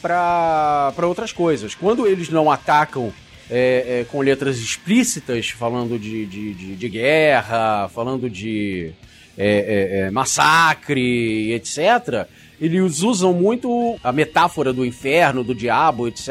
para 0.00 0.94
outras 1.02 1.30
coisas. 1.30 1.74
Quando 1.74 2.06
eles 2.06 2.30
não 2.30 2.50
atacam 2.50 3.12
é, 3.50 4.00
é, 4.00 4.06
com 4.10 4.20
letras 4.22 4.58
explícitas, 4.58 5.50
falando 5.50 5.98
de, 5.98 6.24
de, 6.24 6.54
de, 6.54 6.76
de 6.76 6.88
guerra, 6.88 7.88
falando 7.88 8.30
de 8.30 8.92
é, 9.36 9.46
é, 9.46 10.00
é 10.06 10.10
massacre, 10.10 11.52
etc., 11.52 12.26
eles 12.60 13.02
usam 13.02 13.34
muito 13.34 13.98
a 14.02 14.10
metáfora 14.10 14.72
do 14.72 14.84
inferno, 14.86 15.44
do 15.44 15.54
diabo, 15.54 16.08
etc., 16.08 16.28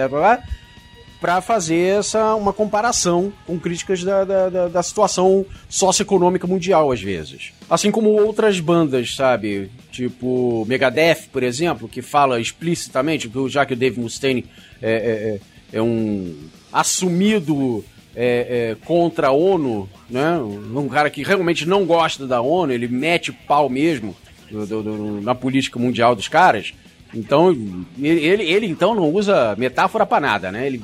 para 1.19 1.41
fazer 1.41 1.99
essa 1.99 2.35
uma 2.35 2.53
comparação 2.53 3.33
com 3.45 3.59
críticas 3.59 4.03
da, 4.03 4.23
da, 4.23 4.67
da, 4.67 4.83
situação 4.83 5.45
socioeconômica 5.67 6.45
mundial, 6.45 6.91
às 6.91 7.01
vezes. 7.01 7.53
Assim 7.69 7.91
como 7.91 8.09
outras 8.09 8.59
bandas, 8.59 9.15
sabe? 9.15 9.71
Tipo 9.91 10.65
Megadeth, 10.67 11.29
por 11.31 11.43
exemplo, 11.43 11.87
que 11.87 12.01
fala 12.01 12.39
explicitamente, 12.39 13.31
já 13.49 13.65
que 13.65 13.73
o 13.73 13.77
Dave 13.77 13.99
Mustaine 13.99 14.45
é, 14.81 15.39
é, 15.73 15.77
é 15.77 15.81
um 15.81 16.35
assumido 16.71 17.83
é, 18.15 18.71
é, 18.71 18.85
contra 18.85 19.27
a 19.27 19.31
ONU, 19.31 19.89
né? 20.09 20.37
Um 20.39 20.87
cara 20.87 21.09
que 21.09 21.23
realmente 21.23 21.67
não 21.67 21.85
gosta 21.85 22.27
da 22.27 22.41
ONU, 22.41 22.71
ele 22.71 22.87
mete 22.87 23.31
pau 23.31 23.69
mesmo 23.69 24.15
do, 24.51 24.65
do, 24.65 24.83
do, 24.83 25.21
na 25.21 25.33
política 25.33 25.79
mundial 25.79 26.15
dos 26.15 26.27
caras. 26.27 26.73
Então, 27.13 27.55
ele, 27.97 28.43
ele 28.43 28.65
então 28.65 28.93
não 28.93 29.09
usa 29.11 29.55
metáfora 29.57 30.05
para 30.05 30.19
nada, 30.19 30.51
né? 30.51 30.67
Ele 30.67 30.81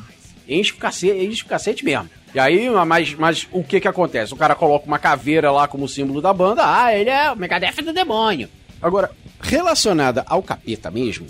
enche 0.47 0.73
o 0.73 0.77
cacete, 0.77 1.25
enche 1.25 1.43
o 1.43 1.47
cacete 1.47 1.83
mesmo. 1.83 2.09
E 2.33 2.39
aí, 2.39 2.69
mas, 2.69 3.13
mas 3.13 3.47
o 3.51 3.63
que 3.63 3.79
que 3.79 3.87
acontece? 3.87 4.33
O 4.33 4.37
cara 4.37 4.55
coloca 4.55 4.87
uma 4.87 4.97
caveira 4.97 5.51
lá 5.51 5.67
como 5.67 5.87
símbolo 5.87 6.21
da 6.21 6.33
banda, 6.33 6.63
ah, 6.65 6.95
ele 6.95 7.09
é 7.09 7.31
o 7.31 7.35
Megadeth 7.35 7.83
do 7.83 7.93
demônio. 7.93 8.49
Agora, 8.81 9.11
relacionada 9.39 10.23
ao 10.27 10.41
capeta 10.41 10.89
mesmo, 10.89 11.27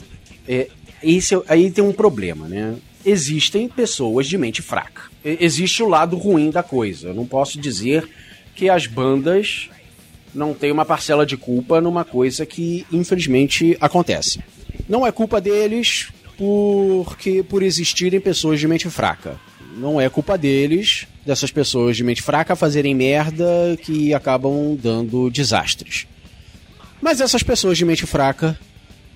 é, 0.48 0.70
esse, 1.04 1.40
aí 1.48 1.70
tem 1.70 1.84
um 1.84 1.92
problema, 1.92 2.48
né? 2.48 2.76
existem 3.06 3.68
pessoas 3.68 4.28
de 4.28 4.38
mente 4.38 4.62
fraca. 4.62 5.04
Existe 5.24 5.84
o 5.84 5.88
lado 5.88 6.18
ruim 6.18 6.50
da 6.50 6.64
coisa. 6.64 7.10
Eu 7.10 7.14
não 7.14 7.26
posso 7.26 7.60
dizer 7.60 8.08
que 8.56 8.70
as 8.70 8.88
bandas 8.88 9.70
não 10.34 10.54
tem 10.54 10.72
uma 10.72 10.86
parcela 10.86 11.26
de 11.26 11.38
culpa 11.38 11.80
numa 11.80 12.04
coisa 12.04 12.46
que 12.46 12.86
infelizmente 12.92 13.78
acontece. 13.80 14.40
Não 14.88 15.06
é 15.06 15.12
culpa 15.12 15.40
deles 15.40 16.10
porque 16.38 17.44
por 17.44 17.64
existirem 17.64 18.20
pessoas 18.20 18.60
de 18.60 18.68
mente 18.68 18.90
fraca. 18.90 19.40
Não 19.76 20.00
é 20.00 20.08
culpa 20.10 20.38
deles, 20.38 21.08
dessas 21.26 21.52
pessoas 21.52 21.98
de 21.98 22.04
mente 22.04 22.22
fraca, 22.22 22.56
fazerem 22.56 22.94
merda 22.94 23.46
que 23.82 24.14
acabam 24.14 24.78
dando 24.82 25.30
desastres. 25.30 26.06
Mas 27.02 27.20
essas 27.20 27.44
pessoas 27.44 27.78
de 27.78 27.86
mente 27.86 28.06
fraca 28.06 28.58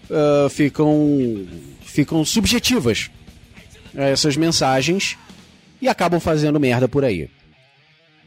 uh, 0.09 0.49
ficam, 0.49 1.45
ficam 1.82 2.26
subjetivas 2.26 3.09
a 3.95 4.03
essas 4.03 4.36
mensagens 4.36 5.18
e 5.82 5.88
acabam 5.88 6.20
fazendo 6.20 6.59
merda 6.59 6.88
por 6.88 7.05
aí. 7.05 7.30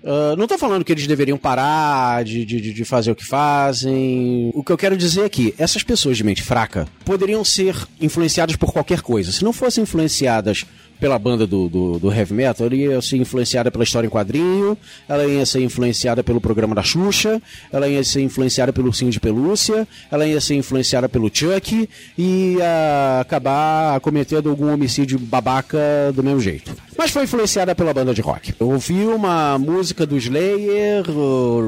Uh, 0.03 0.34
não 0.36 0.44
estou 0.44 0.59
falando 0.59 0.84
que 0.84 0.92
eles 0.92 1.07
deveriam 1.07 1.36
parar 1.36 2.24
de, 2.24 2.44
de, 2.44 2.72
de, 2.72 2.84
fazer 2.84 3.11
o 3.11 3.14
que 3.14 3.24
fazem. 3.24 4.51
O 4.55 4.64
que 4.64 4.72
eu 4.72 4.78
quero 4.78 4.96
dizer 4.96 5.24
é 5.24 5.28
que 5.28 5.55
essas 5.59 5.82
pessoas 5.82 6.16
de 6.16 6.24
mente 6.24 6.42
fraca 6.42 6.88
poderiam 7.05 7.44
ser 7.44 7.76
influenciadas 8.01 8.57
por 8.57 8.72
qualquer 8.72 9.03
coisa. 9.03 9.30
Se 9.30 9.44
não 9.44 9.53
fossem 9.53 9.82
influenciadas 9.82 10.64
pela 11.01 11.18
banda 11.18 11.46
do, 11.46 11.68
do, 11.68 11.98
do, 11.98 12.12
heavy 12.12 12.34
metal, 12.34 12.66
ela 12.66 12.76
ia 12.76 13.01
ser 13.01 13.16
influenciada 13.16 13.70
pela 13.70 13.82
história 13.82 14.07
em 14.07 14.11
quadrinho, 14.11 14.76
ela 15.09 15.24
ia 15.26 15.46
ser 15.46 15.62
influenciada 15.62 16.22
pelo 16.22 16.40
programa 16.40 16.74
da 16.74 16.82
Xuxa, 16.82 17.40
ela 17.72 17.88
ia 17.88 18.05
ser 18.05 18.20
influenciada 18.20 18.72
pelo 18.72 18.88
Ursinho 18.88 19.11
de 19.11 19.18
Pelúcia, 19.18 19.88
ela 20.11 20.26
ia 20.26 20.40
ser 20.40 20.57
influenciada 20.57 21.09
pelo 21.09 21.30
Chuck 21.32 21.88
e 22.18 22.55
ia 22.59 23.20
acabar 23.20 23.98
cometendo 24.01 24.51
algum 24.51 24.72
homicídio 24.72 25.18
babaca 25.18 25.78
do 26.14 26.22
mesmo 26.22 26.40
jeito. 26.40 26.76
Mas 27.01 27.12
foi 27.12 27.24
influenciada 27.24 27.74
pela 27.74 27.94
banda 27.94 28.12
de 28.12 28.20
rock. 28.20 28.53
Eu 28.61 28.68
ouvi 28.72 29.07
uma 29.07 29.59
música 29.59 30.05
do 30.05 30.18
Slayer, 30.18 31.03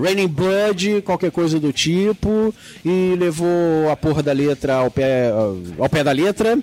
Raining 0.03 0.29
Blood, 0.29 1.01
qualquer 1.01 1.31
coisa 1.31 1.59
do 1.59 1.73
tipo, 1.73 2.55
e 2.85 3.17
levou 3.19 3.91
a 3.91 3.97
porra 3.97 4.23
da 4.23 4.31
letra 4.31 4.75
ao 4.75 4.91
pé, 4.91 5.33
ao 5.79 5.89
pé 5.89 6.05
da 6.05 6.13
letra. 6.13 6.59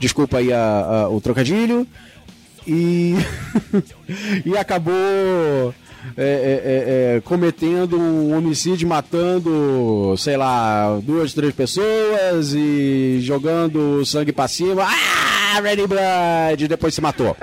Desculpa 0.00 0.38
aí 0.38 0.50
a, 0.50 0.58
a, 0.58 1.08
o 1.10 1.20
trocadilho 1.20 1.86
e, 2.66 3.14
e 4.46 4.56
acabou 4.56 5.74
é, 6.16 6.22
é, 6.22 6.26
é, 6.26 7.16
é, 7.16 7.20
cometendo 7.20 7.98
um 7.98 8.36
homicídio, 8.36 8.88
matando, 8.88 10.14
sei 10.18 10.36
lá, 10.36 10.98
duas, 11.02 11.32
três 11.32 11.54
pessoas 11.54 12.52
e 12.54 13.18
jogando 13.20 14.04
sangue 14.04 14.32
pra 14.32 14.46
cima. 14.48 14.84
Ah, 14.84 15.60
Ready 15.60 15.86
Blood! 15.86 16.64
E 16.64 16.68
depois 16.68 16.94
se 16.94 17.00
matou. 17.00 17.36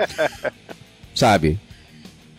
Sabe? 1.14 1.58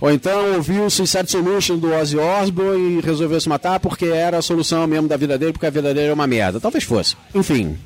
Ou 0.02 0.12
então 0.12 0.56
ouviu 0.56 0.86
o 0.86 0.90
Suicide 0.90 1.32
Solution 1.32 1.78
do 1.78 1.94
Ozzy 1.94 2.18
Osbourne 2.18 2.98
e 2.98 3.02
resolveu 3.02 3.40
se 3.40 3.48
matar 3.48 3.80
porque 3.80 4.06
era 4.06 4.38
a 4.38 4.42
solução 4.42 4.86
mesmo 4.86 5.08
da 5.08 5.16
vida 5.16 5.38
dele, 5.38 5.54
porque 5.54 5.66
a 5.66 5.70
vida 5.70 5.94
dele 5.94 6.10
é 6.10 6.14
uma 6.14 6.28
merda. 6.28 6.60
Talvez 6.60 6.84
fosse. 6.84 7.16
Enfim, 7.34 7.78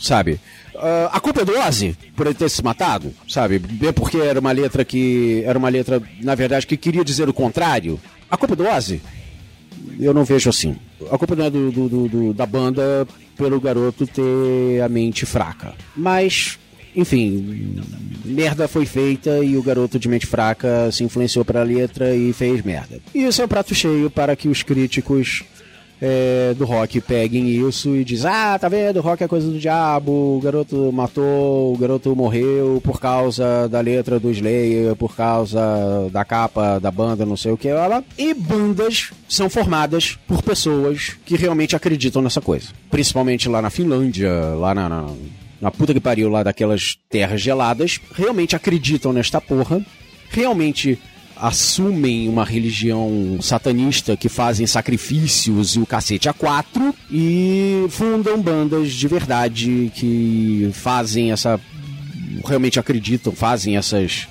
sabe? 0.00 0.40
Uh, 0.78 1.10
a 1.10 1.18
culpa 1.18 1.42
é 1.42 1.44
do 1.44 1.58
Ozzy 1.58 1.96
por 2.14 2.26
ele 2.26 2.36
ter 2.36 2.48
se 2.48 2.62
matado, 2.62 3.12
sabe? 3.28 3.60
É 3.82 3.90
porque 3.90 4.18
era 4.18 4.38
uma 4.38 4.52
letra 4.52 4.84
que. 4.84 5.42
Era 5.44 5.58
uma 5.58 5.68
letra, 5.68 6.00
na 6.22 6.36
verdade, 6.36 6.66
que 6.66 6.76
queria 6.76 7.04
dizer 7.04 7.28
o 7.28 7.34
contrário. 7.34 7.98
A 8.30 8.36
culpa 8.36 8.54
é 8.54 8.56
do 8.56 8.66
Ozzy? 8.68 9.02
Eu 9.98 10.14
não 10.14 10.24
vejo 10.24 10.48
assim. 10.48 10.76
A 11.10 11.18
culpa 11.18 11.34
não 11.34 11.46
é 11.46 11.50
do, 11.50 11.72
do, 11.72 12.08
do 12.08 12.34
da 12.34 12.46
banda 12.46 13.06
pelo 13.36 13.60
garoto 13.60 14.06
ter 14.06 14.80
a 14.80 14.88
mente 14.88 15.26
fraca. 15.26 15.74
Mas, 15.96 16.58
enfim, 16.94 17.82
merda 18.24 18.68
foi 18.68 18.86
feita 18.86 19.42
e 19.42 19.56
o 19.56 19.62
garoto 19.62 19.98
de 19.98 20.08
mente 20.08 20.26
fraca 20.26 20.90
se 20.92 21.02
influenciou 21.02 21.44
pela 21.44 21.64
letra 21.64 22.14
e 22.14 22.32
fez 22.32 22.62
merda. 22.62 23.00
E 23.12 23.24
isso 23.24 23.42
é 23.42 23.44
um 23.44 23.48
prato 23.48 23.74
cheio 23.74 24.08
para 24.10 24.36
que 24.36 24.48
os 24.48 24.62
críticos 24.62 25.42
é, 26.00 26.54
do 26.54 26.64
rock 26.64 27.00
peguem 27.00 27.48
isso 27.48 27.94
e 27.96 28.04
diz 28.04 28.24
ah, 28.24 28.58
tá 28.58 28.68
vendo, 28.68 29.00
rock 29.00 29.22
é 29.22 29.28
coisa 29.28 29.50
do 29.50 29.58
diabo, 29.58 30.36
o 30.36 30.40
garoto 30.40 30.92
matou, 30.92 31.74
o 31.74 31.76
garoto 31.76 32.14
morreu 32.14 32.80
por 32.82 33.00
causa 33.00 33.68
da 33.68 33.80
letra 33.80 34.20
do 34.20 34.30
Slayer, 34.30 34.94
por 34.96 35.16
causa 35.16 35.60
da 36.12 36.24
capa 36.24 36.78
da 36.78 36.90
banda, 36.90 37.26
não 37.26 37.36
sei 37.36 37.52
o 37.52 37.56
que 37.56 37.68
ela. 37.68 38.04
E 38.16 38.32
bandas 38.34 39.10
são 39.28 39.50
formadas 39.50 40.18
por 40.26 40.42
pessoas 40.42 41.16
que 41.24 41.36
realmente 41.36 41.74
acreditam 41.74 42.22
nessa 42.22 42.40
coisa. 42.40 42.68
Principalmente 42.90 43.48
lá 43.48 43.60
na 43.60 43.70
Finlândia, 43.70 44.32
lá 44.54 44.74
na, 44.74 44.88
na, 44.88 45.06
na 45.60 45.70
puta 45.70 45.92
que 45.92 46.00
pariu 46.00 46.28
lá 46.28 46.42
daquelas 46.42 46.96
terras 47.10 47.40
geladas, 47.40 48.00
realmente 48.14 48.54
acreditam 48.54 49.12
nesta 49.12 49.40
porra, 49.40 49.84
realmente 50.30 50.98
assumem 51.40 52.28
uma 52.28 52.44
religião 52.44 53.38
satanista 53.40 54.16
que 54.16 54.28
fazem 54.28 54.66
sacrifícios 54.66 55.76
e 55.76 55.80
o 55.80 55.86
cacete 55.86 56.28
a 56.28 56.32
quatro 56.32 56.94
e 57.10 57.86
fundam 57.90 58.40
bandas 58.40 58.92
de 58.92 59.08
verdade 59.08 59.92
que 59.94 60.70
fazem 60.72 61.32
essa. 61.32 61.60
realmente 62.44 62.78
acreditam, 62.78 63.32
fazem 63.32 63.76
essas. 63.76 64.28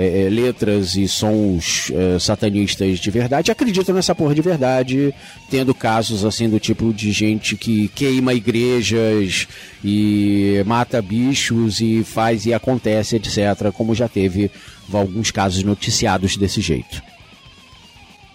É, 0.00 0.26
é 0.26 0.28
letras 0.28 0.94
e 0.94 1.08
sons 1.08 1.90
é, 1.92 2.20
satanistas 2.20 3.00
de 3.00 3.10
verdade 3.10 3.50
acreditam 3.50 3.92
nessa 3.92 4.14
porra 4.14 4.32
de 4.32 4.40
verdade, 4.40 5.12
tendo 5.50 5.74
casos 5.74 6.24
assim 6.24 6.48
do 6.48 6.60
tipo 6.60 6.92
de 6.92 7.10
gente 7.10 7.56
que 7.56 7.88
queima 7.88 8.32
igrejas 8.32 9.48
e 9.84 10.62
mata 10.64 11.02
bichos 11.02 11.80
e 11.80 12.04
faz 12.04 12.46
e 12.46 12.54
acontece, 12.54 13.16
etc., 13.16 13.72
como 13.74 13.92
já 13.92 14.08
teve 14.08 14.52
alguns 14.92 15.32
casos 15.32 15.64
noticiados 15.64 16.36
desse 16.36 16.60
jeito. 16.60 17.02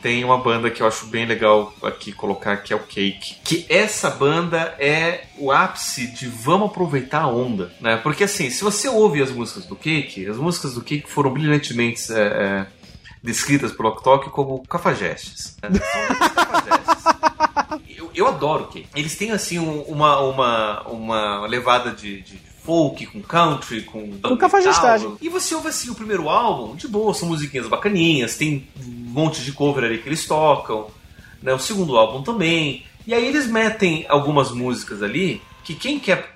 Tem 0.04 0.22
uma 0.26 0.38
banda 0.38 0.70
que 0.70 0.84
eu 0.84 0.88
acho 0.88 1.06
bem 1.06 1.26
legal 1.26 1.74
aqui 1.82 2.12
colocar, 2.12 2.58
que 2.58 2.74
é 2.74 2.76
o 2.76 2.80
Cake. 2.82 3.38
Que 3.41 3.66
essa 3.70 4.10
banda 4.10 4.76
é 4.78 5.28
o 5.38 5.49
ápice 5.49 6.08
de 6.08 6.28
vamos 6.28 6.72
aproveitar 6.72 7.22
a 7.22 7.28
onda, 7.28 7.72
né? 7.80 7.95
Porque 7.95 8.26
assim, 8.26 8.49
se 8.49 8.66
você 8.66 8.89
ouve 8.89 9.22
as 9.22 9.32
músicas 9.32 9.66
do 9.66 9.78
Cake, 9.78 10.28
as 10.28 10.36
músicas 10.36 10.74
do 10.74 10.82
Cake 10.82 11.10
foram 11.10 11.32
brilhantemente 11.32 12.12
é, 12.12 12.20
é, 12.20 12.68
descritas 13.24 13.72
pelo 13.72 13.88
Oktok 13.88 14.30
como 14.30 14.68
cafajestes. 14.68 15.56
Né? 15.64 15.70
eu, 17.88 18.12
eu 18.14 18.28
adoro 18.28 18.66
o 18.66 18.68
Cake. 18.68 18.89
Eles 18.93 19.16
têm 19.16 19.32
assim 19.32 19.58
uma, 19.58 20.20
uma, 20.20 20.82
uma 20.82 21.47
levada 21.47 21.91
de, 21.91 22.20
de 22.24 22.41
folk, 22.64 23.05
com 23.07 23.22
country, 23.22 23.82
com. 23.84 24.20
Com 24.20 24.38
cafajestagem. 24.38 25.16
E 25.22 25.30
você 25.30 25.53
ouve 25.55 25.68
assim 25.68 25.89
o 25.89 25.95
primeiro 25.95 26.30
álbum, 26.30 26.76
de 26.76 26.88
boa, 26.88 27.14
são 27.14 27.28
musiquinhas 27.28 27.68
bacaninhas, 27.68 28.38
tem 28.38 28.68
um 28.86 29.09
monte 29.11 29.43
de 29.43 29.51
cover 29.51 29.84
ali 29.84 29.97
que 29.99 30.09
eles 30.09 30.26
tocam, 30.26 30.88
né? 31.41 31.53
O 31.53 31.59
segundo 31.59 31.97
álbum 31.97 32.24
também. 32.24 32.86
E 33.05 33.14
aí 33.14 33.28
eles 33.28 33.47
metem 33.47 34.05
algumas 34.07 34.51
músicas 34.51 35.03
ali 35.03 35.41
que 35.64 35.74
quem 35.76 35.99
quer. 35.99 36.34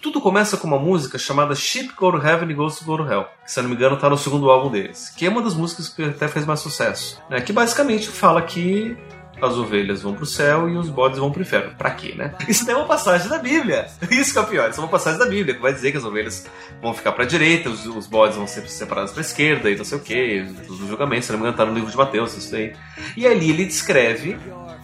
Tudo 0.00 0.20
começa 0.20 0.56
com 0.56 0.66
uma 0.66 0.78
música 0.78 1.18
chamada 1.18 1.54
Ship 1.54 1.90
Go 1.96 2.12
to 2.12 2.24
Heaven 2.24 2.50
e 2.50 2.54
Ghost 2.54 2.84
Go 2.84 2.96
to 2.96 3.04
Hell, 3.04 3.26
que 3.44 3.52
se 3.52 3.60
não 3.60 3.68
me 3.68 3.74
engano 3.74 3.96
tá 3.96 4.08
no 4.08 4.16
segundo 4.16 4.50
álbum 4.50 4.70
deles, 4.70 5.10
que 5.10 5.26
é 5.26 5.28
uma 5.28 5.42
das 5.42 5.54
músicas 5.54 5.88
que 5.88 6.02
até 6.02 6.28
fez 6.28 6.46
mais 6.46 6.60
sucesso, 6.60 7.20
né? 7.28 7.40
Que 7.40 7.52
basicamente 7.52 8.08
fala 8.08 8.42
que 8.42 8.96
as 9.40 9.54
ovelhas 9.54 10.02
vão 10.02 10.14
pro 10.14 10.26
céu 10.26 10.68
e 10.68 10.76
os 10.76 10.88
bodes 10.88 11.18
vão 11.18 11.30
pro 11.30 11.42
inferno. 11.42 11.74
Pra 11.76 11.90
quê, 11.90 12.14
né? 12.16 12.34
Isso 12.48 12.64
daí 12.64 12.74
é 12.74 12.78
uma 12.78 12.86
passagem 12.86 13.28
da 13.28 13.38
Bíblia. 13.38 13.86
Isso 14.10 14.32
que 14.32 14.38
é 14.38 14.42
o 14.42 14.46
pior. 14.46 14.70
Isso 14.70 14.80
é 14.80 14.82
uma 14.82 14.90
passagem 14.90 15.18
da 15.18 15.26
Bíblia 15.26 15.54
que 15.54 15.60
vai 15.60 15.72
dizer 15.72 15.90
que 15.90 15.98
as 15.98 16.04
ovelhas 16.04 16.46
vão 16.80 16.94
ficar 16.94 17.12
pra 17.12 17.24
direita, 17.24 17.68
os, 17.68 17.86
os 17.86 18.06
bodes 18.06 18.36
vão 18.36 18.46
ser 18.46 18.66
separados 18.68 19.12
pra 19.12 19.20
esquerda 19.20 19.70
e 19.70 19.76
não 19.76 19.84
sei 19.84 19.98
o 19.98 20.00
que, 20.00 20.46
os 20.68 20.78
julgamentos, 20.78 21.26
se 21.26 21.32
não 21.32 21.38
me 21.38 21.44
engano, 21.44 21.56
tá 21.56 21.66
no 21.66 21.74
livro 21.74 21.90
de 21.90 21.96
Mateus, 21.96 22.36
isso 22.36 22.52
daí. 22.52 22.72
E 23.16 23.26
ali 23.26 23.50
ele 23.50 23.64
descreve 23.64 24.36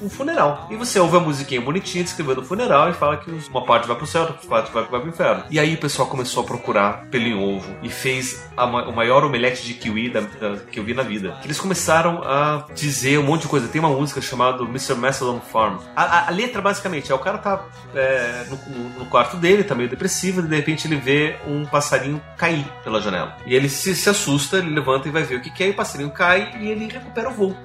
um 0.02 0.10
funeral. 0.10 0.66
E 0.70 0.76
você 0.76 0.98
ouve 0.98 1.16
a 1.16 1.20
musiquinha 1.20 1.60
bonitinha 1.60 2.04
descrevendo 2.04 2.40
o 2.40 2.44
funeral 2.44 2.90
e 2.90 2.94
fala 2.94 3.16
que 3.16 3.30
uma 3.50 3.64
parte 3.64 3.86
vai 3.86 3.96
pro 3.96 4.06
céu, 4.06 4.22
outra 4.22 4.48
parte 4.48 4.72
vai, 4.72 4.84
vai 4.84 5.00
pro 5.00 5.08
inferno. 5.08 5.44
E 5.50 5.58
aí 5.58 5.74
o 5.74 5.78
pessoal 5.78 6.08
começou 6.08 6.42
a 6.42 6.46
procurar 6.46 7.06
pelo 7.10 7.24
em 7.24 7.34
ovo 7.34 7.74
e 7.82 7.88
fez 7.88 8.48
a, 8.56 8.64
o 8.64 8.94
maior 8.94 9.24
omelete 9.24 9.64
de 9.64 9.74
kiwi 9.74 10.10
da, 10.10 10.20
da, 10.20 10.56
que 10.56 10.78
eu 10.78 10.84
vi 10.84 10.94
na 10.94 11.02
vida. 11.02 11.36
Eles 11.44 11.60
começaram 11.60 12.22
a 12.24 12.66
dizer 12.74 13.18
um 13.18 13.22
monte 13.22 13.42
de 13.42 13.48
coisa. 13.48 13.68
Tem 13.68 13.80
uma 13.80 13.90
música 13.90 14.20
chamada 14.20 14.62
Mr. 14.64 14.94
Mastodon 14.94 15.40
Farm. 15.40 15.78
A, 15.94 16.02
a, 16.02 16.28
a, 16.28 16.30
letra 16.30 16.60
basicamente 16.60 17.12
é 17.12 17.14
o 17.14 17.18
cara 17.18 17.38
tá 17.38 17.64
é, 17.94 18.44
no, 18.48 18.88
no, 19.00 19.06
quarto 19.06 19.36
dele, 19.36 19.62
tá 19.62 19.74
meio 19.74 19.88
depressivo, 19.88 20.40
e 20.40 20.42
de 20.44 20.56
repente 20.56 20.86
ele 20.86 20.96
vê 20.96 21.36
um 21.46 21.64
passarinho 21.64 22.20
cair 22.36 22.66
pela 22.82 23.00
janela. 23.00 23.36
E 23.46 23.54
ele 23.54 23.68
se, 23.68 23.94
se 23.94 24.08
assusta, 24.08 24.58
ele 24.58 24.70
levanta 24.70 25.08
e 25.08 25.10
vai 25.10 25.22
ver 25.22 25.36
o 25.36 25.40
que, 25.40 25.50
que 25.50 25.62
é, 25.62 25.68
e 25.68 25.70
o 25.70 25.74
passarinho 25.74 26.10
cai 26.10 26.52
e 26.60 26.68
ele 26.68 26.88
recupera 26.88 27.28
o 27.28 27.32
voo. 27.32 27.56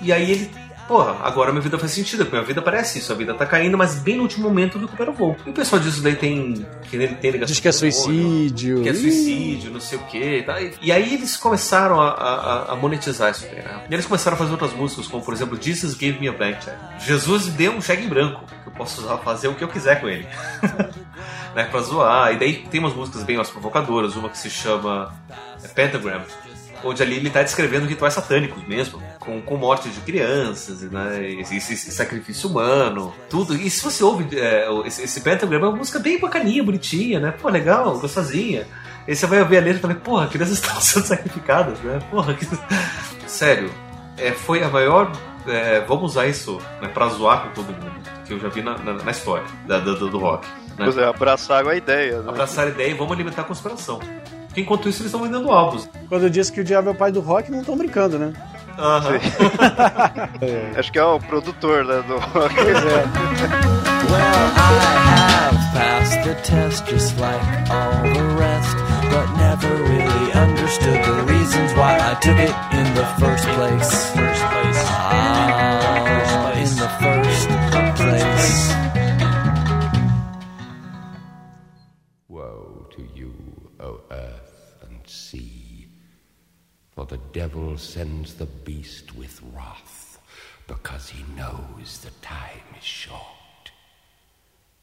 E 0.00 0.12
aí 0.12 0.30
ele 0.30 0.50
porra, 0.88 1.18
agora 1.22 1.52
minha 1.52 1.60
vida 1.60 1.78
faz 1.78 1.92
sentido, 1.92 2.24
porque 2.24 2.36
minha 2.36 2.46
vida 2.46 2.62
parece 2.62 2.98
isso, 2.98 3.12
a 3.12 3.14
vida 3.14 3.34
tá 3.34 3.44
caindo, 3.44 3.76
mas 3.76 3.96
bem 3.96 4.16
no 4.16 4.22
último 4.22 4.48
momento 4.48 4.78
recupera 4.78 5.10
o 5.10 5.14
voo. 5.14 5.36
E 5.46 5.50
o 5.50 5.52
pessoal 5.52 5.80
disso 5.80 6.02
daí 6.02 6.16
tem. 6.16 6.66
Que 6.90 6.96
tem 6.98 7.30
ligação 7.30 7.46
Diz 7.46 7.60
que 7.60 7.68
é 7.68 7.72
suicídio. 7.72 8.82
Que 8.82 8.88
é 8.88 8.94
suicídio, 8.94 9.70
não 9.70 9.80
sei 9.80 9.98
o 9.98 10.02
quê. 10.04 10.42
Tá? 10.44 10.56
E 10.80 10.90
aí 10.90 11.14
eles 11.14 11.36
começaram 11.36 12.00
a, 12.00 12.08
a, 12.08 12.72
a 12.72 12.76
monetizar 12.76 13.30
isso 13.30 13.44
aí, 13.44 13.56
né? 13.56 13.82
E 13.90 13.94
eles 13.94 14.06
começaram 14.06 14.34
a 14.34 14.38
fazer 14.38 14.50
outras 14.50 14.72
músicas, 14.72 15.06
como 15.06 15.22
por 15.22 15.34
exemplo, 15.34 15.60
Jesus 15.60 15.94
Gave 15.94 16.18
Me 16.18 16.28
a 16.28 16.32
Blank 16.32 16.64
Check. 16.64 16.74
Jesus 17.00 17.46
me 17.46 17.52
deu 17.52 17.72
um 17.72 17.82
cheque 17.82 18.04
em 18.04 18.08
branco, 18.08 18.44
que 18.46 18.68
eu 18.68 18.72
posso 18.72 19.02
usar, 19.02 19.18
fazer 19.18 19.48
o 19.48 19.54
que 19.54 19.62
eu 19.62 19.68
quiser 19.68 20.00
com 20.00 20.08
ele. 20.08 20.26
né, 21.54 21.64
pra 21.64 21.80
zoar. 21.82 22.32
E 22.32 22.38
daí 22.38 22.54
tem 22.70 22.80
umas 22.80 22.94
músicas 22.94 23.22
bem 23.24 23.36
mais 23.36 23.50
provocadoras, 23.50 24.16
uma 24.16 24.30
que 24.30 24.38
se 24.38 24.48
chama 24.48 25.14
Pentagram 25.74 26.22
onde 26.84 27.02
ali 27.02 27.16
ele 27.16 27.28
está 27.28 27.42
descrevendo 27.42 27.86
rituais 27.86 28.14
satânicos 28.14 28.66
mesmo, 28.66 29.02
com, 29.28 29.42
com 29.42 29.56
morte 29.58 29.90
de 29.90 30.00
crianças, 30.00 30.80
né? 30.90 31.22
Esse, 31.32 31.56
esse 31.56 31.92
sacrifício 31.92 32.48
humano, 32.48 33.12
tudo. 33.28 33.54
E 33.54 33.68
se 33.68 33.84
você 33.84 34.02
ouve 34.02 34.26
é, 34.34 34.66
esse, 34.86 35.02
esse 35.02 35.20
Pentagram, 35.20 35.58
é 35.58 35.68
uma 35.68 35.76
música 35.76 35.98
bem 35.98 36.18
bacaninha, 36.18 36.64
bonitinha, 36.64 37.20
né? 37.20 37.30
Pô, 37.32 37.50
legal, 37.50 37.98
gostosinha. 37.98 38.66
Aí 39.06 39.14
você 39.14 39.26
vai 39.26 39.40
ouvir 39.40 39.58
a 39.58 39.60
letra 39.60 39.78
e 39.78 39.80
fala, 39.82 39.94
porra, 39.96 40.26
crianças 40.28 40.56
estão 40.64 40.80
sendo 40.80 41.06
sacrificadas, 41.06 41.78
né? 41.80 41.98
Porra, 42.10 42.32
que... 42.32 42.48
Sério, 43.28 43.70
é, 44.16 44.32
foi 44.32 44.62
a 44.62 44.68
maior. 44.70 45.12
É, 45.46 45.80
vamos 45.80 46.12
usar 46.12 46.26
isso 46.26 46.58
né, 46.80 46.88
pra 46.88 47.08
zoar 47.08 47.44
com 47.44 47.50
todo 47.50 47.66
mundo, 47.66 48.00
que 48.26 48.32
eu 48.32 48.40
já 48.40 48.48
vi 48.48 48.62
na, 48.62 48.76
na, 48.78 48.94
na 48.94 49.10
história 49.10 49.46
da, 49.66 49.78
do, 49.78 50.08
do 50.08 50.18
rock. 50.18 50.46
Né? 50.78 50.84
Pois 50.84 50.96
é, 50.96 51.04
abraçaram 51.04 51.68
a 51.68 51.76
ideia. 51.76 52.20
Né? 52.20 52.28
Abraçaram 52.28 52.68
a 52.68 52.72
ideia 52.72 52.90
e 52.90 52.94
vamos 52.94 53.12
alimentar 53.12 53.42
a 53.42 53.44
conspiração. 53.44 53.98
Porque 54.46 54.60
enquanto 54.62 54.88
isso 54.88 55.02
eles 55.02 55.12
estão 55.12 55.22
vendendo 55.22 55.50
álbuns. 55.50 55.88
Quando 56.08 56.24
eu 56.24 56.30
disse 56.30 56.52
que 56.52 56.60
o 56.60 56.64
diabo 56.64 56.88
é 56.88 56.92
o 56.92 56.94
pai 56.94 57.12
do 57.12 57.20
rock, 57.20 57.50
não 57.50 57.60
estão 57.60 57.76
brincando, 57.76 58.18
né? 58.18 58.32
Aham. 58.78 59.16
é. 60.40 60.78
Acho 60.78 60.92
que 60.92 60.98
é 60.98 61.04
o 61.04 61.18
produtor 61.20 61.84
né, 61.84 62.02
do 62.06 62.18
rock. 62.32 62.54
Pois 62.54 62.76
é. 62.76 63.04
well, 64.08 64.52
I 64.56 64.96
have 65.08 65.58
passed 65.74 66.22
the 66.24 66.34
test 66.42 66.86
just 66.86 67.18
like 67.18 67.42
all 67.70 68.02
the 68.02 68.24
rest, 68.38 68.76
but 69.10 69.26
never 69.36 69.74
really 69.82 70.32
understood 70.32 71.02
the 71.04 71.24
reasons 71.32 71.72
why 71.74 71.98
I 71.98 72.14
took 72.20 72.38
it 72.38 72.54
in 72.72 72.94
the 72.94 73.04
first 73.18 73.44
place. 73.48 74.10
First 74.14 74.44
place. 74.44 74.84
Ah, 74.86 75.47
the 87.08 87.18
devil 87.32 87.78
sends 87.78 88.34
the 88.34 88.46
beast 88.46 89.16
with 89.16 89.40
wrath, 89.54 90.18
because 90.66 91.08
he 91.08 91.24
knows 91.34 91.98
the 91.98 92.10
time 92.20 92.60
is 92.76 92.84
short. 92.84 93.22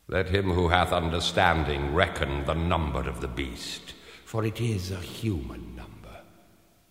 Let 0.08 0.30
him 0.30 0.52
who 0.52 0.70
hath 0.70 0.92
understanding 0.92 1.94
reckon 1.94 2.46
the 2.46 2.54
number 2.54 3.08
of 3.08 3.22
the 3.22 3.28
beast, 3.28 3.94
for 4.24 4.44
it 4.46 4.60
is 4.60 4.92
a 4.92 4.98
human 4.98 5.76
number. 5.76 5.92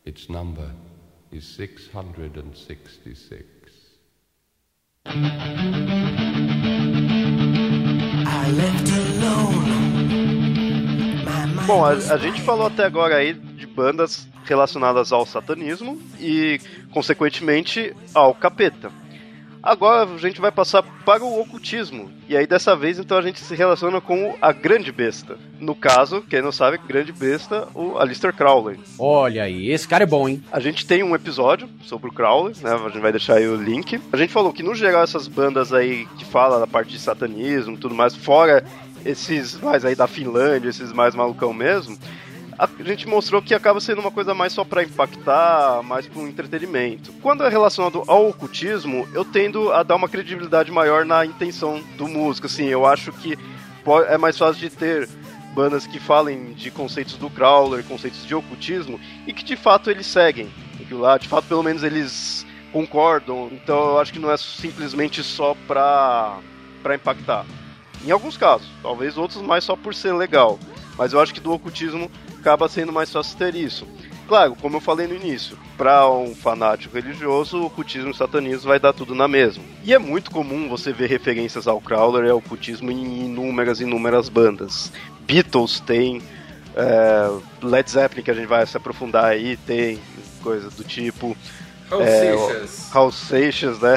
Its 0.04 0.28
number 0.28 0.70
is 1.30 1.46
666. 1.46 3.44
I 5.06 5.10
left 8.52 8.90
alone. 8.90 9.64
Bom, 11.66 11.84
a, 11.84 11.92
a 11.92 12.18
gente 12.18 12.42
falou 12.42 12.66
até 12.66 12.84
agora 12.84 13.16
aí 13.16 13.32
de 13.32 13.66
bandas 13.66 14.28
relacionadas 14.44 15.12
ao 15.12 15.26
satanismo 15.26 16.00
e, 16.20 16.60
consequentemente, 16.92 17.94
ao 18.14 18.34
capeta. 18.34 18.90
Agora 19.64 20.10
a 20.10 20.18
gente 20.18 20.42
vai 20.42 20.52
passar 20.52 20.82
para 20.82 21.24
o 21.24 21.40
ocultismo. 21.40 22.10
E 22.28 22.36
aí 22.36 22.46
dessa 22.46 22.76
vez 22.76 22.98
então 22.98 23.16
a 23.16 23.22
gente 23.22 23.40
se 23.40 23.54
relaciona 23.54 23.98
com 23.98 24.36
a 24.38 24.52
grande 24.52 24.92
besta. 24.92 25.38
No 25.58 25.74
caso, 25.74 26.20
quem 26.28 26.42
não 26.42 26.52
sabe, 26.52 26.76
grande 26.76 27.12
besta, 27.12 27.66
o 27.74 27.96
Alistair 27.96 28.34
Crowley. 28.34 28.78
Olha 28.98 29.44
aí, 29.44 29.70
esse 29.70 29.88
cara 29.88 30.04
é 30.04 30.06
bom, 30.06 30.28
hein? 30.28 30.44
A 30.52 30.60
gente 30.60 30.86
tem 30.86 31.02
um 31.02 31.14
episódio 31.14 31.66
sobre 31.82 32.10
o 32.10 32.12
Crowley, 32.12 32.54
né? 32.62 32.74
A 32.74 32.90
gente 32.90 33.00
vai 33.00 33.10
deixar 33.10 33.36
aí 33.36 33.48
o 33.48 33.56
link. 33.56 33.98
A 34.12 34.18
gente 34.18 34.34
falou 34.34 34.52
que 34.52 34.62
no 34.62 34.74
geral 34.74 35.02
essas 35.02 35.26
bandas 35.26 35.72
aí 35.72 36.06
que 36.18 36.26
falam 36.26 36.60
da 36.60 36.66
parte 36.66 36.90
de 36.90 36.98
satanismo, 36.98 37.78
tudo 37.78 37.94
mais, 37.94 38.14
fora 38.14 38.62
esses 39.02 39.58
mais 39.60 39.82
aí 39.84 39.94
da 39.94 40.06
Finlândia, 40.06 40.68
esses 40.68 40.92
mais 40.92 41.14
malucão 41.14 41.54
mesmo, 41.54 41.96
a 42.58 42.68
gente 42.82 43.06
mostrou 43.06 43.42
que 43.42 43.54
acaba 43.54 43.80
sendo 43.80 44.00
uma 44.00 44.10
coisa 44.10 44.34
mais 44.34 44.52
só 44.52 44.64
para 44.64 44.82
impactar, 44.82 45.82
mais 45.82 46.06
para 46.06 46.22
entretenimento. 46.22 47.12
Quando 47.22 47.44
é 47.44 47.48
relacionado 47.48 48.02
ao 48.06 48.28
ocultismo, 48.28 49.08
eu 49.12 49.24
tendo 49.24 49.72
a 49.72 49.82
dar 49.82 49.96
uma 49.96 50.08
credibilidade 50.08 50.70
maior 50.70 51.04
na 51.04 51.24
intenção 51.24 51.82
do 51.96 52.06
músico. 52.06 52.46
Assim, 52.46 52.66
eu 52.66 52.86
acho 52.86 53.12
que 53.12 53.38
é 54.08 54.16
mais 54.16 54.38
fácil 54.38 54.60
de 54.60 54.70
ter 54.70 55.08
bandas 55.54 55.86
que 55.86 56.00
falem 56.00 56.52
de 56.52 56.70
conceitos 56.70 57.14
do 57.16 57.30
Crowler, 57.30 57.84
conceitos 57.84 58.26
de 58.26 58.34
ocultismo, 58.34 58.98
e 59.26 59.32
que 59.32 59.44
de 59.44 59.56
fato 59.56 59.90
eles 59.90 60.06
seguem 60.06 60.48
aquilo 60.80 61.00
lá, 61.00 61.16
de 61.16 61.28
fato 61.28 61.46
pelo 61.46 61.62
menos 61.62 61.82
eles 61.82 62.44
concordam. 62.72 63.48
Então 63.52 63.90
eu 63.90 64.00
acho 64.00 64.12
que 64.12 64.18
não 64.18 64.30
é 64.30 64.36
simplesmente 64.36 65.22
só 65.22 65.56
pra, 65.66 66.38
pra 66.82 66.96
impactar. 66.96 67.46
Em 68.04 68.10
alguns 68.10 68.36
casos, 68.36 68.68
talvez 68.82 69.16
outros 69.16 69.40
mais 69.40 69.64
só 69.64 69.76
por 69.76 69.94
ser 69.94 70.12
legal. 70.12 70.58
Mas 70.98 71.12
eu 71.12 71.20
acho 71.20 71.32
que 71.32 71.40
do 71.40 71.52
ocultismo 71.52 72.10
acaba 72.44 72.68
sendo 72.68 72.92
mais 72.92 73.10
fácil 73.10 73.38
ter 73.38 73.54
isso. 73.54 73.88
Claro, 74.28 74.54
como 74.60 74.76
eu 74.76 74.80
falei 74.80 75.06
no 75.06 75.14
início, 75.14 75.58
para 75.78 76.08
um 76.10 76.34
fanático 76.34 76.94
religioso, 76.94 77.58
o 77.58 77.66
ocultismo 77.66 78.08
e 78.08 78.10
o 78.10 78.14
satanismo 78.14 78.68
vai 78.68 78.78
dar 78.78 78.92
tudo 78.92 79.14
na 79.14 79.26
mesma. 79.26 79.64
E 79.82 79.94
é 79.94 79.98
muito 79.98 80.30
comum 80.30 80.68
você 80.68 80.92
ver 80.92 81.08
referências 81.08 81.66
ao 81.66 81.80
Crowler 81.80 82.26
e 82.26 82.30
ao 82.30 82.38
ocultismo 82.38 82.90
em 82.90 83.24
inúmeras, 83.24 83.80
inúmeras 83.80 84.28
bandas. 84.28 84.92
Beatles 85.20 85.80
tem, 85.80 86.22
é, 86.76 87.30
Led 87.62 87.90
Zeppelin, 87.90 88.22
que 88.22 88.30
a 88.30 88.34
gente 88.34 88.46
vai 88.46 88.66
se 88.66 88.76
aprofundar 88.76 89.24
aí, 89.24 89.56
tem 89.58 89.98
coisa 90.42 90.68
do 90.70 90.84
tipo. 90.84 91.34
House 91.90 92.00
é, 92.00 92.32
né? 93.80 93.96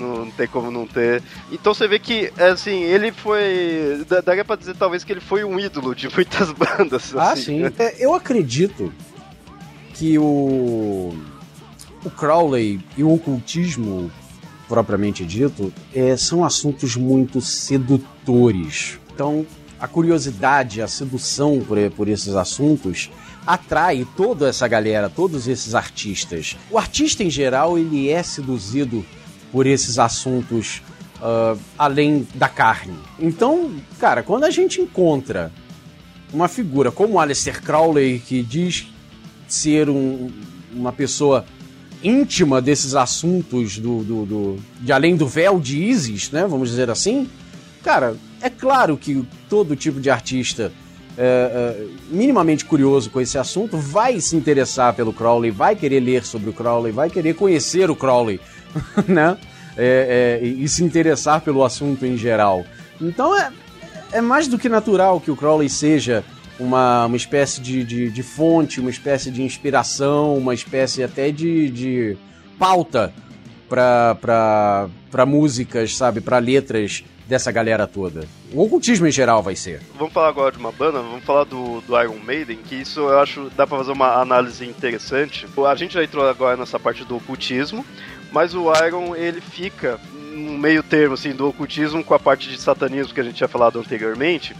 Não 0.00 0.30
tem 0.30 0.46
como 0.46 0.70
não 0.70 0.86
ter. 0.86 1.22
Então 1.52 1.74
você 1.74 1.86
vê 1.86 1.98
que, 1.98 2.32
assim, 2.38 2.82
ele 2.82 3.12
foi. 3.12 4.04
Daria 4.24 4.44
pra 4.44 4.56
dizer 4.56 4.74
talvez 4.74 5.04
que 5.04 5.12
ele 5.12 5.20
foi 5.20 5.44
um 5.44 5.58
ídolo 5.58 5.94
de 5.94 6.08
muitas 6.14 6.50
bandas. 6.52 7.14
Ah, 7.14 7.32
assim. 7.32 7.68
sim. 7.68 7.74
É, 7.78 7.96
eu 7.98 8.14
acredito 8.14 8.92
que 9.94 10.18
o. 10.18 11.14
O 12.02 12.08
Crowley 12.08 12.80
e 12.96 13.04
o 13.04 13.12
ocultismo, 13.12 14.10
propriamente 14.66 15.22
dito, 15.26 15.70
é, 15.94 16.16
são 16.16 16.42
assuntos 16.42 16.96
muito 16.96 17.42
sedutores. 17.42 18.98
Então, 19.12 19.44
a 19.78 19.86
curiosidade, 19.86 20.80
a 20.80 20.88
sedução 20.88 21.60
por, 21.60 21.78
por 21.90 22.08
esses 22.08 22.34
assuntos 22.34 23.10
atrai 23.46 24.06
toda 24.16 24.48
essa 24.48 24.68
galera, 24.68 25.08
todos 25.08 25.48
esses 25.48 25.74
artistas. 25.74 26.56
O 26.70 26.78
artista 26.78 27.24
em 27.24 27.30
geral, 27.30 27.78
ele 27.78 28.08
é 28.08 28.22
seduzido 28.22 29.04
por 29.52 29.66
esses 29.66 29.98
assuntos 29.98 30.82
uh, 31.20 31.58
além 31.78 32.26
da 32.34 32.48
carne. 32.48 32.98
Então, 33.18 33.70
cara, 33.98 34.22
quando 34.22 34.44
a 34.44 34.50
gente 34.50 34.80
encontra 34.80 35.52
uma 36.32 36.48
figura 36.48 36.90
como 36.90 37.18
Aleister 37.18 37.62
Crowley, 37.62 38.20
que 38.20 38.42
diz 38.42 38.86
ser 39.48 39.88
um, 39.88 40.30
uma 40.72 40.92
pessoa 40.92 41.44
íntima 42.02 42.62
desses 42.62 42.94
assuntos 42.94 43.78
do, 43.78 44.02
do, 44.02 44.26
do, 44.26 44.56
de 44.80 44.92
além 44.92 45.16
do 45.16 45.26
véu 45.26 45.60
de 45.60 45.82
Isis, 45.82 46.30
né? 46.30 46.46
Vamos 46.46 46.70
dizer 46.70 46.90
assim. 46.90 47.28
Cara, 47.82 48.16
é 48.40 48.48
claro 48.48 48.96
que 48.96 49.26
todo 49.48 49.74
tipo 49.74 50.00
de 50.00 50.10
artista 50.10 50.72
é, 51.16 51.22
é, 51.22 51.86
minimamente 52.10 52.64
curioso 52.64 53.10
com 53.10 53.20
esse 53.20 53.36
assunto 53.36 53.76
vai 53.76 54.20
se 54.20 54.36
interessar 54.36 54.94
pelo 54.94 55.12
Crowley, 55.12 55.50
vai 55.50 55.74
querer 55.74 56.00
ler 56.00 56.24
sobre 56.24 56.50
o 56.50 56.52
Crowley, 56.52 56.92
vai 56.92 57.10
querer 57.10 57.34
conhecer 57.34 57.90
o 57.90 57.96
Crowley. 57.96 58.40
né? 59.06 59.36
É, 59.76 60.40
é, 60.42 60.46
e 60.46 60.68
se 60.68 60.84
interessar 60.84 61.40
pelo 61.40 61.64
assunto 61.64 62.04
em 62.04 62.16
geral. 62.16 62.64
Então 63.00 63.36
é, 63.36 63.50
é 64.12 64.20
mais 64.20 64.48
do 64.48 64.58
que 64.58 64.68
natural 64.68 65.20
que 65.20 65.30
o 65.30 65.36
Crowley 65.36 65.68
seja 65.68 66.24
uma, 66.58 67.06
uma 67.06 67.16
espécie 67.16 67.60
de, 67.60 67.82
de, 67.84 68.10
de 68.10 68.22
fonte, 68.22 68.80
uma 68.80 68.90
espécie 68.90 69.30
de 69.30 69.42
inspiração, 69.42 70.36
uma 70.36 70.52
espécie 70.52 71.02
até 71.02 71.30
de, 71.30 71.70
de 71.70 72.16
pauta 72.58 73.12
para 73.68 75.26
músicas, 75.26 75.96
sabe, 75.96 76.20
para 76.20 76.38
letras 76.38 77.04
dessa 77.26 77.52
galera 77.52 77.86
toda. 77.86 78.26
O 78.52 78.64
ocultismo 78.64 79.06
em 79.06 79.12
geral 79.12 79.40
vai 79.42 79.54
ser. 79.54 79.80
Vamos 79.96 80.12
falar 80.12 80.28
agora 80.28 80.50
de 80.50 80.58
uma 80.58 80.72
banda, 80.72 81.00
vamos 81.00 81.24
falar 81.24 81.44
do, 81.44 81.80
do 81.82 82.02
Iron 82.02 82.18
Maiden, 82.18 82.58
que 82.58 82.74
isso 82.74 83.00
eu 83.00 83.20
acho 83.20 83.48
dá 83.56 83.64
para 83.66 83.78
fazer 83.78 83.92
uma 83.92 84.20
análise 84.20 84.66
interessante. 84.66 85.46
A 85.64 85.74
gente 85.76 85.94
já 85.94 86.02
entrou 86.02 86.28
agora 86.28 86.56
nessa 86.56 86.78
parte 86.78 87.04
do 87.04 87.16
ocultismo, 87.16 87.86
mas 88.32 88.54
o 88.54 88.72
Iron 88.84 89.14
ele 89.14 89.40
fica 89.40 89.98
no 90.32 90.58
meio 90.58 90.82
termo 90.82 91.14
assim 91.14 91.32
do 91.32 91.48
ocultismo 91.48 92.04
com 92.04 92.14
a 92.14 92.18
parte 92.18 92.48
de 92.48 92.60
satanismo 92.60 93.14
que 93.14 93.20
a 93.20 93.24
gente 93.24 93.36
tinha 93.36 93.48
falado 93.48 93.78
anteriormente. 93.78 94.54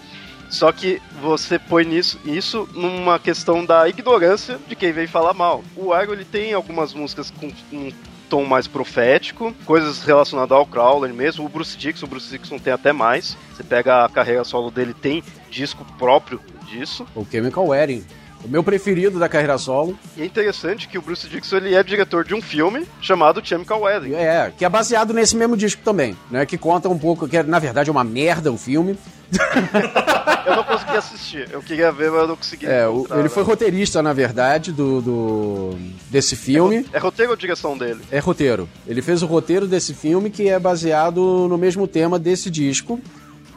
Só 0.49 0.73
que 0.73 1.01
você 1.23 1.61
põe 1.61 1.85
nisso, 1.85 2.19
isso 2.25 2.69
numa 2.75 3.21
questão 3.21 3.65
da 3.65 3.89
ignorância 3.89 4.59
de 4.67 4.75
quem 4.75 4.93
vem 4.93 5.07
falar 5.07 5.33
mal. 5.33 5.63
O 5.77 5.97
Iron 5.97 6.13
ele 6.13 6.25
tem 6.25 6.53
algumas 6.53 6.93
músicas 6.93 7.31
com 7.31 7.53
um 7.73 7.93
tom 8.29 8.45
mais 8.45 8.67
profético, 8.67 9.55
coisas 9.65 10.03
relacionadas 10.03 10.53
ao 10.57 10.67
Crowler 10.67 11.15
mesmo, 11.15 11.45
o 11.45 11.49
Bruce 11.49 11.77
Dixon, 11.77 12.07
o 12.07 12.09
Bruce 12.09 12.31
Dixon 12.31 12.59
tem 12.59 12.73
até 12.73 12.93
mais. 12.93 13.37
Você 13.55 13.63
pega 13.63 14.05
a 14.05 14.09
carreira 14.09 14.45
solo 14.45 14.71
dele, 14.71 14.93
tem 14.93 15.23
disco 15.51 15.85
próprio 15.99 16.41
disso. 16.67 17.07
O 17.15 17.27
Chemical 17.29 17.67
Wedding. 17.67 18.05
O 18.45 18.49
meu 18.49 18.63
preferido 18.63 19.19
da 19.19 19.29
carreira 19.29 19.59
solo. 19.59 19.99
E 20.17 20.23
é 20.23 20.25
interessante 20.25 20.89
que 20.89 20.97
o 20.97 21.03
Bruce 21.03 21.29
Dixon 21.29 21.57
ele 21.59 21.75
é 21.75 21.83
diretor 21.83 22.25
de 22.25 22.35
um 22.35 22.41
filme 22.41 22.87
chamado 23.01 23.45
Chemical 23.45 23.83
Wedding. 23.83 24.15
É, 24.15 24.53
que 24.57 24.65
é 24.65 24.69
baseado 24.69 25.13
nesse 25.13 25.37
mesmo 25.37 25.57
disco 25.57 25.83
também, 25.85 26.17
né? 26.31 26.47
Que 26.47 26.57
conta 26.57 26.89
um 26.89 26.99
pouco, 26.99 27.29
que 27.29 27.37
é, 27.37 27.43
na 27.43 27.59
verdade 27.59 27.91
é 27.91 27.93
uma 27.93 28.05
merda 28.05 28.51
o 28.51 28.57
filme. 28.57 28.99
eu 30.47 30.57
não 30.57 30.65
consegui 30.65 30.97
assistir. 30.97 31.49
Eu 31.53 31.63
queria 31.63 31.93
ver, 31.93 32.11
mas 32.11 32.23
eu 32.23 32.29
não 32.29 32.37
consegui. 32.37 32.67
É, 32.67 32.85
ele 33.19 33.29
foi 33.29 33.43
roteirista, 33.43 34.03
na 34.03 34.13
verdade, 34.13 34.73
do, 34.73 35.01
do 35.01 35.79
desse 36.11 36.35
filme. 36.35 36.87
É, 36.93 36.97
é, 36.97 36.99
roteiro 36.99 37.31
ou 37.31 37.37
direção 37.37 37.77
dele? 37.77 38.01
É 38.11 38.19
roteiro. 38.19 38.69
Ele 38.87 39.03
fez 39.03 39.23
o 39.23 39.27
roteiro 39.27 39.67
desse 39.67 39.95
filme 39.95 40.31
que 40.31 40.49
é 40.49 40.59
baseado 40.59 41.47
no 41.49 41.59
mesmo 41.59 41.87
tema 41.87 42.19
desse 42.19 42.51
disco 42.51 43.01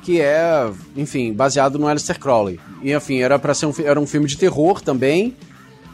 que 0.04 0.20
é, 0.20 0.70
enfim, 0.96 1.34
baseado 1.34 1.80
no 1.80 1.88
Aleister 1.88 2.20
Crowley. 2.20 2.60
E, 2.82 2.94
enfim, 2.94 3.20
era 3.20 3.40
para 3.40 3.54
ser 3.54 3.68
um, 3.68 3.74
era 3.84 4.00
um 4.00 4.06
filme 4.06 4.28
de 4.28 4.38
terror 4.38 4.82
também. 4.82 5.36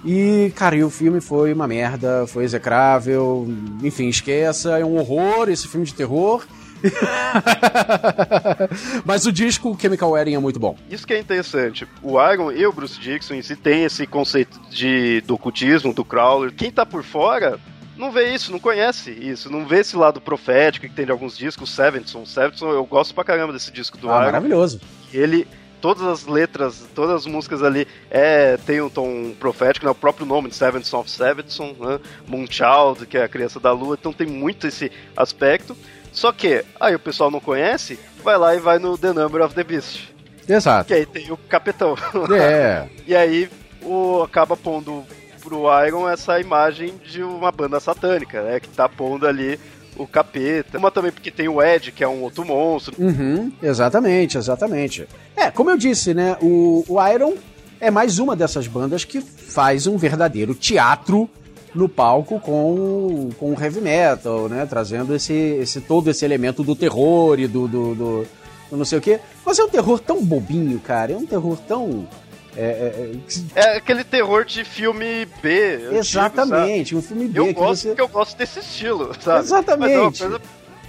E, 0.04 0.52
cara, 0.56 0.76
e 0.76 0.84
o 0.84 0.90
filme 0.90 1.22
foi 1.22 1.54
uma 1.54 1.68
merda, 1.68 2.26
foi 2.28 2.44
execrável. 2.44 3.48
Enfim, 3.84 4.08
esqueça, 4.08 4.80
é 4.80 4.86
um 4.86 4.98
horror 4.98 5.50
esse 5.50 5.68
filme 5.68 5.86
de 5.86 5.94
terror. 5.94 6.44
Mas 9.06 9.26
o 9.26 9.32
disco 9.32 9.78
Chemical 9.80 10.12
Wedding 10.12 10.36
é 10.36 10.40
muito 10.40 10.60
bom. 10.60 10.78
Isso 10.90 11.06
que 11.06 11.14
é 11.14 11.20
interessante. 11.20 11.88
O 12.02 12.20
Iron 12.32 12.52
e 12.52 12.66
o 12.66 12.72
Bruce 12.72 13.00
Dixon 13.00 13.42
si 13.42 13.56
tem 13.56 13.84
esse 13.84 14.08
conceito 14.08 14.60
de, 14.70 15.22
do 15.22 15.36
ocultismo, 15.36 15.94
do 15.94 16.06
Crowler. 16.06 16.54
Quem 16.54 16.72
tá 16.72 16.86
por 16.86 17.04
fora 17.04 17.60
não 18.00 18.12
vê 18.12 18.34
isso, 18.34 18.52
não 18.52 18.60
conhece 18.60 19.12
isso, 19.12 19.52
não 19.52 19.68
vê 19.68 19.82
esse 19.82 19.98
lado 19.98 20.22
profético 20.22 20.88
que 20.88 20.94
tem 20.94 21.06
de 21.06 21.12
alguns 21.12 21.38
discos. 21.38 21.70
Sevenson, 21.70 22.26
Sevenson, 22.26 22.72
eu 22.72 22.86
gosto 22.86 23.14
pra 23.14 23.26
caramba 23.26 23.52
desse 23.52 23.72
disco 23.72 23.98
do 23.98 24.10
ah, 24.10 24.16
Iron. 24.16 24.26
maravilhoso. 24.26 24.80
Ele 25.14 25.46
todas 25.82 26.04
as 26.04 26.26
letras, 26.26 26.88
todas 26.96 27.16
as 27.16 27.26
músicas 27.26 27.62
ali 27.62 27.88
é, 28.10 28.58
tem 28.66 28.82
um 28.82 28.90
tom 28.90 29.34
profético, 29.38 29.86
né? 29.86 29.92
o 29.92 29.96
próprio 29.96 30.26
nome 30.26 30.50
de 30.50 30.56
Sevenson 30.56 31.00
of 31.00 31.12
Sevenson, 31.12 31.76
né? 31.78 32.00
Moonchild, 32.26 33.06
que 33.06 33.18
é 33.18 33.24
a 33.24 33.30
criança 33.30 33.60
da 33.60 33.72
lua, 33.72 33.98
então 34.00 34.14
tem 34.14 34.28
muito 34.28 34.68
esse 34.68 34.92
aspecto. 35.16 35.76
Só 36.12 36.32
que, 36.32 36.66
aí 36.80 36.96
o 36.96 37.00
pessoal 37.00 37.30
não 37.30 37.40
conhece, 37.40 38.00
vai 38.24 38.38
lá 38.38 38.56
e 38.56 38.60
vai 38.60 38.80
no 38.80 38.98
The 38.98 39.14
Number 39.14 39.42
of 39.42 39.54
the 39.54 39.64
Beast. 39.64 40.10
Exato. 40.48 40.88
Que 40.88 40.94
aí 40.94 41.06
tem 41.06 41.32
o 41.32 41.38
capitão. 41.38 41.96
É. 42.34 42.88
e 43.06 43.16
aí 43.16 43.50
o, 43.82 44.24
acaba 44.24 44.58
pondo 44.58 45.06
pro 45.42 45.66
Iron 45.86 46.08
essa 46.08 46.40
imagem 46.40 46.94
de 47.06 47.24
uma 47.24 47.52
banda 47.52 47.80
satânica, 47.80 48.42
né? 48.42 48.60
Que 48.60 48.70
tá 48.70 48.88
pondo 48.88 49.26
ali 49.26 49.60
o 49.98 50.08
capeta. 50.08 50.78
Uma 50.78 50.92
também 50.92 51.12
porque 51.12 51.32
tem 51.32 51.48
o 51.48 51.62
Ed, 51.62 51.92
que 51.92 52.04
é 52.04 52.08
um 52.08 52.22
outro 52.22 52.46
monstro. 52.46 52.96
Uhum, 52.98 53.52
exatamente, 53.62 54.38
exatamente. 54.38 55.08
É, 55.36 55.52
como 55.52 55.70
eu 55.70 55.78
disse, 55.78 56.14
né? 56.14 56.38
O, 56.42 56.86
o 56.88 57.08
Iron 57.08 57.34
é 57.80 57.90
mais 57.90 58.20
uma 58.20 58.36
dessas 58.36 58.68
bandas 58.68 59.04
que 59.04 59.22
faz 59.22 59.88
um 59.88 59.98
verdadeiro 59.98 60.54
teatro 60.54 61.30
no 61.74 61.88
palco 61.88 62.40
com, 62.40 63.30
com 63.38 63.54
o 63.54 63.62
heavy 63.62 63.82
metal, 63.82 64.50
né? 64.50 64.66
Trazendo 64.66 65.16
esse, 65.16 65.34
esse 65.34 65.82
todo 65.82 66.10
esse 66.10 66.26
elemento 66.26 66.64
do 66.64 66.76
terror 66.76 67.40
e 67.40 67.48
do, 67.48 67.68
do, 67.68 67.96
do, 67.96 68.28
do 68.70 68.78
não 68.78 68.86
sei 68.86 68.98
o 68.98 69.02
quê. 69.02 69.20
Mas 69.46 69.60
é 69.60 69.64
um 69.64 69.70
terror 69.70 70.00
tão 70.00 70.24
bobinho, 70.24 70.80
cara. 70.80 71.14
É 71.14 71.18
um 71.18 71.26
terror 71.26 71.58
tão. 71.68 72.08
É, 72.56 72.62
é, 72.62 73.12
é... 73.56 73.74
é 73.74 73.78
aquele 73.78 74.04
terror 74.04 74.44
de 74.44 74.64
filme 74.64 75.28
B. 75.42 75.90
Exatamente, 75.94 76.96
um 76.96 77.02
filme 77.02 77.28
B. 77.28 77.40
Eu 77.40 77.54
gosto 77.54 77.82
você... 77.82 77.88
porque 77.90 78.02
eu 78.02 78.08
gosto 78.08 78.38
desse 78.38 78.60
estilo, 78.60 79.16
sabe? 79.20 79.40
Exatamente. 79.40 79.94
É 79.94 80.00
uma 80.00 80.12
coisa 80.12 80.42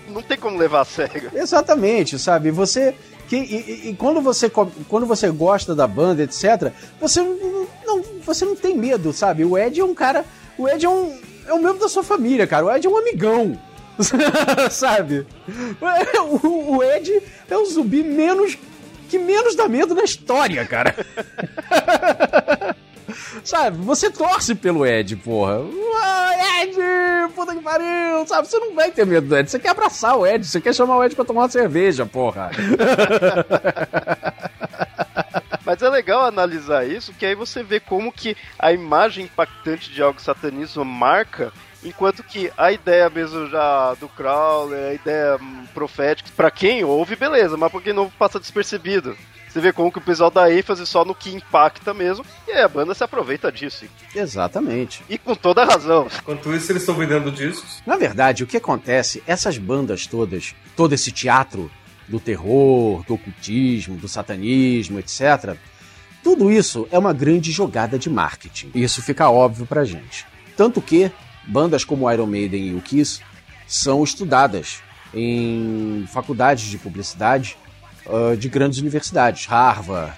não 0.09 0.23
tem 0.23 0.37
como 0.37 0.59
levar 0.59 0.81
a 0.81 0.85
sério. 0.85 1.31
Exatamente, 1.33 2.19
sabe? 2.19 2.51
Você. 2.51 2.95
Que, 3.29 3.37
e, 3.37 3.91
e, 3.91 3.95
quando, 3.95 4.21
você, 4.21 4.51
quando 4.51 5.07
você 5.07 5.31
gosta 5.31 5.73
da 5.73 5.87
banda, 5.87 6.25
etc., 6.25 6.73
você 7.01 7.21
não, 7.87 8.03
você 8.25 8.45
não 8.45 8.57
tem 8.57 8.77
medo, 8.77 9.13
sabe? 9.13 9.45
O 9.45 9.57
Ed 9.57 9.81
é 9.81 9.85
um 9.85 9.95
cara 9.95 10.25
o 10.61 10.69
Ed 10.69 10.85
é 10.85 10.89
um, 10.89 11.19
é 11.47 11.55
um 11.55 11.63
membro 11.63 11.79
da 11.79 11.89
sua 11.89 12.03
família, 12.03 12.47
cara. 12.47 12.67
O 12.67 12.71
Ed 12.71 12.87
é 12.87 12.91
um 12.91 12.99
amigão. 12.99 13.59
Sabe? 14.71 15.27
O, 16.43 16.77
o 16.77 16.83
Ed 16.83 17.23
é 17.49 17.57
o 17.57 17.65
zumbi 17.65 18.03
menos. 18.03 18.59
Que 19.11 19.19
menos 19.19 19.57
dá 19.57 19.69
medo 19.69 19.95
na 19.95 20.05
história, 20.05 20.65
cara. 20.65 20.95
sabe? 23.43 23.77
Você 23.79 24.11
torce 24.11 24.55
pelo 24.55 24.87
Ed, 24.87 25.17
porra. 25.17 25.61
Ah, 26.03 26.63
Ed, 26.63 26.77
puta 27.35 27.55
que 27.55 27.61
pariu, 27.61 28.27
sabe? 28.27 28.47
Você 28.47 28.59
não 28.59 28.75
vai 28.75 28.93
ter 28.93 29.05
medo 29.05 29.27
do 29.27 29.37
Ed. 29.37 29.51
Você 29.51 29.59
quer 29.59 29.71
abraçar 29.71 30.17
o 30.17 30.27
Ed, 30.27 30.47
você 30.47 30.61
quer 30.61 30.73
chamar 30.73 30.97
o 30.97 31.05
Ed 31.05 31.17
pra 31.17 31.25
tomar 31.25 31.43
uma 31.43 31.51
cerveja, 31.51 32.07
porra. 32.07 32.51
Mas 35.67 35.83
é 35.83 35.89
legal 35.89 36.25
analisar 36.25 36.87
isso, 36.87 37.13
que 37.13 37.27
aí 37.27 37.35
você 37.35 37.63
vê 37.63 37.79
como 37.79 38.13
que 38.13 38.37
a 38.59 38.73
imagem 38.73 39.25
impactante 39.25 39.91
de 39.91 40.03
algo 40.03 40.21
satanismo 40.21 40.85
marca 40.85 41.53
Enquanto 41.83 42.23
que 42.23 42.53
a 42.57 42.71
ideia 42.71 43.09
mesmo 43.09 43.49
já 43.49 43.95
do 43.95 44.09
Crowler, 44.09 44.91
a 44.91 44.95
ideia 44.95 45.39
profética, 45.73 46.31
para 46.37 46.51
quem 46.51 46.85
ouve, 46.85 47.17
beleza, 47.17 47.57
mas 47.57 47.71
pra 47.73 47.81
quem 47.81 47.93
não 47.93 48.11
passa 48.11 48.39
despercebido. 48.39 49.17
Você 49.49 49.61
vê 49.61 49.73
como 49.73 49.91
que 49.91 49.99
o 49.99 50.03
pessoal 50.03 50.31
dá 50.31 50.53
ênfase 50.53 50.87
só 50.87 51.05
no 51.05 51.15
que 51.15 51.35
impacta 51.35 51.93
mesmo, 51.93 52.25
e 52.47 52.53
aí 52.53 52.63
a 52.63 52.69
banda 52.69 52.95
se 52.95 53.03
aproveita 53.03 53.51
disso. 53.51 53.85
Exatamente. 54.15 55.03
E 55.09 55.19
com 55.19 55.35
toda 55.35 55.65
razão. 55.65 56.07
Enquanto 56.21 56.55
isso, 56.55 56.71
eles 56.71 56.83
estão 56.83 56.95
vendendo 56.95 57.33
discos. 57.33 57.83
Na 57.85 57.97
verdade, 57.97 58.45
o 58.45 58.47
que 58.47 58.59
acontece, 58.59 59.23
essas 59.27 59.59
bandas 59.59 60.07
todas, 60.07 60.55
todo 60.77 60.93
esse 60.93 61.11
teatro 61.11 61.69
do 62.07 62.21
terror, 62.21 63.05
do 63.07 63.15
ocultismo, 63.15 63.97
do 63.97 64.07
satanismo, 64.07 65.01
etc. 65.01 65.57
Tudo 66.23 66.51
isso 66.53 66.87
é 66.93 66.99
uma 66.99 67.13
grande 67.13 67.51
jogada 67.51 67.99
de 67.99 68.09
marketing. 68.09 68.71
Isso 68.75 69.03
fica 69.03 69.31
óbvio 69.31 69.67
pra 69.67 69.85
gente. 69.85 70.27
Tanto 70.57 70.81
que 70.81 71.11
bandas 71.51 71.85
como 71.85 72.11
Iron 72.11 72.27
Maiden 72.27 72.69
e 72.69 72.75
o 72.75 72.81
Kiss 72.81 73.21
são 73.67 74.03
estudadas 74.03 74.83
em 75.13 76.05
faculdades 76.13 76.65
de 76.65 76.79
publicidade 76.79 77.57
uh, 78.07 78.37
de 78.37 78.49
grandes 78.49 78.79
universidades, 78.79 79.47
Harvard, 79.47 80.13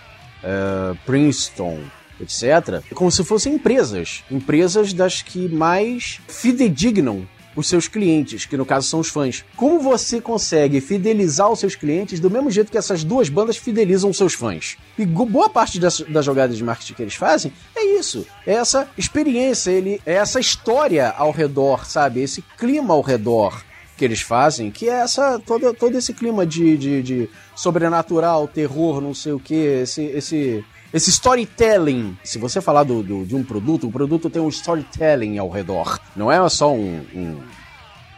uh, 0.45 0.97
Princeton, 1.07 1.81
etc., 2.21 2.83
como 2.95 3.11
se 3.11 3.25
fossem 3.25 3.55
empresas, 3.55 4.23
empresas 4.31 4.93
das 4.93 5.23
que 5.23 5.49
mais 5.49 6.21
fidedignam 6.29 7.27
os 7.55 7.69
seus 7.69 7.89
clientes, 7.89 8.47
que 8.47 8.57
no 8.57 8.65
caso 8.65 8.89
são 8.89 9.01
os 9.01 9.09
fãs. 9.09 9.45
Como 9.57 9.81
você 9.81 10.21
consegue 10.21 10.81
fidelizar 10.81 11.51
os 11.51 11.61
seus 11.61 11.75
clientes 11.75 12.21
do 12.21 12.31
mesmo 12.31 12.51
jeito 12.51 12.71
que 12.71 12.79
essas 12.79 13.05
duas 13.05 13.29
bandas 13.29 13.57
fidelizam 13.57 14.11
os 14.11 14.17
seus 14.17 14.35
fãs? 14.35 14.77
E 14.99 15.05
boa 15.05 15.49
parte 15.49 15.79
das, 15.79 16.01
das 16.01 16.25
jogadas 16.25 16.57
de 16.57 16.65
marketing 16.65 16.95
que 16.95 17.03
eles 17.03 17.15
fazem 17.15 17.53
é 17.75 17.85
isso. 17.99 18.27
É 18.47 18.55
essa 18.55 18.89
experiência, 18.97 19.71
ele, 19.71 20.01
é 20.07 20.15
essa 20.15 20.41
história 20.41 21.11
ao 21.11 21.31
redor, 21.31 21.87
sabe? 21.87 22.21
Esse 22.21 22.43
clima 22.59 22.95
ao 22.95 23.01
redor 23.01 23.63
que 23.97 24.05
eles 24.05 24.21
fazem, 24.21 24.71
que 24.71 24.89
é 24.89 24.95
essa 24.95 25.39
todo, 25.39 25.73
todo 25.75 25.97
esse 25.97 26.13
clima 26.13 26.45
de, 26.45 26.77
de, 26.77 27.03
de 27.03 27.31
sobrenatural, 27.55 28.49
terror, 28.49 29.01
não 29.01 29.15
sei 29.15 29.33
o 29.33 29.39
que, 29.39 29.55
esse, 29.55 30.03
esse 30.03 30.65
esse 30.93 31.11
storytelling. 31.11 32.17
Se 32.23 32.39
você 32.39 32.61
falar 32.61 32.85
do, 32.85 33.03
do, 33.03 33.25
de 33.25 33.35
um 33.35 33.43
produto, 33.43 33.87
o 33.87 33.93
produto 33.93 34.29
tem 34.29 34.43
um 34.43 34.49
storytelling 34.49 35.39
ao 35.39 35.49
redor. 35.49 35.99
Não 36.15 36.31
é 36.31 36.49
só 36.49 36.75
um, 36.75 37.05
um, 37.15 37.41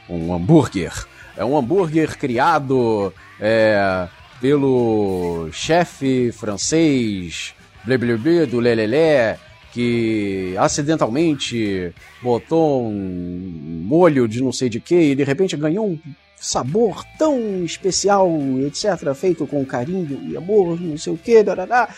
um 0.09 0.35
hambúrguer. 0.35 0.93
É 1.37 1.45
um 1.45 1.57
hambúrguer 1.57 2.17
criado 2.19 3.13
é, 3.41 4.09
pelo 4.41 5.49
chefe 5.53 6.33
francês 6.33 7.55
blé, 7.85 7.99
blé, 7.99 8.17
blé, 8.17 8.47
do 8.47 8.61
Lelelé 8.61 9.39
que 9.73 10.55
acidentalmente 10.57 11.93
botou 12.23 12.87
um 12.87 13.83
molho 13.85 14.29
de 14.29 14.41
não 14.41 14.53
sei 14.53 14.69
de 14.69 14.79
que 14.79 14.95
e 14.95 15.15
de 15.17 15.25
repente 15.25 15.57
ganhou 15.57 15.89
um 15.89 15.99
sabor 16.37 17.05
tão 17.19 17.65
especial, 17.65 18.31
etc., 18.65 19.13
feito 19.15 19.47
com 19.49 19.65
carinho 19.65 20.21
e 20.31 20.37
amor, 20.37 20.81
não 20.81 20.97
sei 20.97 21.13
o 21.13 21.17
que, 21.17 21.43
darará. 21.43 21.89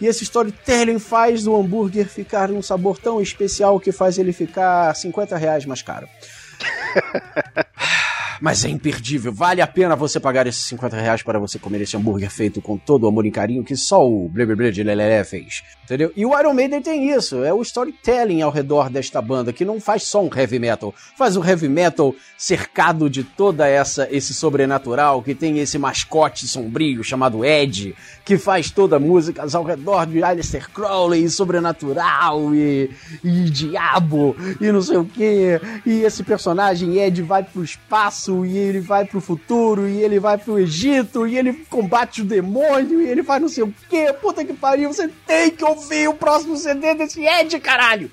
E 0.00 0.06
esse 0.06 0.24
storytelling 0.24 0.98
faz 0.98 1.46
o 1.46 1.56
hambúrguer 1.56 2.08
ficar 2.08 2.50
um 2.50 2.62
sabor 2.62 2.98
tão 2.98 3.20
especial 3.20 3.78
que 3.78 3.92
faz 3.92 4.18
ele 4.18 4.32
ficar 4.32 4.94
50 4.94 5.36
reais 5.36 5.64
mais 5.64 5.82
caro. 5.82 6.08
Mas 8.44 8.62
é 8.62 8.68
imperdível. 8.68 9.32
Vale 9.32 9.62
a 9.62 9.66
pena 9.66 9.96
você 9.96 10.20
pagar 10.20 10.46
esses 10.46 10.64
50 10.64 11.00
reais 11.00 11.22
para 11.22 11.38
você 11.38 11.58
comer 11.58 11.80
esse 11.80 11.96
hambúrguer 11.96 12.30
feito 12.30 12.60
com 12.60 12.76
todo 12.76 13.04
o 13.04 13.06
amor 13.06 13.24
e 13.24 13.30
carinho 13.30 13.64
que 13.64 13.74
só 13.74 14.06
o 14.06 14.28
Blé 14.28 14.44
de 14.70 14.82
Lelé 14.82 15.24
fez. 15.24 15.62
Entendeu? 15.82 16.12
E 16.14 16.26
o 16.26 16.38
Iron 16.38 16.52
Maiden 16.52 16.82
tem 16.82 17.10
isso. 17.10 17.42
É 17.42 17.54
o 17.54 17.62
storytelling 17.62 18.42
ao 18.42 18.50
redor 18.50 18.90
desta 18.90 19.22
banda, 19.22 19.50
que 19.50 19.64
não 19.64 19.80
faz 19.80 20.02
só 20.02 20.22
um 20.22 20.28
heavy 20.34 20.58
metal. 20.58 20.94
Faz 21.16 21.38
um 21.38 21.44
heavy 21.44 21.70
metal 21.70 22.14
cercado 22.36 23.08
de 23.08 23.24
toda 23.24 23.66
essa 23.66 24.06
esse 24.10 24.34
sobrenatural, 24.34 25.22
que 25.22 25.34
tem 25.34 25.58
esse 25.60 25.78
mascote 25.78 26.46
sombrio 26.46 27.02
chamado 27.02 27.46
Ed, 27.46 27.96
que 28.26 28.36
faz 28.36 28.70
toda 28.70 28.98
música 28.98 29.42
ao 29.50 29.64
redor 29.64 30.04
de 30.04 30.22
Aleister 30.22 30.70
Crowley, 30.70 31.24
e 31.24 31.30
sobrenatural 31.30 32.54
e, 32.54 32.90
e 33.22 33.44
diabo 33.44 34.36
e 34.60 34.70
não 34.70 34.82
sei 34.82 34.98
o 34.98 35.04
que. 35.06 35.58
E 35.86 36.02
esse 36.02 36.22
personagem 36.22 36.98
Ed 36.98 37.22
vai 37.22 37.42
pro 37.42 37.64
espaço 37.64 38.33
e 38.42 38.56
ele 38.56 38.80
vai 38.80 39.04
pro 39.04 39.20
futuro, 39.20 39.86
e 39.86 40.02
ele 40.02 40.18
vai 40.18 40.38
pro 40.38 40.58
Egito, 40.58 41.26
e 41.26 41.36
ele 41.36 41.52
combate 41.68 42.22
o 42.22 42.24
demônio, 42.24 43.02
e 43.02 43.06
ele 43.06 43.22
faz 43.22 43.42
não 43.42 43.48
sei 43.50 43.64
o 43.64 43.74
quê. 43.90 44.14
Puta 44.18 44.42
que 44.42 44.54
pariu, 44.54 44.90
você 44.90 45.08
tem 45.26 45.50
que 45.50 45.62
ouvir 45.62 46.08
o 46.08 46.14
próximo 46.14 46.56
CD 46.56 46.94
desse 46.94 47.22
Ed, 47.22 47.60
caralho! 47.60 48.10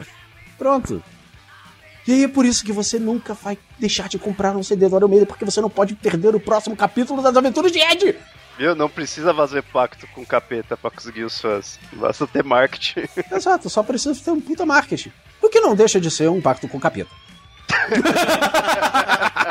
Pronto. 0.57 1.01
E 2.05 2.13
aí 2.13 2.23
é 2.25 2.27
por 2.27 2.45
isso 2.45 2.65
que 2.65 2.73
você 2.73 2.99
nunca 2.99 3.33
vai 3.33 3.57
deixar 3.79 4.09
de 4.09 4.19
comprar 4.19 4.53
um 4.55 4.63
CD 4.63 4.89
do 4.89 4.97
Iron 4.97 5.25
porque 5.25 5.45
você 5.45 5.61
não 5.61 5.69
pode 5.69 5.95
perder 5.95 6.35
o 6.35 6.39
próximo 6.39 6.75
capítulo 6.75 7.21
das 7.21 7.37
aventuras 7.37 7.71
de 7.71 7.79
Ed! 7.79 8.17
Viu? 8.57 8.75
Não 8.75 8.89
precisa 8.89 9.33
fazer 9.33 9.63
pacto 9.63 10.05
com 10.13 10.25
capeta 10.25 10.75
pra 10.75 10.91
conseguir 10.91 11.23
os 11.23 11.39
fãs. 11.39 11.79
Basta 11.93 12.27
ter 12.27 12.43
marketing. 12.43 13.07
Exato, 13.31 13.69
só 13.69 13.81
precisa 13.81 14.19
ter 14.23 14.31
um 14.31 14.41
puta 14.41 14.65
marketing. 14.65 15.11
O 15.41 15.49
que 15.49 15.59
não 15.59 15.75
deixa 15.75 15.99
de 15.99 16.11
ser 16.11 16.29
um 16.29 16.41
pacto 16.41 16.67
com 16.67 16.79
capeta. 16.79 17.09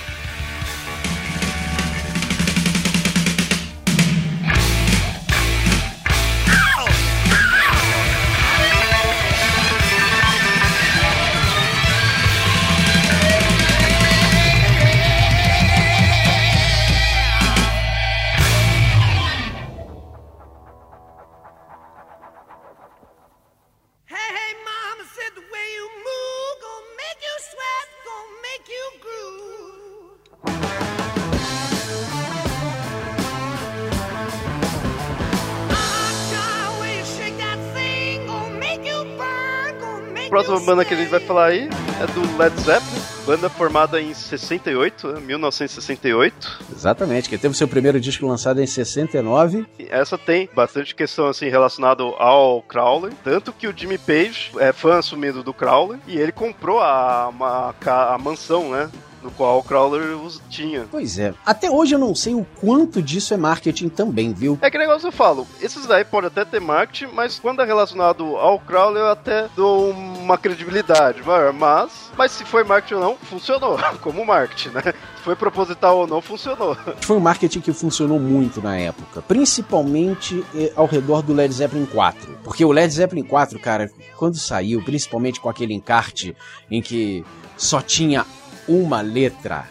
próxima 40.43 40.65
banda 40.65 40.85
que 40.85 40.93
a 40.93 40.97
gente 40.97 41.09
vai 41.09 41.19
falar 41.19 41.45
aí 41.47 41.69
é 42.01 42.07
do 42.07 42.37
Led 42.37 42.59
Zeppelin, 42.61 43.01
banda 43.25 43.49
formada 43.49 44.01
em 44.01 44.13
68, 44.13 45.07
né, 45.07 45.19
1968. 45.19 46.59
Exatamente, 46.75 47.29
que 47.29 47.37
teve 47.37 47.55
seu 47.55 47.67
primeiro 47.67 47.99
disco 47.99 48.25
lançado 48.25 48.61
em 48.61 48.67
69. 48.67 49.65
E 49.77 49.87
essa 49.89 50.17
tem 50.17 50.49
bastante 50.53 50.95
questão 50.95 51.27
assim 51.27 51.49
relacionada 51.49 52.03
ao 52.03 52.61
Crowley, 52.63 53.13
tanto 53.23 53.53
que 53.53 53.67
o 53.67 53.73
Jimmy 53.75 53.97
Page 53.97 54.51
é 54.57 54.71
fã 54.71 54.97
assumido 54.97 55.43
do 55.43 55.53
Crowley 55.53 55.99
e 56.07 56.17
ele 56.17 56.31
comprou 56.31 56.79
a, 56.79 57.27
uma 57.29 57.75
a 57.85 58.17
mansão, 58.17 58.71
né? 58.71 58.89
No 59.21 59.31
qual 59.31 59.59
o 59.59 59.63
Crowley 59.63 60.13
os 60.15 60.41
tinha. 60.49 60.85
Pois 60.89 61.19
é. 61.19 61.33
Até 61.45 61.69
hoje 61.69 61.95
eu 61.95 61.99
não 61.99 62.15
sei 62.15 62.33
o 62.33 62.45
quanto 62.59 63.01
disso 63.01 63.33
é 63.33 63.37
marketing 63.37 63.89
também, 63.89 64.33
viu? 64.33 64.57
É 64.61 64.69
que 64.69 64.77
negócio 64.77 65.07
eu 65.07 65.11
falo, 65.11 65.47
esses 65.59 65.85
daí 65.85 66.03
podem 66.03 66.27
até 66.27 66.43
ter 66.43 66.59
marketing, 66.59 67.13
mas 67.13 67.39
quando 67.39 67.61
é 67.61 67.65
relacionado 67.65 68.35
ao 68.37 68.59
Crowley 68.59 69.01
eu 69.01 69.09
até 69.09 69.47
dou 69.55 69.91
uma 69.91 70.37
credibilidade 70.37 71.21
mas, 71.53 72.11
mas 72.17 72.31
se 72.31 72.45
foi 72.45 72.63
marketing 72.63 72.95
ou 72.95 72.99
não, 73.01 73.17
funcionou, 73.17 73.77
como 74.01 74.25
marketing, 74.25 74.69
né? 74.69 74.81
Se 75.17 75.23
foi 75.23 75.35
proposital 75.35 75.99
ou 75.99 76.07
não, 76.07 76.21
funcionou. 76.21 76.75
Foi 77.01 77.17
um 77.17 77.19
marketing 77.19 77.61
que 77.61 77.73
funcionou 77.73 78.19
muito 78.19 78.61
na 78.61 78.77
época, 78.77 79.21
principalmente 79.21 80.43
eh, 80.55 80.71
ao 80.75 80.85
redor 80.85 81.21
do 81.21 81.33
Led 81.33 81.53
Zeppelin 81.53 81.85
4. 81.85 82.39
Porque 82.43 82.65
o 82.65 82.71
Led 82.71 82.91
Zeppelin 82.91 83.23
4, 83.23 83.59
cara, 83.59 83.89
quando 84.17 84.37
saiu, 84.37 84.83
principalmente 84.83 85.39
com 85.39 85.49
aquele 85.49 85.73
encarte 85.73 86.35
em 86.69 86.81
que 86.81 87.23
só 87.55 87.81
tinha 87.81 88.25
uma 88.67 89.01
letra 89.01 89.67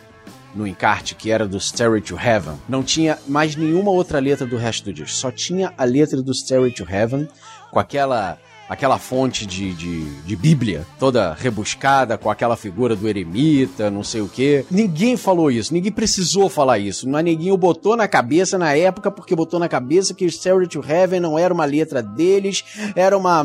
no 0.54 0.66
encarte, 0.66 1.14
que 1.14 1.30
era 1.30 1.46
do 1.46 1.60
Stairway 1.60 2.00
to 2.00 2.18
Heaven, 2.18 2.56
não 2.68 2.82
tinha 2.82 3.18
mais 3.28 3.54
nenhuma 3.54 3.90
outra 3.90 4.18
letra 4.18 4.46
do 4.46 4.56
resto 4.56 4.84
do 4.84 4.92
disco, 4.92 5.16
só 5.16 5.30
tinha 5.30 5.72
a 5.78 5.84
letra 5.84 6.20
do 6.20 6.34
Stairway 6.34 6.72
to 6.72 6.86
Heaven 6.88 7.28
com 7.70 7.78
aquela 7.78 8.36
aquela 8.70 8.98
fonte 8.98 9.44
de, 9.44 9.74
de, 9.74 10.04
de 10.22 10.36
Bíblia 10.36 10.86
toda 10.98 11.34
rebuscada 11.34 12.16
com 12.16 12.30
aquela 12.30 12.56
figura 12.56 12.94
do 12.96 13.06
eremita, 13.08 13.90
não 13.90 14.04
sei 14.04 14.20
o 14.20 14.28
quê. 14.28 14.64
Ninguém 14.70 15.16
falou 15.16 15.50
isso, 15.50 15.74
ninguém 15.74 15.90
precisou 15.90 16.48
falar 16.48 16.78
isso, 16.78 17.08
mas 17.08 17.24
ninguém 17.24 17.50
o 17.50 17.56
botou 17.56 17.96
na 17.96 18.06
cabeça 18.06 18.56
na 18.56 18.72
época 18.74 19.10
porque 19.10 19.34
botou 19.34 19.58
na 19.58 19.68
cabeça 19.68 20.14
que 20.14 20.24
Stairway 20.30 20.68
to 20.68 20.82
Heaven 20.88 21.18
não 21.18 21.36
era 21.36 21.52
uma 21.52 21.64
letra 21.64 22.00
deles, 22.02 22.64
era 22.94 23.18
uma 23.18 23.44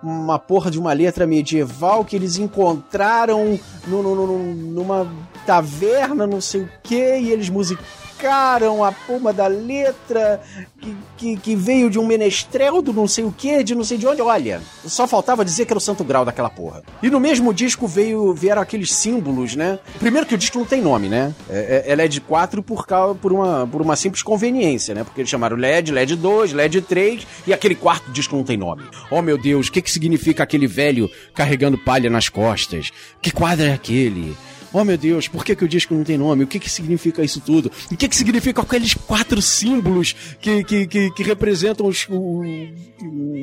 uma 0.00 0.38
porra 0.38 0.70
de 0.70 0.78
uma 0.78 0.92
letra 0.92 1.26
medieval 1.26 2.04
que 2.04 2.14
eles 2.14 2.38
encontraram 2.38 3.58
no, 3.86 4.00
no- 4.02 4.14
no- 4.14 4.54
numa 4.54 5.10
taverna, 5.44 6.24
não 6.26 6.40
sei 6.40 6.60
o 6.62 6.68
que, 6.84 7.18
e 7.18 7.32
eles 7.32 7.48
musicaram 7.48 7.88
a 8.26 8.92
porra 9.06 9.32
da 9.32 9.46
letra 9.46 10.40
que, 10.80 10.96
que, 11.16 11.36
que 11.36 11.56
veio 11.56 11.90
de 11.90 11.98
um 11.98 12.06
menestrel 12.06 12.80
do 12.82 12.92
não 12.92 13.06
sei 13.06 13.24
o 13.24 13.32
que, 13.32 13.62
de 13.62 13.74
não 13.74 13.84
sei 13.84 13.98
de 13.98 14.06
onde. 14.06 14.20
Olha, 14.22 14.60
só 14.86 15.06
faltava 15.06 15.44
dizer 15.44 15.64
que 15.66 15.72
era 15.72 15.78
o 15.78 15.80
santo 15.80 16.02
grau 16.04 16.24
daquela 16.24 16.50
porra. 16.50 16.82
E 17.02 17.10
no 17.10 17.20
mesmo 17.20 17.52
disco 17.52 17.86
veio, 17.86 18.32
vieram 18.34 18.62
aqueles 18.62 18.92
símbolos, 18.92 19.54
né? 19.54 19.78
Primeiro 19.98 20.26
que 20.26 20.34
o 20.34 20.38
disco 20.38 20.58
não 20.58 20.64
tem 20.66 20.80
nome, 20.80 21.08
né? 21.08 21.34
É, 21.48 21.84
é- 21.86 21.92
é 21.92 21.96
LED 21.96 22.20
4 22.22 22.62
por, 22.62 22.86
causa, 22.86 23.14
por, 23.14 23.32
uma, 23.32 23.66
por 23.66 23.80
uma 23.82 23.96
simples 23.96 24.22
conveniência, 24.22 24.94
né? 24.94 25.04
Porque 25.04 25.20
eles 25.20 25.30
chamaram 25.30 25.56
LED, 25.56 25.92
LED 25.92 26.16
2, 26.16 26.52
LED 26.52 26.82
3 26.82 27.26
e 27.46 27.52
aquele 27.52 27.74
quarto 27.74 28.10
disco 28.10 28.34
não 28.36 28.44
tem 28.44 28.56
nome. 28.56 28.84
Oh 29.10 29.22
meu 29.22 29.38
Deus, 29.38 29.68
o 29.68 29.72
que, 29.72 29.82
que 29.82 29.90
significa 29.90 30.42
aquele 30.42 30.66
velho 30.66 31.10
carregando 31.34 31.78
palha 31.78 32.10
nas 32.10 32.28
costas? 32.28 32.90
Que 33.20 33.30
quadro 33.30 33.66
é 33.66 33.72
aquele? 33.72 34.36
Oh 34.80 34.84
meu 34.84 34.96
Deus, 34.96 35.26
por 35.26 35.44
que, 35.44 35.56
que 35.56 35.64
o 35.64 35.68
disco 35.68 35.92
não 35.92 36.04
tem 36.04 36.16
nome? 36.16 36.44
O 36.44 36.46
que, 36.46 36.60
que 36.60 36.70
significa 36.70 37.24
isso 37.24 37.40
tudo? 37.40 37.70
O 37.90 37.96
que, 37.96 38.06
que 38.08 38.14
significa 38.16 38.62
aqueles 38.62 38.94
quatro 38.94 39.42
símbolos 39.42 40.14
que, 40.40 40.62
que, 40.62 40.86
que, 40.86 41.10
que 41.10 41.22
representam 41.24 41.86
os, 41.86 42.06
o- 42.08 42.42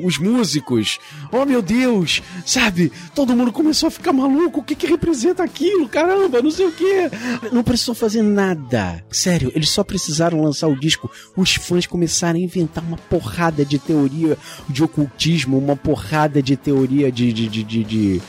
os 0.04 0.18
músicos? 0.18 0.98
Oh 1.30 1.44
meu 1.44 1.60
Deus, 1.60 2.22
sabe? 2.46 2.90
Todo 3.14 3.36
mundo 3.36 3.52
começou 3.52 3.88
a 3.88 3.90
ficar 3.90 4.12
maluco. 4.12 4.60
O 4.60 4.62
que, 4.62 4.74
que 4.74 4.86
representa 4.86 5.42
aquilo? 5.42 5.88
Caramba, 5.88 6.40
não 6.40 6.50
sei 6.50 6.66
o 6.66 6.72
que. 6.72 7.10
Não 7.52 7.62
precisou 7.62 7.94
fazer 7.94 8.22
nada. 8.22 9.04
Sério, 9.10 9.52
eles 9.54 9.68
só 9.70 9.84
precisaram 9.84 10.40
lançar 10.42 10.68
o 10.68 10.78
disco. 10.78 11.10
Os 11.36 11.54
fãs 11.56 11.86
começaram 11.86 12.38
a 12.38 12.42
inventar 12.42 12.82
uma 12.82 12.96
porrada 12.96 13.64
de 13.64 13.78
teoria 13.78 14.38
de 14.68 14.82
ocultismo, 14.82 15.58
uma 15.58 15.76
porrada 15.76 16.42
de 16.42 16.56
teoria 16.56 17.12
de- 17.12 17.32
de- 17.32 17.48
de- 17.48 17.64
de- 17.84 18.22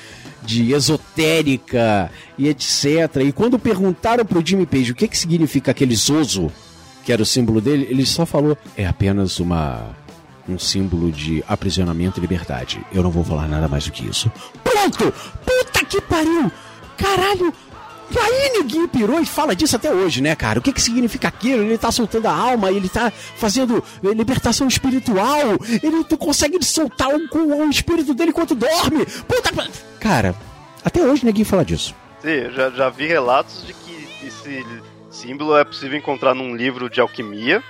de 0.48 0.72
esotérica 0.72 2.10
e 2.38 2.48
etc. 2.48 3.18
E 3.26 3.34
quando 3.34 3.60
perguntaram 3.60 4.26
pro 4.26 4.42
Jimmy 4.44 4.66
Page 4.66 4.94
o 4.94 4.96
que 4.96 5.06
que 5.10 5.18
significa 5.18 5.72
aquele 5.72 5.94
Zozo, 5.94 6.50
que 7.04 7.12
era 7.12 7.22
o 7.22 7.26
símbolo 7.26 7.60
dele, 7.60 7.86
ele 7.90 8.06
só 8.06 8.26
falou: 8.26 8.58
é 8.76 8.88
apenas 8.88 9.42
uma 9.42 9.94
um 10.48 10.58
símbolo 10.58 11.12
de 11.12 11.44
aprisionamento 11.46 12.20
e 12.20 12.22
liberdade. 12.22 12.80
Eu 12.94 13.04
não 13.04 13.12
vou 13.12 13.26
falar 13.26 13.50
nada 13.50 13.68
mais 13.68 13.84
do 13.84 13.92
que 13.92 14.08
isso. 14.08 14.32
Pronto! 14.64 15.14
Puta 15.46 15.86
que 15.86 16.00
pariu! 16.00 16.50
Caralho! 16.96 17.54
E 18.10 18.18
aí 18.18 18.52
ninguém 18.54 18.88
pirou 18.88 19.20
e 19.20 19.26
fala 19.26 19.56
disso 19.56 19.76
até 19.76 19.92
hoje, 19.92 20.22
né, 20.22 20.36
cara? 20.36 20.60
O 20.60 20.62
que 20.62 20.72
que 20.72 20.82
significa 20.82 21.28
aquilo? 21.28 21.64
Ele 21.64 21.78
tá 21.78 21.92
soltando 21.92 22.28
a 22.28 22.34
alma, 22.34 22.72
ele 22.72 22.88
tá 22.88 23.12
fazendo 23.12 23.84
eh, 24.04 24.14
libertação 24.14 24.68
espiritual, 24.68 25.58
ele 25.84 26.04
tu 26.06 26.18
consegue 26.18 26.64
soltar 26.64 27.10
o, 27.10 27.66
o 27.66 27.70
espírito 27.70 28.14
dele 28.14 28.30
enquanto 28.30 28.56
dorme. 28.56 29.06
Puta... 29.28 29.52
Cara, 30.00 30.36
até 30.84 31.02
hoje 31.02 31.26
ninguém 31.26 31.44
fala 31.44 31.66
disso. 31.66 31.94
Sim, 32.22 32.52
já, 32.56 32.70
já 32.70 32.90
vi 32.90 33.08
relatos 33.08 33.66
de 33.66 33.74
que 33.74 34.08
esse 34.26 34.66
símbolo 35.10 35.58
é 35.58 35.66
possível 35.66 35.98
encontrar 35.98 36.34
num 36.34 36.56
livro 36.56 36.90
de 36.90 37.02
alquimia, 37.02 37.62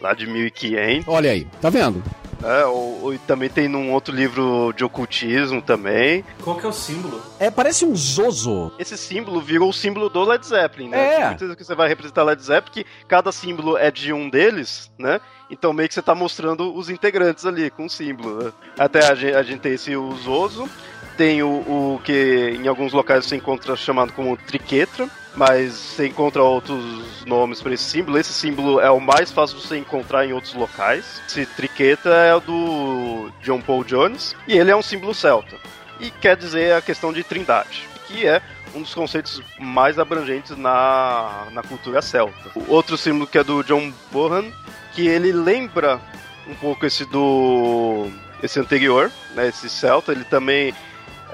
lá 0.00 0.12
de 0.12 0.26
1500, 0.26 1.06
Olha 1.06 1.30
aí, 1.30 1.46
tá 1.60 1.70
vendo? 1.70 2.02
Né? 2.44 2.64
Ou, 2.66 3.02
ou 3.02 3.18
também 3.20 3.48
tem 3.48 3.66
num 3.66 3.92
outro 3.92 4.14
livro 4.14 4.72
de 4.76 4.84
ocultismo 4.84 5.62
também. 5.62 6.24
Qual 6.42 6.56
que 6.56 6.66
é 6.66 6.68
o 6.68 6.72
símbolo? 6.72 7.20
É, 7.38 7.50
parece 7.50 7.84
um 7.84 7.96
Zozo. 7.96 8.70
Esse 8.78 8.96
símbolo 8.98 9.40
virou 9.40 9.70
o 9.70 9.72
símbolo 9.72 10.08
do 10.10 10.22
Led 10.22 10.46
Zeppelin, 10.46 10.90
né? 10.90 11.14
É. 11.14 11.16
Tem 11.16 11.26
Muitas 11.28 11.54
que 11.56 11.64
você 11.64 11.74
vai 11.74 11.88
representar 11.88 12.22
Led 12.22 12.42
Zeppelin, 12.42 12.84
que 12.84 12.86
cada 13.08 13.32
símbolo 13.32 13.78
é 13.78 13.90
de 13.90 14.12
um 14.12 14.28
deles, 14.28 14.92
né? 14.98 15.20
Então 15.50 15.72
meio 15.72 15.88
que 15.88 15.94
você 15.94 16.02
tá 16.02 16.14
mostrando 16.14 16.74
os 16.74 16.90
integrantes 16.90 17.46
ali 17.46 17.70
com 17.70 17.86
o 17.86 17.90
símbolo, 17.90 18.44
né? 18.44 18.52
Até 18.78 19.06
a 19.10 19.14
gente, 19.14 19.34
a 19.34 19.42
gente 19.42 19.60
tem 19.60 19.72
esse 19.72 19.96
usoso, 19.96 20.68
tem 21.16 21.42
o, 21.42 21.48
o 21.48 22.00
que 22.04 22.56
em 22.60 22.68
alguns 22.68 22.92
locais 22.92 23.24
você 23.24 23.36
encontra 23.36 23.76
chamado 23.76 24.12
como 24.12 24.36
triquetra, 24.36 25.08
mas 25.36 25.72
você 25.72 26.06
encontra 26.06 26.42
outros 26.42 27.24
nomes 27.24 27.60
para 27.60 27.74
esse 27.74 27.84
símbolo. 27.84 28.18
Esse 28.18 28.32
símbolo 28.32 28.80
é 28.80 28.90
o 28.90 29.00
mais 29.00 29.30
fácil 29.30 29.58
de 29.58 29.66
você 29.66 29.76
encontrar 29.76 30.26
em 30.26 30.32
outros 30.32 30.54
locais. 30.54 31.22
Esse 31.28 31.46
triqueta 31.46 32.10
é 32.10 32.34
o 32.34 32.40
do 32.40 33.32
John 33.42 33.60
Paul 33.60 33.84
Jones 33.84 34.34
e 34.46 34.56
ele 34.56 34.70
é 34.70 34.76
um 34.76 34.82
símbolo 34.82 35.14
celta. 35.14 35.56
E 36.00 36.10
quer 36.10 36.36
dizer 36.36 36.74
a 36.74 36.82
questão 36.82 37.12
de 37.12 37.22
trindade, 37.22 37.88
que 38.06 38.26
é 38.26 38.42
um 38.74 38.82
dos 38.82 38.94
conceitos 38.94 39.40
mais 39.58 39.98
abrangentes 39.98 40.56
na, 40.56 41.46
na 41.52 41.62
cultura 41.62 42.02
celta. 42.02 42.50
O 42.56 42.72
outro 42.72 42.96
símbolo 42.96 43.26
que 43.26 43.38
é 43.38 43.44
do 43.44 43.62
John 43.62 43.92
Bohan, 44.10 44.44
que 44.92 45.06
ele 45.06 45.32
lembra 45.32 46.00
um 46.46 46.54
pouco 46.54 46.84
esse 46.84 47.04
do 47.04 48.08
esse 48.42 48.60
anterior, 48.60 49.10
né, 49.34 49.48
esse 49.48 49.70
celta, 49.70 50.12
ele 50.12 50.24
também 50.24 50.74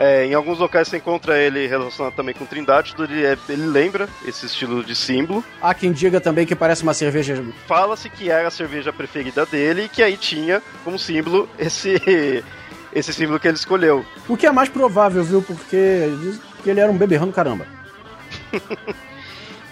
É, 0.02 0.24
em 0.24 0.32
alguns 0.32 0.58
locais 0.58 0.88
você 0.88 0.96
encontra 0.96 1.38
ele 1.38 1.66
relacionado 1.66 2.14
também 2.14 2.34
com 2.34 2.46
Trindade, 2.46 2.94
ele, 2.98 3.22
é- 3.22 3.36
ele 3.50 3.66
lembra 3.66 4.08
esse 4.26 4.46
estilo 4.46 4.82
de 4.82 4.94
símbolo. 4.94 5.44
Há 5.60 5.74
quem 5.74 5.92
diga 5.92 6.18
também 6.18 6.46
que 6.46 6.56
parece 6.56 6.82
uma 6.82 6.94
cerveja. 6.94 7.44
Fala-se 7.66 8.08
que 8.08 8.30
era 8.30 8.48
a 8.48 8.50
cerveja 8.50 8.94
preferida 8.94 9.44
dele 9.44 9.82
e 9.84 9.88
que 9.90 10.02
aí 10.02 10.16
tinha 10.16 10.62
como 10.84 10.98
símbolo 10.98 11.46
esse, 11.58 12.00
esse 12.94 13.12
símbolo 13.12 13.38
que 13.38 13.46
ele 13.46 13.58
escolheu. 13.58 14.02
O 14.26 14.38
que 14.38 14.46
é 14.46 14.50
mais 14.50 14.70
provável, 14.70 15.22
viu? 15.22 15.42
Porque 15.42 16.08
diz 16.22 16.40
que 16.62 16.70
ele 16.70 16.80
era 16.80 16.90
um 16.90 16.96
beberrão 16.96 17.26
do 17.26 17.32
caramba. 17.34 17.66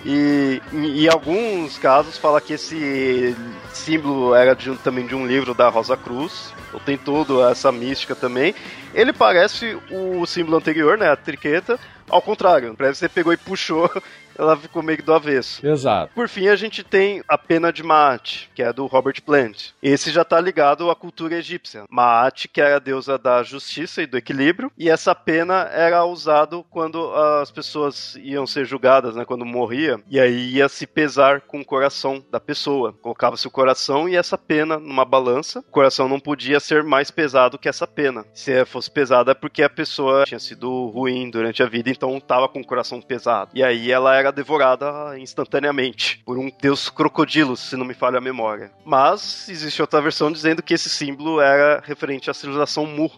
E 0.05 0.62
em 0.72 1.09
alguns 1.09 1.76
casos 1.76 2.16
fala 2.16 2.40
que 2.40 2.53
esse 2.53 3.34
símbolo 3.72 4.34
era 4.34 4.55
de 4.55 4.74
também 4.76 5.07
de 5.07 5.14
um 5.14 5.26
livro 5.26 5.55
da 5.55 5.68
Rosa 5.68 5.96
Cruz. 5.96 6.55
Então 6.68 6.80
tem 6.80 6.96
toda 6.96 7.51
essa 7.51 7.72
mística 7.72 8.14
também. 8.14 8.55
Ele 8.94 9.12
parece 9.12 9.76
o 9.90 10.24
símbolo 10.26 10.57
anterior, 10.57 10.96
né? 10.96 11.11
A 11.11 11.16
triqueta. 11.16 11.78
Ao 12.09 12.22
contrário, 12.22 12.74
parece 12.76 12.94
que 12.94 12.99
você 13.01 13.09
pegou 13.09 13.32
e 13.32 13.36
puxou, 13.36 13.90
ela 14.39 14.57
ficou 14.57 14.82
meio 14.82 14.99
que 14.99 15.05
do 15.05 15.12
avesso. 15.12 15.66
Exato. 15.66 16.12
Por 16.14 16.28
fim, 16.28 16.49
a 16.49 16.57
gente 16.57 16.84
tem 16.84 17.22
a 17.28 17.36
pena 17.36 17.72
de 17.72 17.82
Maat, 17.82 18.49
que 18.55 18.62
é 18.62 18.72
do 18.72 18.86
Robert 18.86 19.20
Plant. 19.22 19.70
Esse 19.82 20.11
já 20.11 20.24
tá 20.24 20.41
ligado 20.41 20.91
à 20.91 20.95
cultura 20.95 21.34
egípcia. 21.36 21.84
Maat, 21.91 22.47
que 22.47 22.61
era 22.61 22.76
a 22.76 22.80
deusa 22.80 23.18
da 23.18 23.43
justiça 23.43 24.03
e 24.03 24.07
do 24.07 24.16
equilíbrio, 24.16 24.70
e 24.78 24.89
essa 24.89 25.14
pena 25.14 25.68
era 25.72 26.05
usado 26.05 26.64
quando 26.70 27.12
as 27.14 27.51
pessoas 27.51 28.16
iam 28.22 28.47
ser 28.47 28.64
julgadas, 28.64 29.16
né, 29.16 29.24
quando 29.24 29.45
morria, 29.45 30.01
e 30.09 30.20
aí 30.20 30.55
ia 30.55 30.68
se 30.68 30.86
pesar 30.86 31.41
com 31.41 31.61
o 31.61 31.64
coração 31.64 32.24
da 32.30 32.39
pessoa. 32.39 32.93
Colocava-se 32.93 33.47
o 33.47 33.51
coração 33.51 34.09
e 34.09 34.16
essa 34.16 34.39
pena 34.39 34.78
numa 34.78 35.05
balança. 35.05 35.61
O 35.61 35.72
coração 35.72 36.09
não 36.09 36.20
podia 36.20 36.61
ser 36.61 36.82
mais 36.84 37.11
pesado 37.11 37.59
que 37.59 37.68
essa 37.68 37.86
pena. 37.86 38.24
Se 38.32 38.64
fosse 38.64 38.91
pesada 38.91 39.32
é 39.32 39.34
porque 39.34 39.62
a 39.62 39.70
pessoa 39.70 40.24
tinha 40.24 40.39
sido 40.39 40.86
ruim 40.89 41.30
durante 41.30 41.62
a 41.62 41.66
vida, 41.66 41.91
então 41.91 42.18
tava 42.20 42.49
com 42.49 42.61
o 42.61 42.66
coração 42.66 43.01
pesado. 43.01 43.51
E 43.55 43.62
aí 43.62 43.91
ela 43.91 44.14
era 44.16 44.28
devorada 44.31 45.18
instantaneamente 45.18 46.22
por 46.24 46.39
um 46.39 46.51
deus 46.61 46.89
crocodilo, 46.89 47.57
se 47.57 47.76
não 47.76 47.85
me 47.85 47.95
falha 47.95 48.18
a 48.18 48.20
memória. 48.20 48.70
Mas 48.85 49.49
existe 49.49 49.81
outra 49.81 50.01
versão 50.01 50.31
dizendo 50.31 50.62
que 50.62 50.74
esse 50.74 50.89
símbolo 50.89 51.41
era 51.41 51.81
referente 51.85 52.31
à 52.31 52.35
civilização 52.35 52.87
Mu, 52.87 53.11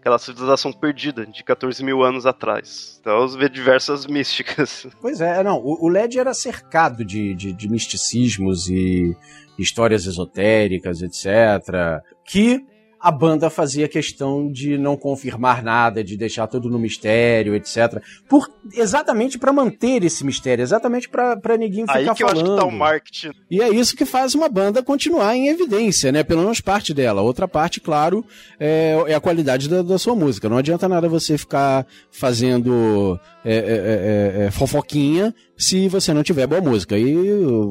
aquela 0.00 0.18
civilização 0.18 0.72
perdida 0.72 1.24
de 1.24 1.44
14 1.44 1.84
mil 1.84 2.02
anos 2.02 2.26
atrás. 2.26 2.98
Então 3.00 3.20
você 3.20 3.38
vê 3.38 3.48
diversas 3.48 4.06
místicas. 4.06 4.86
Pois 5.00 5.20
é, 5.20 5.42
não. 5.42 5.58
O, 5.58 5.86
o 5.86 5.88
LED 5.88 6.18
era 6.18 6.34
cercado 6.34 7.04
de, 7.04 7.34
de, 7.34 7.52
de 7.52 7.68
misticismos 7.68 8.68
e 8.68 9.16
histórias 9.58 10.06
esotéricas, 10.06 11.02
etc. 11.02 12.02
Que 12.24 12.64
a 13.02 13.10
banda 13.10 13.50
fazia 13.50 13.88
questão 13.88 14.50
de 14.50 14.78
não 14.78 14.96
confirmar 14.96 15.60
nada, 15.60 16.04
de 16.04 16.16
deixar 16.16 16.46
tudo 16.46 16.70
no 16.70 16.78
mistério, 16.78 17.56
etc. 17.56 18.00
Por, 18.28 18.48
exatamente 18.72 19.40
para 19.40 19.52
manter 19.52 20.04
esse 20.04 20.24
mistério, 20.24 20.62
exatamente 20.62 21.08
para 21.08 21.56
ninguém 21.58 21.84
ficar 21.84 21.98
Aí 21.98 22.04
que 22.14 22.22
eu 22.22 22.28
falando. 22.28 22.44
acho 22.44 22.54
que 22.54 22.60
tá 22.60 22.64
o 22.64 22.70
marketing. 22.70 23.32
E 23.50 23.60
é 23.60 23.68
isso 23.68 23.96
que 23.96 24.04
faz 24.04 24.36
uma 24.36 24.48
banda 24.48 24.84
continuar 24.84 25.34
em 25.34 25.48
evidência, 25.48 26.12
né? 26.12 26.22
Pelo 26.22 26.42
menos 26.42 26.60
parte 26.60 26.94
dela. 26.94 27.22
Outra 27.22 27.48
parte, 27.48 27.80
claro, 27.80 28.24
é, 28.60 28.96
é 29.08 29.14
a 29.14 29.20
qualidade 29.20 29.68
da, 29.68 29.82
da 29.82 29.98
sua 29.98 30.14
música. 30.14 30.48
Não 30.48 30.58
adianta 30.58 30.88
nada 30.88 31.08
você 31.08 31.36
ficar 31.36 31.84
fazendo 32.08 33.18
é, 33.44 33.56
é, 33.56 33.56
é, 33.56 34.46
é, 34.46 34.50
fofoquinha 34.52 35.34
se 35.62 35.88
você 35.88 36.12
não 36.12 36.22
tiver 36.22 36.46
boa 36.46 36.60
música. 36.60 36.98
E 36.98 37.14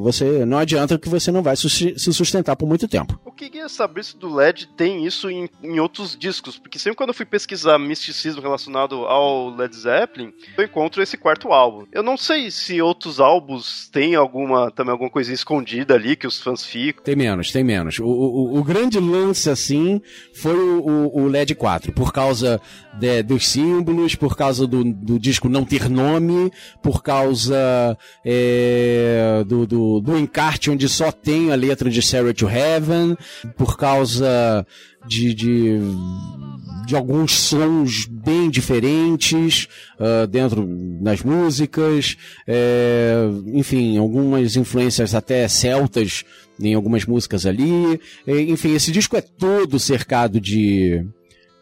você 0.00 0.44
não 0.44 0.58
adianta 0.58 0.98
que 0.98 1.08
você 1.08 1.30
não 1.30 1.42
vai 1.42 1.56
se 1.56 1.68
sustentar 2.12 2.56
por 2.56 2.66
muito 2.68 2.88
tempo. 2.88 3.18
Eu 3.24 3.32
queria 3.32 3.68
saber 3.68 4.04
se 4.04 4.16
do 4.16 4.32
LED 4.34 4.68
tem 4.76 5.04
isso 5.04 5.28
em, 5.30 5.48
em 5.62 5.78
outros 5.80 6.16
discos, 6.16 6.58
porque 6.58 6.78
sempre 6.78 6.96
quando 6.96 7.10
eu 7.10 7.14
fui 7.14 7.26
pesquisar 7.26 7.78
misticismo 7.78 8.40
relacionado 8.40 8.96
ao 9.06 9.50
Led 9.54 9.74
Zeppelin, 9.74 10.32
eu 10.56 10.64
encontro 10.64 11.02
esse 11.02 11.16
quarto 11.16 11.48
álbum. 11.52 11.86
Eu 11.92 12.02
não 12.02 12.16
sei 12.16 12.50
se 12.50 12.80
outros 12.80 13.20
álbuns 13.20 13.88
têm 13.90 14.14
alguma 14.14 14.70
também 14.70 14.92
alguma 14.92 15.10
coisinha 15.10 15.34
escondida 15.34 15.94
ali 15.94 16.16
que 16.16 16.26
os 16.26 16.40
fãs 16.40 16.64
ficam. 16.64 17.04
Tem 17.04 17.16
menos, 17.16 17.50
tem 17.52 17.64
menos. 17.64 17.98
O, 17.98 18.06
o, 18.06 18.58
o 18.58 18.64
grande 18.64 18.98
lance, 18.98 19.50
assim, 19.50 20.00
foi 20.34 20.54
o, 20.54 20.80
o- 20.86 21.22
o 21.22 21.26
LED 21.28 21.54
4, 21.54 21.92
por 21.92 22.12
causa 22.12 22.60
de- 22.98 23.22
dos 23.22 23.48
símbolos, 23.48 24.14
por 24.14 24.36
causa 24.36 24.66
do, 24.66 24.84
do 24.84 25.18
disco 25.18 25.48
não 25.48 25.64
ter 25.64 25.88
nome, 25.88 26.50
por 26.82 27.02
causa 27.02 27.96
é, 28.24 29.44
do, 29.46 29.66
do, 29.66 30.00
do 30.00 30.18
encarte 30.18 30.70
onde 30.70 30.88
só 30.88 31.10
tem 31.10 31.52
a 31.52 31.54
letra 31.54 31.88
de 31.90 32.02
Sarah 32.02 32.34
to 32.34 32.48
Heaven, 32.48 33.16
por 33.56 33.76
causa 33.76 34.66
de, 35.06 35.34
de, 35.34 35.78
de 36.86 36.94
alguns 36.96 37.32
sons 37.32 38.06
bem 38.06 38.48
diferentes 38.50 39.66
ah, 39.98 40.26
dentro 40.26 40.66
das 41.00 41.22
músicas, 41.22 42.16
é, 42.46 43.14
enfim, 43.46 43.96
algumas 43.98 44.56
influências 44.56 45.14
até 45.14 45.46
celtas 45.48 46.24
em 46.60 46.74
algumas 46.74 47.04
músicas 47.06 47.46
ali. 47.46 48.00
É, 48.26 48.40
Enfim, 48.42 48.74
esse 48.74 48.92
disco 48.92 49.16
é 49.16 49.20
todo 49.20 49.78
cercado 49.78 50.40
de. 50.40 51.04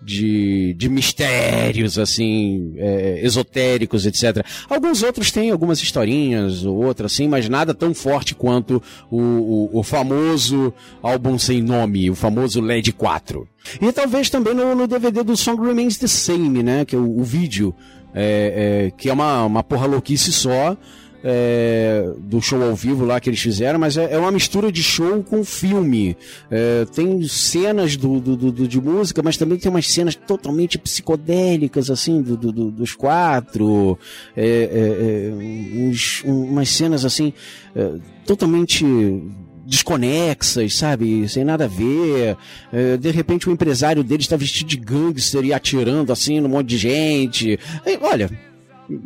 De, 0.02 0.74
de 0.78 0.88
mistérios, 0.88 1.98
assim, 1.98 2.72
é, 2.76 3.20
esotéricos, 3.22 4.06
etc. 4.06 4.44
Alguns 4.68 5.02
outros 5.02 5.30
têm 5.30 5.50
algumas 5.50 5.82
historinhas 5.82 6.64
ou 6.64 6.82
outras, 6.82 7.12
assim, 7.12 7.28
mas 7.28 7.48
nada 7.50 7.74
tão 7.74 7.92
forte 7.92 8.34
quanto 8.34 8.82
o, 9.10 9.18
o, 9.18 9.70
o 9.78 9.82
famoso 9.82 10.72
álbum 11.02 11.38
sem 11.38 11.60
nome, 11.60 12.10
o 12.10 12.14
famoso 12.14 12.62
LED 12.62 12.92
4. 12.92 13.46
E 13.80 13.92
talvez 13.92 14.30
também 14.30 14.54
no, 14.54 14.74
no 14.74 14.86
DVD 14.86 15.22
do 15.22 15.36
Song 15.36 15.62
Remains 15.64 15.98
the 15.98 16.06
Same, 16.06 16.62
né? 16.62 16.84
Que 16.84 16.96
é 16.96 16.98
o, 16.98 17.18
o 17.18 17.22
vídeo, 17.22 17.74
é, 18.14 18.86
é, 18.86 18.90
que 18.90 19.08
é 19.08 19.12
uma, 19.12 19.44
uma 19.44 19.62
porra 19.62 19.86
louquice 19.86 20.32
só. 20.32 20.76
É, 21.22 22.12
do 22.18 22.40
show 22.40 22.62
ao 22.62 22.74
vivo 22.74 23.04
lá 23.04 23.20
que 23.20 23.28
eles 23.30 23.40
fizeram, 23.40 23.78
mas 23.78 23.96
é, 23.96 24.12
é 24.12 24.18
uma 24.18 24.30
mistura 24.30 24.70
de 24.72 24.82
show 24.82 25.22
com 25.22 25.44
filme. 25.44 26.16
É, 26.50 26.84
tem 26.94 27.22
cenas 27.28 27.96
do, 27.96 28.18
do- 28.20 28.36
do- 28.52 28.68
de 28.68 28.80
música, 28.80 29.22
mas 29.22 29.36
também 29.36 29.58
tem 29.58 29.70
umas 29.70 29.86
cenas 29.90 30.14
totalmente 30.14 30.78
psicodélicas, 30.78 31.90
assim, 31.90 32.22
do- 32.22 32.36
do- 32.36 32.52
do- 32.52 32.70
dos 32.70 32.94
quatro. 32.94 33.98
É, 34.36 34.44
é, 34.44 35.28
é, 35.28 35.88
uns- 35.88 36.22
um- 36.24 36.44
umas 36.44 36.68
cenas, 36.70 37.04
assim, 37.04 37.32
totalmente 38.26 38.84
desconexas, 39.66 40.74
sabe? 40.74 41.28
Sem 41.28 41.44
nada 41.44 41.64
a 41.64 41.68
ver. 41.68 42.36
De 42.98 43.10
repente 43.10 43.48
o 43.48 43.52
empresário 43.52 44.02
dele 44.02 44.22
está 44.22 44.36
vestido 44.36 44.68
de 44.68 44.76
gangster 44.76 45.44
e 45.44 45.52
atirando 45.52 46.12
assim 46.12 46.40
num 46.40 46.48
monte 46.48 46.68
de 46.68 46.78
gente. 46.78 47.58
Aí, 47.86 47.98
olha, 48.02 48.28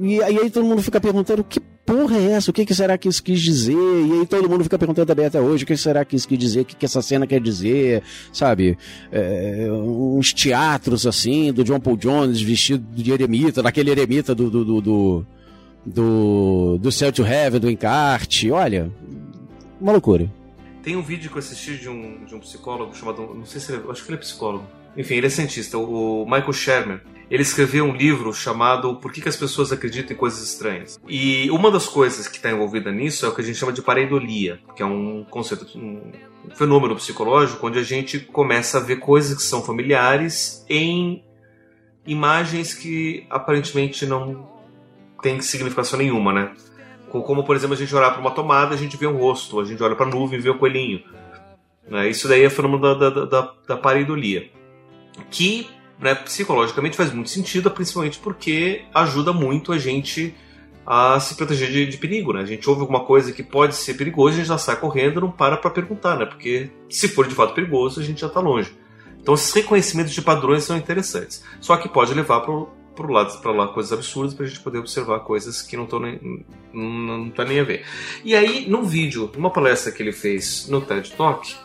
e 0.01 0.23
aí, 0.23 0.49
todo 0.49 0.65
mundo 0.65 0.83
fica 0.83 1.01
perguntando 1.01 1.45
que 1.45 1.61
porra 1.85 2.17
é 2.17 2.33
essa? 2.33 2.51
O 2.51 2.55
que, 2.55 2.65
que 2.65 2.75
será 2.75 2.97
que 2.97 3.09
isso 3.09 3.23
quis 3.23 3.41
dizer? 3.41 3.75
E 3.75 4.21
aí 4.21 4.27
todo 4.27 4.49
mundo 4.49 4.65
fica 4.65 4.79
perguntando 4.79 5.07
também 5.07 5.27
até 5.27 5.41
hoje 5.41 5.65
o 5.65 5.67
que 5.67 5.77
será 5.77 6.05
que 6.05 6.17
isso 6.17 6.27
quis 6.27 6.39
dizer? 6.39 6.61
O 6.61 6.65
que, 6.65 6.77
que 6.77 6.85
essa 6.85 7.03
cena 7.03 7.27
quer 7.27 7.41
dizer? 7.41 8.03
Sabe? 8.33 8.79
É, 9.13 9.69
uns 9.71 10.33
teatros 10.33 11.07
assim, 11.07 11.53
do 11.53 11.65
John 11.65 11.81
Paul 11.81 11.97
Jones 11.97 12.41
vestido 12.41 12.85
de 12.95 13.13
eremita, 13.13 13.63
daquele 13.63 13.91
eremita 13.91 14.35
do. 14.35 14.51
do, 14.51 14.65
do, 14.65 14.81
do 14.81 15.27
do, 15.87 16.79
do 16.79 16.91
Cell 16.91 17.13
to 17.13 17.23
Heaven, 17.23 17.61
do 17.61 17.71
encarte, 17.71 18.51
olha, 18.51 18.91
uma 19.79 19.93
loucura. 19.93 20.33
Tem 20.83 20.97
um 20.97 21.03
vídeo 21.03 21.31
que 21.31 21.37
eu 21.37 21.41
assisti 21.41 21.77
de 21.77 21.89
um, 21.89 22.25
de 22.25 22.35
um 22.35 22.41
psicólogo 22.41 22.95
chamado. 22.95 23.35
Não 23.35 23.47
sei 23.47 23.61
se 23.61 23.73
ele. 23.73 23.83
Acho 23.91 24.03
que 24.03 24.11
ele 24.11 24.17
é 24.17 24.21
psicólogo. 24.21 24.67
Enfim, 24.97 25.15
ele 25.15 25.27
é 25.27 25.31
cientista, 25.31 25.77
o 25.79 26.25
Michael 26.25 26.53
Sherman. 26.53 27.01
Ele 27.31 27.43
escreveu 27.43 27.85
um 27.85 27.95
livro 27.97 28.33
chamado 28.35 28.97
Por 28.97 29.11
que, 29.11 29.21
que 29.21 29.29
as 29.29 29.37
pessoas 29.37 29.73
acreditam 29.73 30.15
em 30.15 30.19
coisas 30.19 30.43
estranhas? 30.43 31.01
E 31.09 31.51
uma 31.51 31.71
das 31.71 31.87
coisas 31.89 32.29
que 32.29 32.37
está 32.37 32.51
envolvida 32.51 32.93
nisso 32.93 33.25
é 33.25 33.29
o 33.29 33.35
que 33.35 33.41
a 33.41 33.45
gente 33.45 33.59
chama 33.59 33.73
de 33.73 33.81
pareidolia, 33.83 34.61
que 34.77 34.83
é 34.83 34.87
um 34.87 35.25
conceito, 35.29 35.67
um 35.77 36.03
fenômeno 36.55 36.95
psicológico 36.95 37.67
onde 37.67 37.79
a 37.79 37.83
gente 37.83 38.21
começa 38.21 38.77
a 38.77 38.81
ver 38.81 38.97
coisas 38.97 39.35
que 39.35 39.43
são 39.43 39.63
familiares 39.63 40.65
em 40.69 41.25
imagens 42.07 42.75
que 42.75 43.27
aparentemente 43.31 44.05
não 44.07 44.47
têm 45.23 45.41
significação 45.41 45.99
nenhuma, 45.99 46.33
né? 46.33 46.53
Co- 47.09 47.23
Como, 47.23 47.43
por 47.45 47.57
exemplo, 47.57 47.75
a 47.75 47.79
gente 47.79 47.95
olhar 47.97 48.11
para 48.11 48.21
uma 48.21 48.31
tomada, 48.31 48.75
a 48.75 48.79
gente 48.79 48.97
vê 48.99 49.07
um 49.07 49.17
rosto, 49.17 49.59
a 49.59 49.65
gente 49.65 49.83
olha 49.83 49.97
para 49.97 50.07
a 50.07 50.11
nuvem 50.11 50.39
e 50.39 50.43
vê 50.43 50.51
o 50.51 50.59
coelhinho. 50.59 51.03
Né? 51.89 52.09
Isso 52.11 52.29
daí 52.29 52.43
é 52.45 52.51
fenômeno 52.51 52.83
da, 52.83 53.09
da, 53.11 53.25
da, 53.25 53.55
da 53.67 53.77
pareidolia. 53.77 54.51
Que 55.31 55.69
né, 55.99 56.15
psicologicamente 56.15 56.97
faz 56.97 57.13
muito 57.13 57.31
sentido, 57.31 57.71
principalmente 57.71 58.19
porque 58.19 58.85
ajuda 58.95 59.33
muito 59.33 59.73
a 59.73 59.79
gente 59.79 60.35
a 60.87 61.19
se 61.19 61.35
proteger 61.35 61.71
de, 61.71 61.87
de 61.87 61.97
perigo. 61.97 62.33
Né? 62.33 62.41
A 62.41 62.47
gente 62.47 62.69
ouve 62.69 62.83
alguma 62.83 63.05
coisa 63.05 63.33
que 63.33 63.43
pode 63.43 63.75
ser 63.75 63.95
perigosa, 63.95 64.35
a 64.35 64.39
gente 64.39 64.49
já 64.49 64.59
sai 64.59 64.77
correndo 64.77 65.21
não 65.21 65.31
para 65.31 65.57
para 65.57 65.71
perguntar, 65.71 66.17
né? 66.19 66.27
porque 66.27 66.71
se 66.89 67.09
for 67.09 67.27
de 67.27 67.35
fato 67.35 67.55
perigoso, 67.55 68.01
a 68.01 68.05
gente 68.05 68.21
já 68.21 68.27
está 68.27 68.41
longe. 68.41 68.73
Então, 69.21 69.35
esses 69.35 69.53
reconhecimentos 69.55 70.13
de 70.13 70.21
padrões 70.21 70.65
são 70.65 70.77
interessantes. 70.77 71.43
Só 71.59 71.79
que 71.79 71.89
pode 71.89 72.13
levar 72.13 72.41
para 72.41 73.07
lado 73.09 73.41
para 73.41 73.53
lá 73.53 73.69
coisas 73.69 73.91
absurdas 73.91 74.35
para 74.35 74.45
a 74.45 74.49
gente 74.49 74.61
poder 74.61 74.79
observar 74.79 75.21
coisas 75.21 75.63
que 75.63 75.77
não 75.77 75.85
estão 75.85 75.99
nem 75.99 76.45
não, 76.73 77.19
não 77.19 77.31
tá 77.31 77.43
nem 77.43 77.59
a 77.59 77.65
ver. 77.65 77.87
E 78.23 78.35
aí, 78.37 78.69
num 78.69 78.85
vídeo, 78.85 79.31
numa 79.35 79.51
palestra 79.51 79.91
que 79.91 80.03
ele 80.03 80.13
fez 80.13 80.69
no 80.69 80.83
TED 80.83 81.13
Talk, 81.13 81.57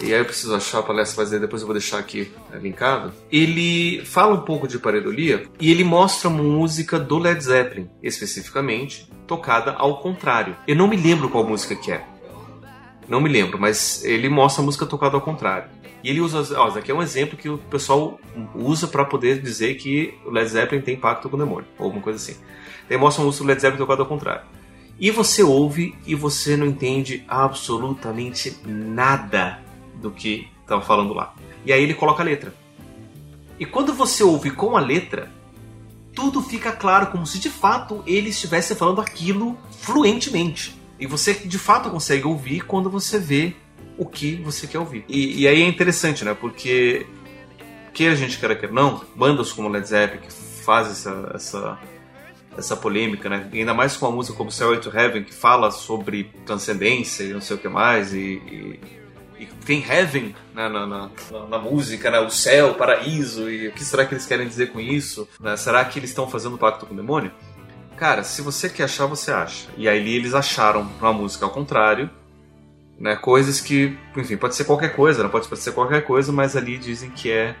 e 0.00 0.12
aí 0.12 0.20
eu 0.20 0.24
preciso 0.24 0.54
achar 0.54 0.86
ler 0.90 1.02
essa 1.02 1.14
fazer, 1.14 1.38
depois 1.38 1.62
eu 1.62 1.66
vou 1.66 1.74
deixar 1.74 1.98
aqui 1.98 2.32
né, 2.50 2.58
linkado. 2.58 3.12
Ele 3.30 4.04
fala 4.04 4.34
um 4.34 4.40
pouco 4.40 4.66
de 4.66 4.78
pareidolia 4.78 5.46
e 5.60 5.70
ele 5.70 5.84
mostra 5.84 6.28
música 6.28 6.98
do 6.98 7.18
Led 7.18 7.42
Zeppelin, 7.42 7.88
especificamente, 8.02 9.08
tocada 9.26 9.72
ao 9.72 10.00
contrário. 10.00 10.56
Eu 10.66 10.76
não 10.76 10.88
me 10.88 10.96
lembro 10.96 11.28
qual 11.28 11.44
música 11.44 11.74
que 11.76 11.92
é. 11.92 12.04
Não 13.08 13.20
me 13.20 13.28
lembro, 13.28 13.58
mas 13.58 14.04
ele 14.04 14.28
mostra 14.28 14.62
a 14.62 14.64
música 14.64 14.86
tocada 14.86 15.16
ao 15.16 15.20
contrário. 15.20 15.68
E 16.02 16.10
ele 16.10 16.20
usa. 16.20 16.58
Ó, 16.60 16.68
aqui 16.68 16.90
é 16.90 16.94
um 16.94 17.02
exemplo 17.02 17.36
que 17.36 17.48
o 17.48 17.56
pessoal 17.56 18.20
usa 18.54 18.86
para 18.86 19.04
poder 19.04 19.40
dizer 19.40 19.74
que 19.76 20.14
o 20.26 20.30
Led 20.30 20.48
Zeppelin 20.48 20.82
tem 20.82 20.96
pacto 20.96 21.30
com 21.30 21.36
o 21.36 21.38
demônio, 21.38 21.66
ou 21.78 21.86
alguma 21.86 22.02
coisa 22.02 22.18
assim. 22.18 22.38
Ele 22.90 22.98
mostra 22.98 23.22
a 23.22 23.26
música 23.26 23.44
do 23.44 23.48
Led 23.48 23.60
Zeppelin 23.60 23.78
tocada 23.78 24.02
ao 24.02 24.08
contrário. 24.08 24.42
E 24.98 25.10
você 25.10 25.42
ouve 25.42 25.94
e 26.06 26.14
você 26.14 26.56
não 26.56 26.66
entende 26.66 27.24
absolutamente 27.26 28.56
nada 28.64 29.63
do 30.04 30.10
que 30.10 30.48
estava 30.60 30.82
falando 30.82 31.14
lá. 31.14 31.34
E 31.64 31.72
aí 31.72 31.82
ele 31.82 31.94
coloca 31.94 32.22
a 32.22 32.26
letra. 32.26 32.54
E 33.58 33.64
quando 33.64 33.94
você 33.94 34.22
ouve 34.22 34.50
com 34.50 34.76
a 34.76 34.80
letra, 34.80 35.30
tudo 36.14 36.42
fica 36.42 36.70
claro, 36.72 37.06
como 37.06 37.26
se 37.26 37.38
de 37.38 37.48
fato 37.48 38.02
ele 38.06 38.28
estivesse 38.28 38.74
falando 38.74 39.00
aquilo 39.00 39.58
fluentemente. 39.80 40.78
E 41.00 41.06
você 41.06 41.32
de 41.34 41.58
fato 41.58 41.90
consegue 41.90 42.26
ouvir 42.26 42.60
quando 42.60 42.90
você 42.90 43.18
vê 43.18 43.54
o 43.96 44.04
que 44.04 44.36
você 44.36 44.66
quer 44.66 44.78
ouvir. 44.78 45.04
E, 45.08 45.42
e 45.42 45.48
aí 45.48 45.62
é 45.62 45.66
interessante, 45.66 46.24
né? 46.24 46.34
Porque, 46.34 47.06
que 47.92 48.06
a 48.06 48.14
gente 48.14 48.38
quer 48.38 48.58
quer 48.58 48.70
não, 48.70 49.02
bandas 49.16 49.52
como 49.52 49.68
Led 49.68 49.88
Zeppelin 49.88 50.20
que 50.20 50.32
fazem 50.32 50.92
essa, 50.92 51.32
essa, 51.34 51.78
essa 52.58 52.76
polêmica, 52.76 53.28
né? 53.28 53.48
E 53.52 53.60
ainda 53.60 53.72
mais 53.72 53.96
com 53.96 54.06
uma 54.06 54.14
música 54.14 54.36
como 54.36 54.50
Cell 54.50 54.78
to 54.80 54.90
Heaven 54.94 55.24
que 55.24 55.32
fala 55.32 55.70
sobre 55.70 56.24
transcendência 56.44 57.24
e 57.24 57.32
não 57.32 57.40
sei 57.40 57.56
o 57.56 57.58
que 57.58 57.68
mais, 57.68 58.12
e, 58.12 58.18
e, 58.18 58.80
e 59.44 59.64
tem 59.64 59.84
Heaven 59.84 60.34
né, 60.54 60.68
na, 60.68 60.86
na, 60.86 61.10
na, 61.48 61.58
música, 61.58 62.10
né? 62.10 62.20
O 62.20 62.30
céu, 62.30 62.70
o 62.70 62.74
paraíso, 62.74 63.50
e 63.50 63.68
o 63.68 63.72
que 63.72 63.84
será 63.84 64.04
que 64.04 64.14
eles 64.14 64.26
querem 64.26 64.46
dizer 64.46 64.72
com 64.72 64.80
isso? 64.80 65.28
Né? 65.40 65.56
Será 65.56 65.84
que 65.84 65.98
eles 65.98 66.10
estão 66.10 66.28
fazendo 66.28 66.58
pacto 66.58 66.86
com 66.86 66.94
o 66.94 66.96
demônio? 66.96 67.32
Cara, 67.96 68.24
se 68.24 68.42
você 68.42 68.68
quer 68.68 68.84
achar, 68.84 69.06
você 69.06 69.30
acha. 69.30 69.68
E 69.76 69.88
aí 69.88 70.14
eles 70.14 70.34
acharam 70.34 70.82
uma 71.00 71.12
música 71.12 71.44
ao 71.44 71.50
contrário, 71.50 72.10
né? 72.98 73.16
Coisas 73.16 73.60
que, 73.60 73.96
enfim, 74.16 74.36
pode 74.36 74.54
ser 74.54 74.64
qualquer 74.64 74.94
coisa, 74.94 75.22
não 75.22 75.30
pode 75.30 75.46
ser 75.56 75.72
qualquer 75.72 76.02
coisa, 76.04 76.32
mas 76.32 76.56
ali 76.56 76.76
dizem 76.76 77.10
que 77.10 77.30
é 77.30 77.54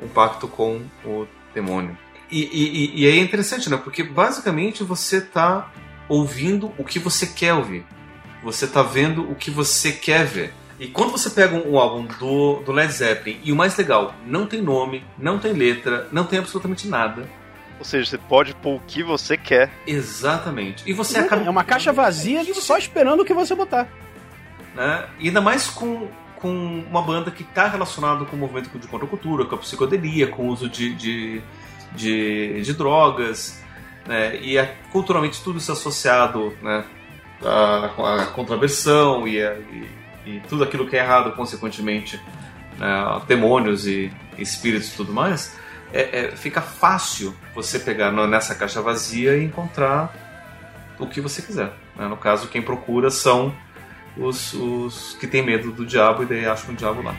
um 0.00 0.08
pacto 0.08 0.46
com 0.46 0.82
o 1.04 1.26
demônio. 1.54 1.96
E, 2.30 2.42
e, 2.42 3.02
e 3.02 3.06
é 3.06 3.16
interessante, 3.16 3.68
né? 3.68 3.76
Porque 3.76 4.02
basicamente 4.02 4.84
você 4.84 5.16
está 5.18 5.72
ouvindo 6.08 6.72
o 6.78 6.84
que 6.84 6.98
você 6.98 7.26
quer 7.26 7.54
ouvir. 7.54 7.84
Você 8.42 8.64
está 8.64 8.82
vendo 8.82 9.30
o 9.30 9.34
que 9.34 9.50
você 9.50 9.92
quer 9.92 10.24
ver. 10.24 10.54
E 10.80 10.88
quando 10.88 11.12
você 11.12 11.30
pega 11.30 11.54
um, 11.54 11.74
um 11.74 11.78
álbum 11.78 12.06
do, 12.18 12.62
do 12.62 12.72
Led 12.72 12.90
Zeppelin, 12.92 13.38
e 13.44 13.52
o 13.52 13.56
mais 13.56 13.76
legal, 13.76 14.14
não 14.26 14.46
tem 14.46 14.60
nome, 14.60 15.04
não 15.16 15.38
tem 15.38 15.52
letra, 15.52 16.08
não 16.10 16.24
tem 16.24 16.40
absolutamente 16.40 16.88
nada 16.88 17.28
ou 17.80 17.84
seja, 17.84 18.10
você 18.10 18.18
pode 18.18 18.54
pôr 18.56 18.74
o 18.76 18.80
que 18.86 19.02
você 19.02 19.38
quer. 19.38 19.70
Exatamente. 19.86 20.84
E 20.86 20.92
você 20.92 21.16
é, 21.16 21.22
acaba. 21.22 21.42
É 21.42 21.48
uma 21.48 21.64
caixa 21.64 21.90
vazia 21.90 22.44
só 22.54 22.76
esperando 22.76 23.20
o 23.20 23.24
que 23.24 23.32
você 23.32 23.54
botar. 23.54 23.88
Né? 24.74 25.06
E 25.18 25.28
ainda 25.28 25.40
mais 25.40 25.70
com, 25.70 26.06
com 26.36 26.84
uma 26.90 27.00
banda 27.00 27.30
que 27.30 27.42
está 27.42 27.68
relacionada 27.68 28.26
com 28.26 28.36
o 28.36 28.38
movimento 28.38 28.78
de 28.78 28.86
contracultura, 28.86 29.46
com 29.46 29.54
a 29.54 29.58
psicodelia, 29.58 30.26
com 30.26 30.42
o 30.42 30.48
uso 30.48 30.68
de, 30.68 30.94
de, 30.94 31.42
de, 31.92 32.60
de 32.60 32.74
drogas. 32.74 33.62
Né? 34.06 34.36
E 34.42 34.58
é, 34.58 34.76
culturalmente 34.92 35.42
tudo 35.42 35.56
isso 35.56 35.72
associado 35.72 36.54
né? 36.60 36.84
à, 37.42 38.24
à 38.24 38.26
contraversão 38.26 39.26
e, 39.26 39.42
a, 39.42 39.54
e, 39.54 39.88
e, 40.26 40.40
tudo 40.48 40.64
aquilo 40.64 40.86
que 40.86 40.96
é 40.96 41.00
errado, 41.00 41.32
consequentemente, 41.32 42.20
né? 42.78 43.20
demônios 43.26 43.86
e 43.86 44.12
espíritos 44.38 44.92
e 44.92 44.96
tudo 44.96 45.12
mais 45.12 45.58
é, 45.92 46.26
é, 46.26 46.30
fica 46.36 46.60
fácil 46.60 47.34
você 47.54 47.78
pegar 47.78 48.12
nessa 48.12 48.54
caixa 48.54 48.80
vazia 48.80 49.36
e 49.36 49.44
encontrar 49.44 50.14
o 50.98 51.06
que 51.06 51.20
você 51.20 51.42
quiser. 51.42 51.72
Né? 51.96 52.06
No 52.06 52.16
caso, 52.16 52.48
quem 52.48 52.62
procura 52.62 53.10
são 53.10 53.54
os, 54.16 54.52
os 54.54 55.16
que 55.18 55.26
têm 55.26 55.44
medo 55.44 55.72
do 55.72 55.84
diabo 55.84 56.22
e 56.22 56.26
daí 56.26 56.46
acham 56.46 56.72
o 56.72 56.76
diabo 56.76 57.02
lá. 57.02 57.14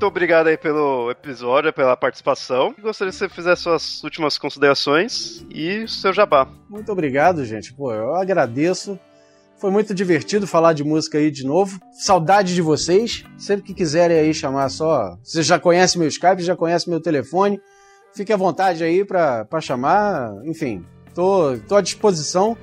Muito 0.00 0.12
obrigado 0.12 0.46
aí 0.46 0.56
pelo 0.56 1.10
episódio, 1.10 1.70
pela 1.74 1.94
participação. 1.94 2.74
Gostaria 2.80 3.12
que 3.12 3.18
você 3.18 3.28
fizesse 3.28 3.60
suas 3.60 4.02
últimas 4.02 4.38
considerações 4.38 5.44
e 5.50 5.86
seu 5.86 6.10
jabá. 6.10 6.48
Muito 6.70 6.90
obrigado, 6.90 7.44
gente. 7.44 7.74
Pô, 7.74 7.92
eu 7.92 8.14
agradeço. 8.14 8.98
Foi 9.58 9.70
muito 9.70 9.92
divertido 9.92 10.46
falar 10.46 10.72
de 10.72 10.82
música 10.82 11.18
aí 11.18 11.30
de 11.30 11.44
novo. 11.44 11.78
Saudade 11.92 12.54
de 12.54 12.62
vocês. 12.62 13.24
Sempre 13.36 13.66
que 13.66 13.74
quiserem 13.74 14.18
aí 14.18 14.32
chamar 14.32 14.70
só. 14.70 15.18
Você 15.22 15.42
já 15.42 15.58
conhece 15.58 15.98
meu 15.98 16.08
Skype, 16.08 16.42
já 16.42 16.56
conhece 16.56 16.88
meu 16.88 17.02
telefone. 17.02 17.60
Fique 18.14 18.32
à 18.32 18.38
vontade 18.38 18.82
aí 18.82 19.04
para 19.04 19.60
chamar. 19.60 20.32
Enfim, 20.46 20.82
tô, 21.14 21.58
tô 21.68 21.76
à 21.76 21.82
disposição. 21.82 22.56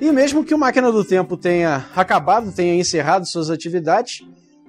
E 0.00 0.12
mesmo 0.12 0.44
que 0.44 0.54
o 0.54 0.58
Máquina 0.58 0.92
do 0.92 1.04
Tempo 1.04 1.36
tenha 1.36 1.84
acabado, 1.96 2.52
tenha 2.52 2.76
encerrado 2.76 3.26
suas 3.26 3.50
atividades, 3.50 4.20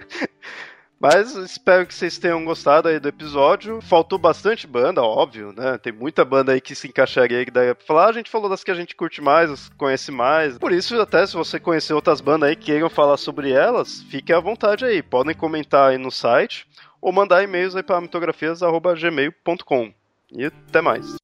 Mas 1.00 1.34
espero 1.34 1.86
que 1.86 1.94
vocês 1.94 2.18
tenham 2.18 2.44
gostado 2.44 2.86
aí 2.86 3.00
do 3.00 3.08
episódio. 3.08 3.80
Faltou 3.80 4.18
bastante 4.18 4.66
banda, 4.66 5.02
óbvio, 5.02 5.54
né? 5.56 5.78
Tem 5.78 5.90
muita 5.90 6.22
banda 6.22 6.52
aí 6.52 6.60
que 6.60 6.74
se 6.74 6.86
encaixaria 6.86 7.38
aí 7.38 7.46
que 7.46 7.50
daria 7.50 7.74
pra 7.74 7.86
falar. 7.86 8.10
A 8.10 8.12
gente 8.12 8.28
falou 8.28 8.50
das 8.50 8.62
que 8.62 8.70
a 8.70 8.74
gente 8.74 8.94
curte 8.94 9.22
mais, 9.22 9.70
conhece 9.70 10.12
mais. 10.12 10.58
Por 10.58 10.70
isso, 10.70 11.00
até 11.00 11.26
se 11.26 11.32
você 11.32 11.58
conhecer 11.58 11.94
outras 11.94 12.20
bandas 12.20 12.50
aí 12.50 12.56
que 12.56 12.66
queiram 12.66 12.90
falar 12.90 13.16
sobre 13.16 13.50
elas, 13.50 14.02
fiquem 14.10 14.36
à 14.36 14.40
vontade 14.40 14.84
aí. 14.84 15.02
Podem 15.02 15.34
comentar 15.34 15.92
aí 15.92 15.96
no 15.96 16.10
site 16.10 16.66
ou 17.00 17.10
mandar 17.10 17.42
e-mails 17.42 17.74
aí 17.74 17.82
para 17.82 17.98
mitografias.gmail.com. 18.02 19.94
E 20.32 20.44
até 20.44 20.82
mais. 20.82 21.16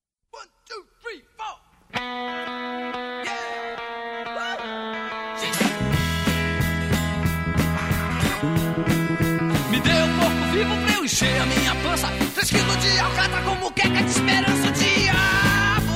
Encher 11.07 11.41
a 11.41 11.47
minha 11.47 11.75
pança. 11.77 12.09
Três 12.35 12.51
quilos 12.51 12.77
de 12.79 12.99
alcatra 12.99 13.41
como 13.43 13.71
queca 13.71 14.03
de 14.03 14.11
esperança. 14.11 14.69
O 14.69 14.73
diabo, 14.73 15.95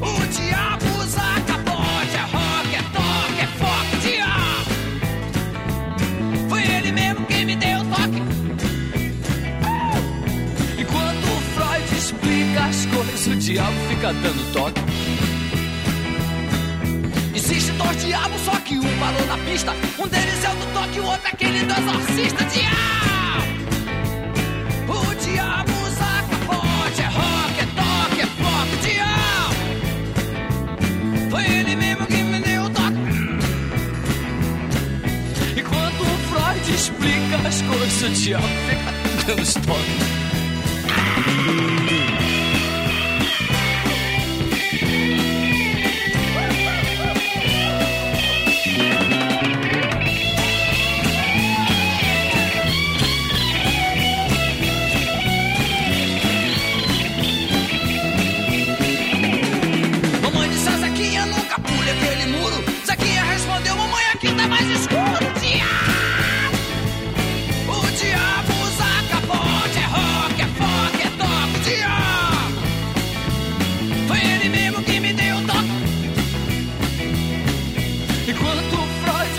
o 0.00 0.26
diabo 0.28 0.86
usa 1.00 1.20
capote. 1.46 2.16
É 2.16 2.24
rock, 2.32 2.74
é 2.74 2.82
toque, 2.96 3.40
é 3.40 3.46
foco. 3.60 3.96
Diabo, 4.02 4.70
foi 6.48 6.62
ele 6.62 6.92
mesmo 6.92 7.26
quem 7.26 7.44
me 7.44 7.56
deu 7.56 7.80
o 7.80 7.84
toque. 7.84 8.22
Enquanto 10.78 11.24
o 11.24 11.40
Freud 11.54 11.94
explica 11.94 12.64
as 12.64 12.86
coisas, 12.86 13.26
o 13.26 13.36
diabo 13.36 13.76
fica 13.90 14.12
dando 14.14 14.52
toque. 14.54 14.80
Existe 17.34 17.70
dois 17.72 18.02
diabos, 18.02 18.40
só 18.40 18.56
que 18.60 18.78
um 18.78 18.98
parou 18.98 19.26
na 19.26 19.36
pista. 19.44 19.74
Um 19.98 20.08
deles 20.08 20.42
é 20.42 20.50
o 20.50 20.54
do 20.54 20.72
toque, 20.72 21.00
o 21.00 21.04
outro 21.04 21.26
é 21.26 21.30
aquele 21.30 21.64
do 21.64 21.72
exorcista. 21.74 22.44
Diabo! 22.46 23.23
Explica 36.74 37.36
as 37.48 37.62
coisas, 37.62 38.02
o 38.02 38.22
diabo 38.22 38.46
fica 38.68 38.92
dando 39.26 39.42
os 39.42 39.54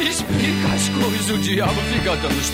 explica 0.08 0.68
as 0.74 0.89
coisas, 0.89 1.30
o 1.30 1.38
diabo 1.38 1.82
fica 1.91 2.16
dando 2.18 2.39
os 2.39 2.49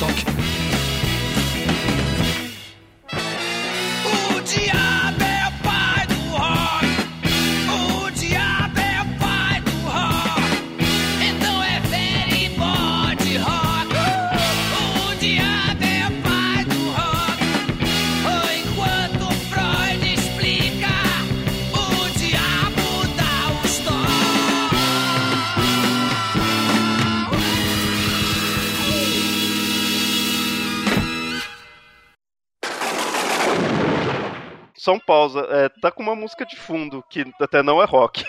Só 34.91 34.93
um 34.93 34.99
pausa. 34.99 35.39
É, 35.49 35.69
tá 35.81 35.89
com 35.89 36.03
uma 36.03 36.15
música 36.15 36.45
de 36.45 36.57
fundo, 36.57 37.03
que 37.09 37.23
até 37.39 37.63
não 37.63 37.81
é 37.81 37.85
rock. 37.85 38.25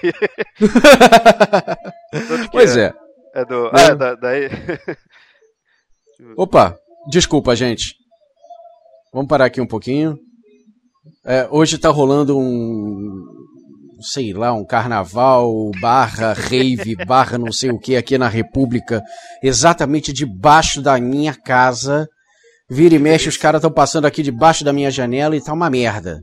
Tanto 2.10 2.44
que 2.46 2.50
Pois 2.52 2.76
é. 2.76 2.94
É 3.34 3.44
do. 3.44 3.70
Ah, 3.72 3.82
é 3.82 3.94
da, 3.94 4.14
daí. 4.14 4.48
Opa, 6.36 6.78
desculpa, 7.08 7.56
gente. 7.56 7.96
Vamos 9.12 9.28
parar 9.28 9.46
aqui 9.46 9.60
um 9.60 9.66
pouquinho. 9.66 10.16
É, 11.26 11.48
hoje 11.50 11.78
tá 11.78 11.88
rolando 11.88 12.38
um. 12.38 13.26
Sei 14.00 14.32
lá, 14.32 14.52
um 14.52 14.64
carnaval, 14.64 15.70
barra 15.80 16.32
rave, 16.32 16.96
barra 17.06 17.38
não 17.38 17.52
sei 17.52 17.70
o 17.70 17.78
que 17.78 17.96
aqui 17.96 18.18
na 18.18 18.28
República, 18.28 19.00
exatamente 19.42 20.12
debaixo 20.12 20.82
da 20.82 20.98
minha 21.00 21.34
casa. 21.34 22.06
Vira 22.68 22.94
e 22.96 22.98
mexe, 22.98 23.28
os 23.28 23.36
caras 23.36 23.60
estão 23.60 23.70
passando 23.72 24.06
aqui 24.06 24.22
debaixo 24.22 24.64
da 24.64 24.72
minha 24.72 24.90
janela 24.90 25.36
e 25.36 25.42
tá 25.42 25.52
uma 25.52 25.70
merda. 25.70 26.20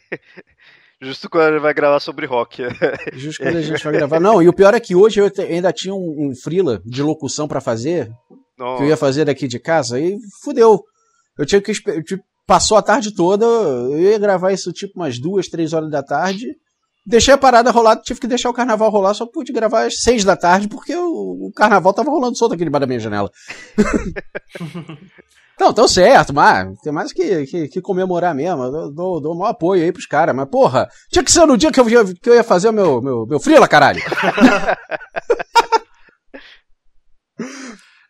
Justo 1.00 1.30
quando 1.30 1.52
ele 1.52 1.60
vai 1.60 1.72
gravar 1.72 2.00
sobre 2.00 2.26
rock. 2.26 2.62
Justo 3.14 3.42
quando 3.42 3.56
a 3.56 3.62
gente 3.62 3.82
vai 3.82 3.92
gravar. 3.92 4.18
Não, 4.18 4.42
e 4.42 4.48
o 4.48 4.52
pior 4.52 4.74
é 4.74 4.80
que 4.80 4.96
hoje 4.96 5.20
eu 5.20 5.30
ainda 5.48 5.72
tinha 5.72 5.94
um, 5.94 6.28
um 6.28 6.34
freela 6.34 6.82
de 6.84 7.02
locução 7.02 7.46
pra 7.46 7.60
fazer, 7.60 8.10
que 8.56 8.82
eu 8.82 8.86
ia 8.86 8.96
fazer 8.96 9.24
daqui 9.24 9.46
de 9.46 9.60
casa, 9.60 10.00
e 10.00 10.18
fudeu. 10.42 10.82
Eu 11.38 11.46
tinha 11.46 11.60
que 11.60 11.72
tipo, 11.72 12.24
passou 12.44 12.76
a 12.76 12.82
tarde 12.82 13.14
toda, 13.14 13.44
eu 13.44 13.98
ia 13.98 14.18
gravar 14.18 14.52
isso 14.52 14.72
tipo 14.72 14.94
umas 14.96 15.20
duas, 15.20 15.46
três 15.46 15.72
horas 15.72 15.90
da 15.90 16.02
tarde. 16.02 16.46
Deixei 17.06 17.32
a 17.32 17.38
parada 17.38 17.70
rolar, 17.70 17.96
tive 18.02 18.20
que 18.20 18.26
deixar 18.26 18.50
o 18.50 18.54
carnaval 18.54 18.90
rolar, 18.90 19.14
só 19.14 19.24
pude 19.24 19.52
gravar 19.52 19.86
às 19.86 20.00
seis 20.00 20.24
da 20.24 20.36
tarde, 20.36 20.68
porque 20.68 20.94
o, 20.94 21.46
o 21.46 21.52
carnaval 21.54 21.94
tava 21.94 22.10
rolando 22.10 22.36
solto 22.36 22.54
aqui 22.54 22.64
debaixo 22.64 22.80
da 22.80 22.86
minha 22.86 23.00
janela. 23.00 23.30
Não, 25.60 25.72
tão 25.72 25.88
certo, 25.88 26.32
mas 26.32 26.78
tem 26.80 26.92
mais 26.92 27.12
que, 27.12 27.44
que, 27.46 27.68
que 27.68 27.80
comemorar 27.80 28.34
mesmo. 28.34 28.62
Eu 28.62 28.92
dou, 28.92 29.20
dou 29.20 29.34
um 29.34 29.38
maior 29.38 29.50
apoio 29.50 29.82
aí 29.82 29.92
pros 29.92 30.06
caras, 30.06 30.34
mas 30.34 30.48
porra, 30.48 30.88
tinha 31.10 31.24
que 31.24 31.32
ser 31.32 31.44
no 31.46 31.56
dia 31.56 31.72
que 31.72 31.80
eu, 31.80 31.88
ia- 31.88 32.04
que 32.04 32.30
eu 32.30 32.34
ia 32.34 32.44
fazer 32.44 32.68
o 32.68 32.72
meu, 32.72 33.02
meu, 33.02 33.26
meu 33.26 33.40
frila, 33.40 33.66
caralho. 33.66 34.00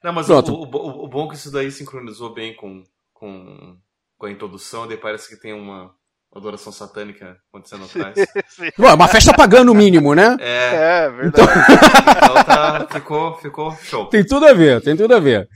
Não, 0.03 0.13
mas 0.13 0.29
o, 0.31 0.35
o, 0.39 0.65
o- 0.65 1.05
o 1.05 1.09
bom 1.09 1.27
é 1.27 1.29
que 1.31 1.35
isso 1.37 1.51
daí 1.51 1.71
sincronizou 1.71 2.33
bem 2.33 2.55
com, 2.55 2.83
com, 3.13 3.77
com 4.17 4.27
a 4.27 4.31
introdução, 4.31 4.87
daí 4.87 4.97
parece 4.97 5.29
que 5.29 5.41
tem 5.41 5.53
uma 5.53 5.91
adoração 6.35 6.73
satânica 6.73 7.37
acontecendo 7.49 7.85
atrás. 7.85 8.15
Sim. 8.49 8.71
Bom, 8.79 8.89
é 8.89 8.95
uma 8.95 9.09
festa 9.09 9.35
pagã 9.35 9.65
no 9.65 9.75
mínimo, 9.75 10.15
né? 10.15 10.37
É, 10.41 10.75
É, 11.07 11.11
verdade. 11.11 11.51
então 12.17 12.45
tá, 12.45 12.87
ficou, 12.91 13.35
ficou 13.39 13.73
show. 13.83 14.07
Tem 14.07 14.25
tudo 14.25 14.47
a 14.47 14.53
ver, 14.53 14.81
tem 14.83 14.97
tudo 14.97 15.15
a 15.15 15.19
ver. 15.19 15.49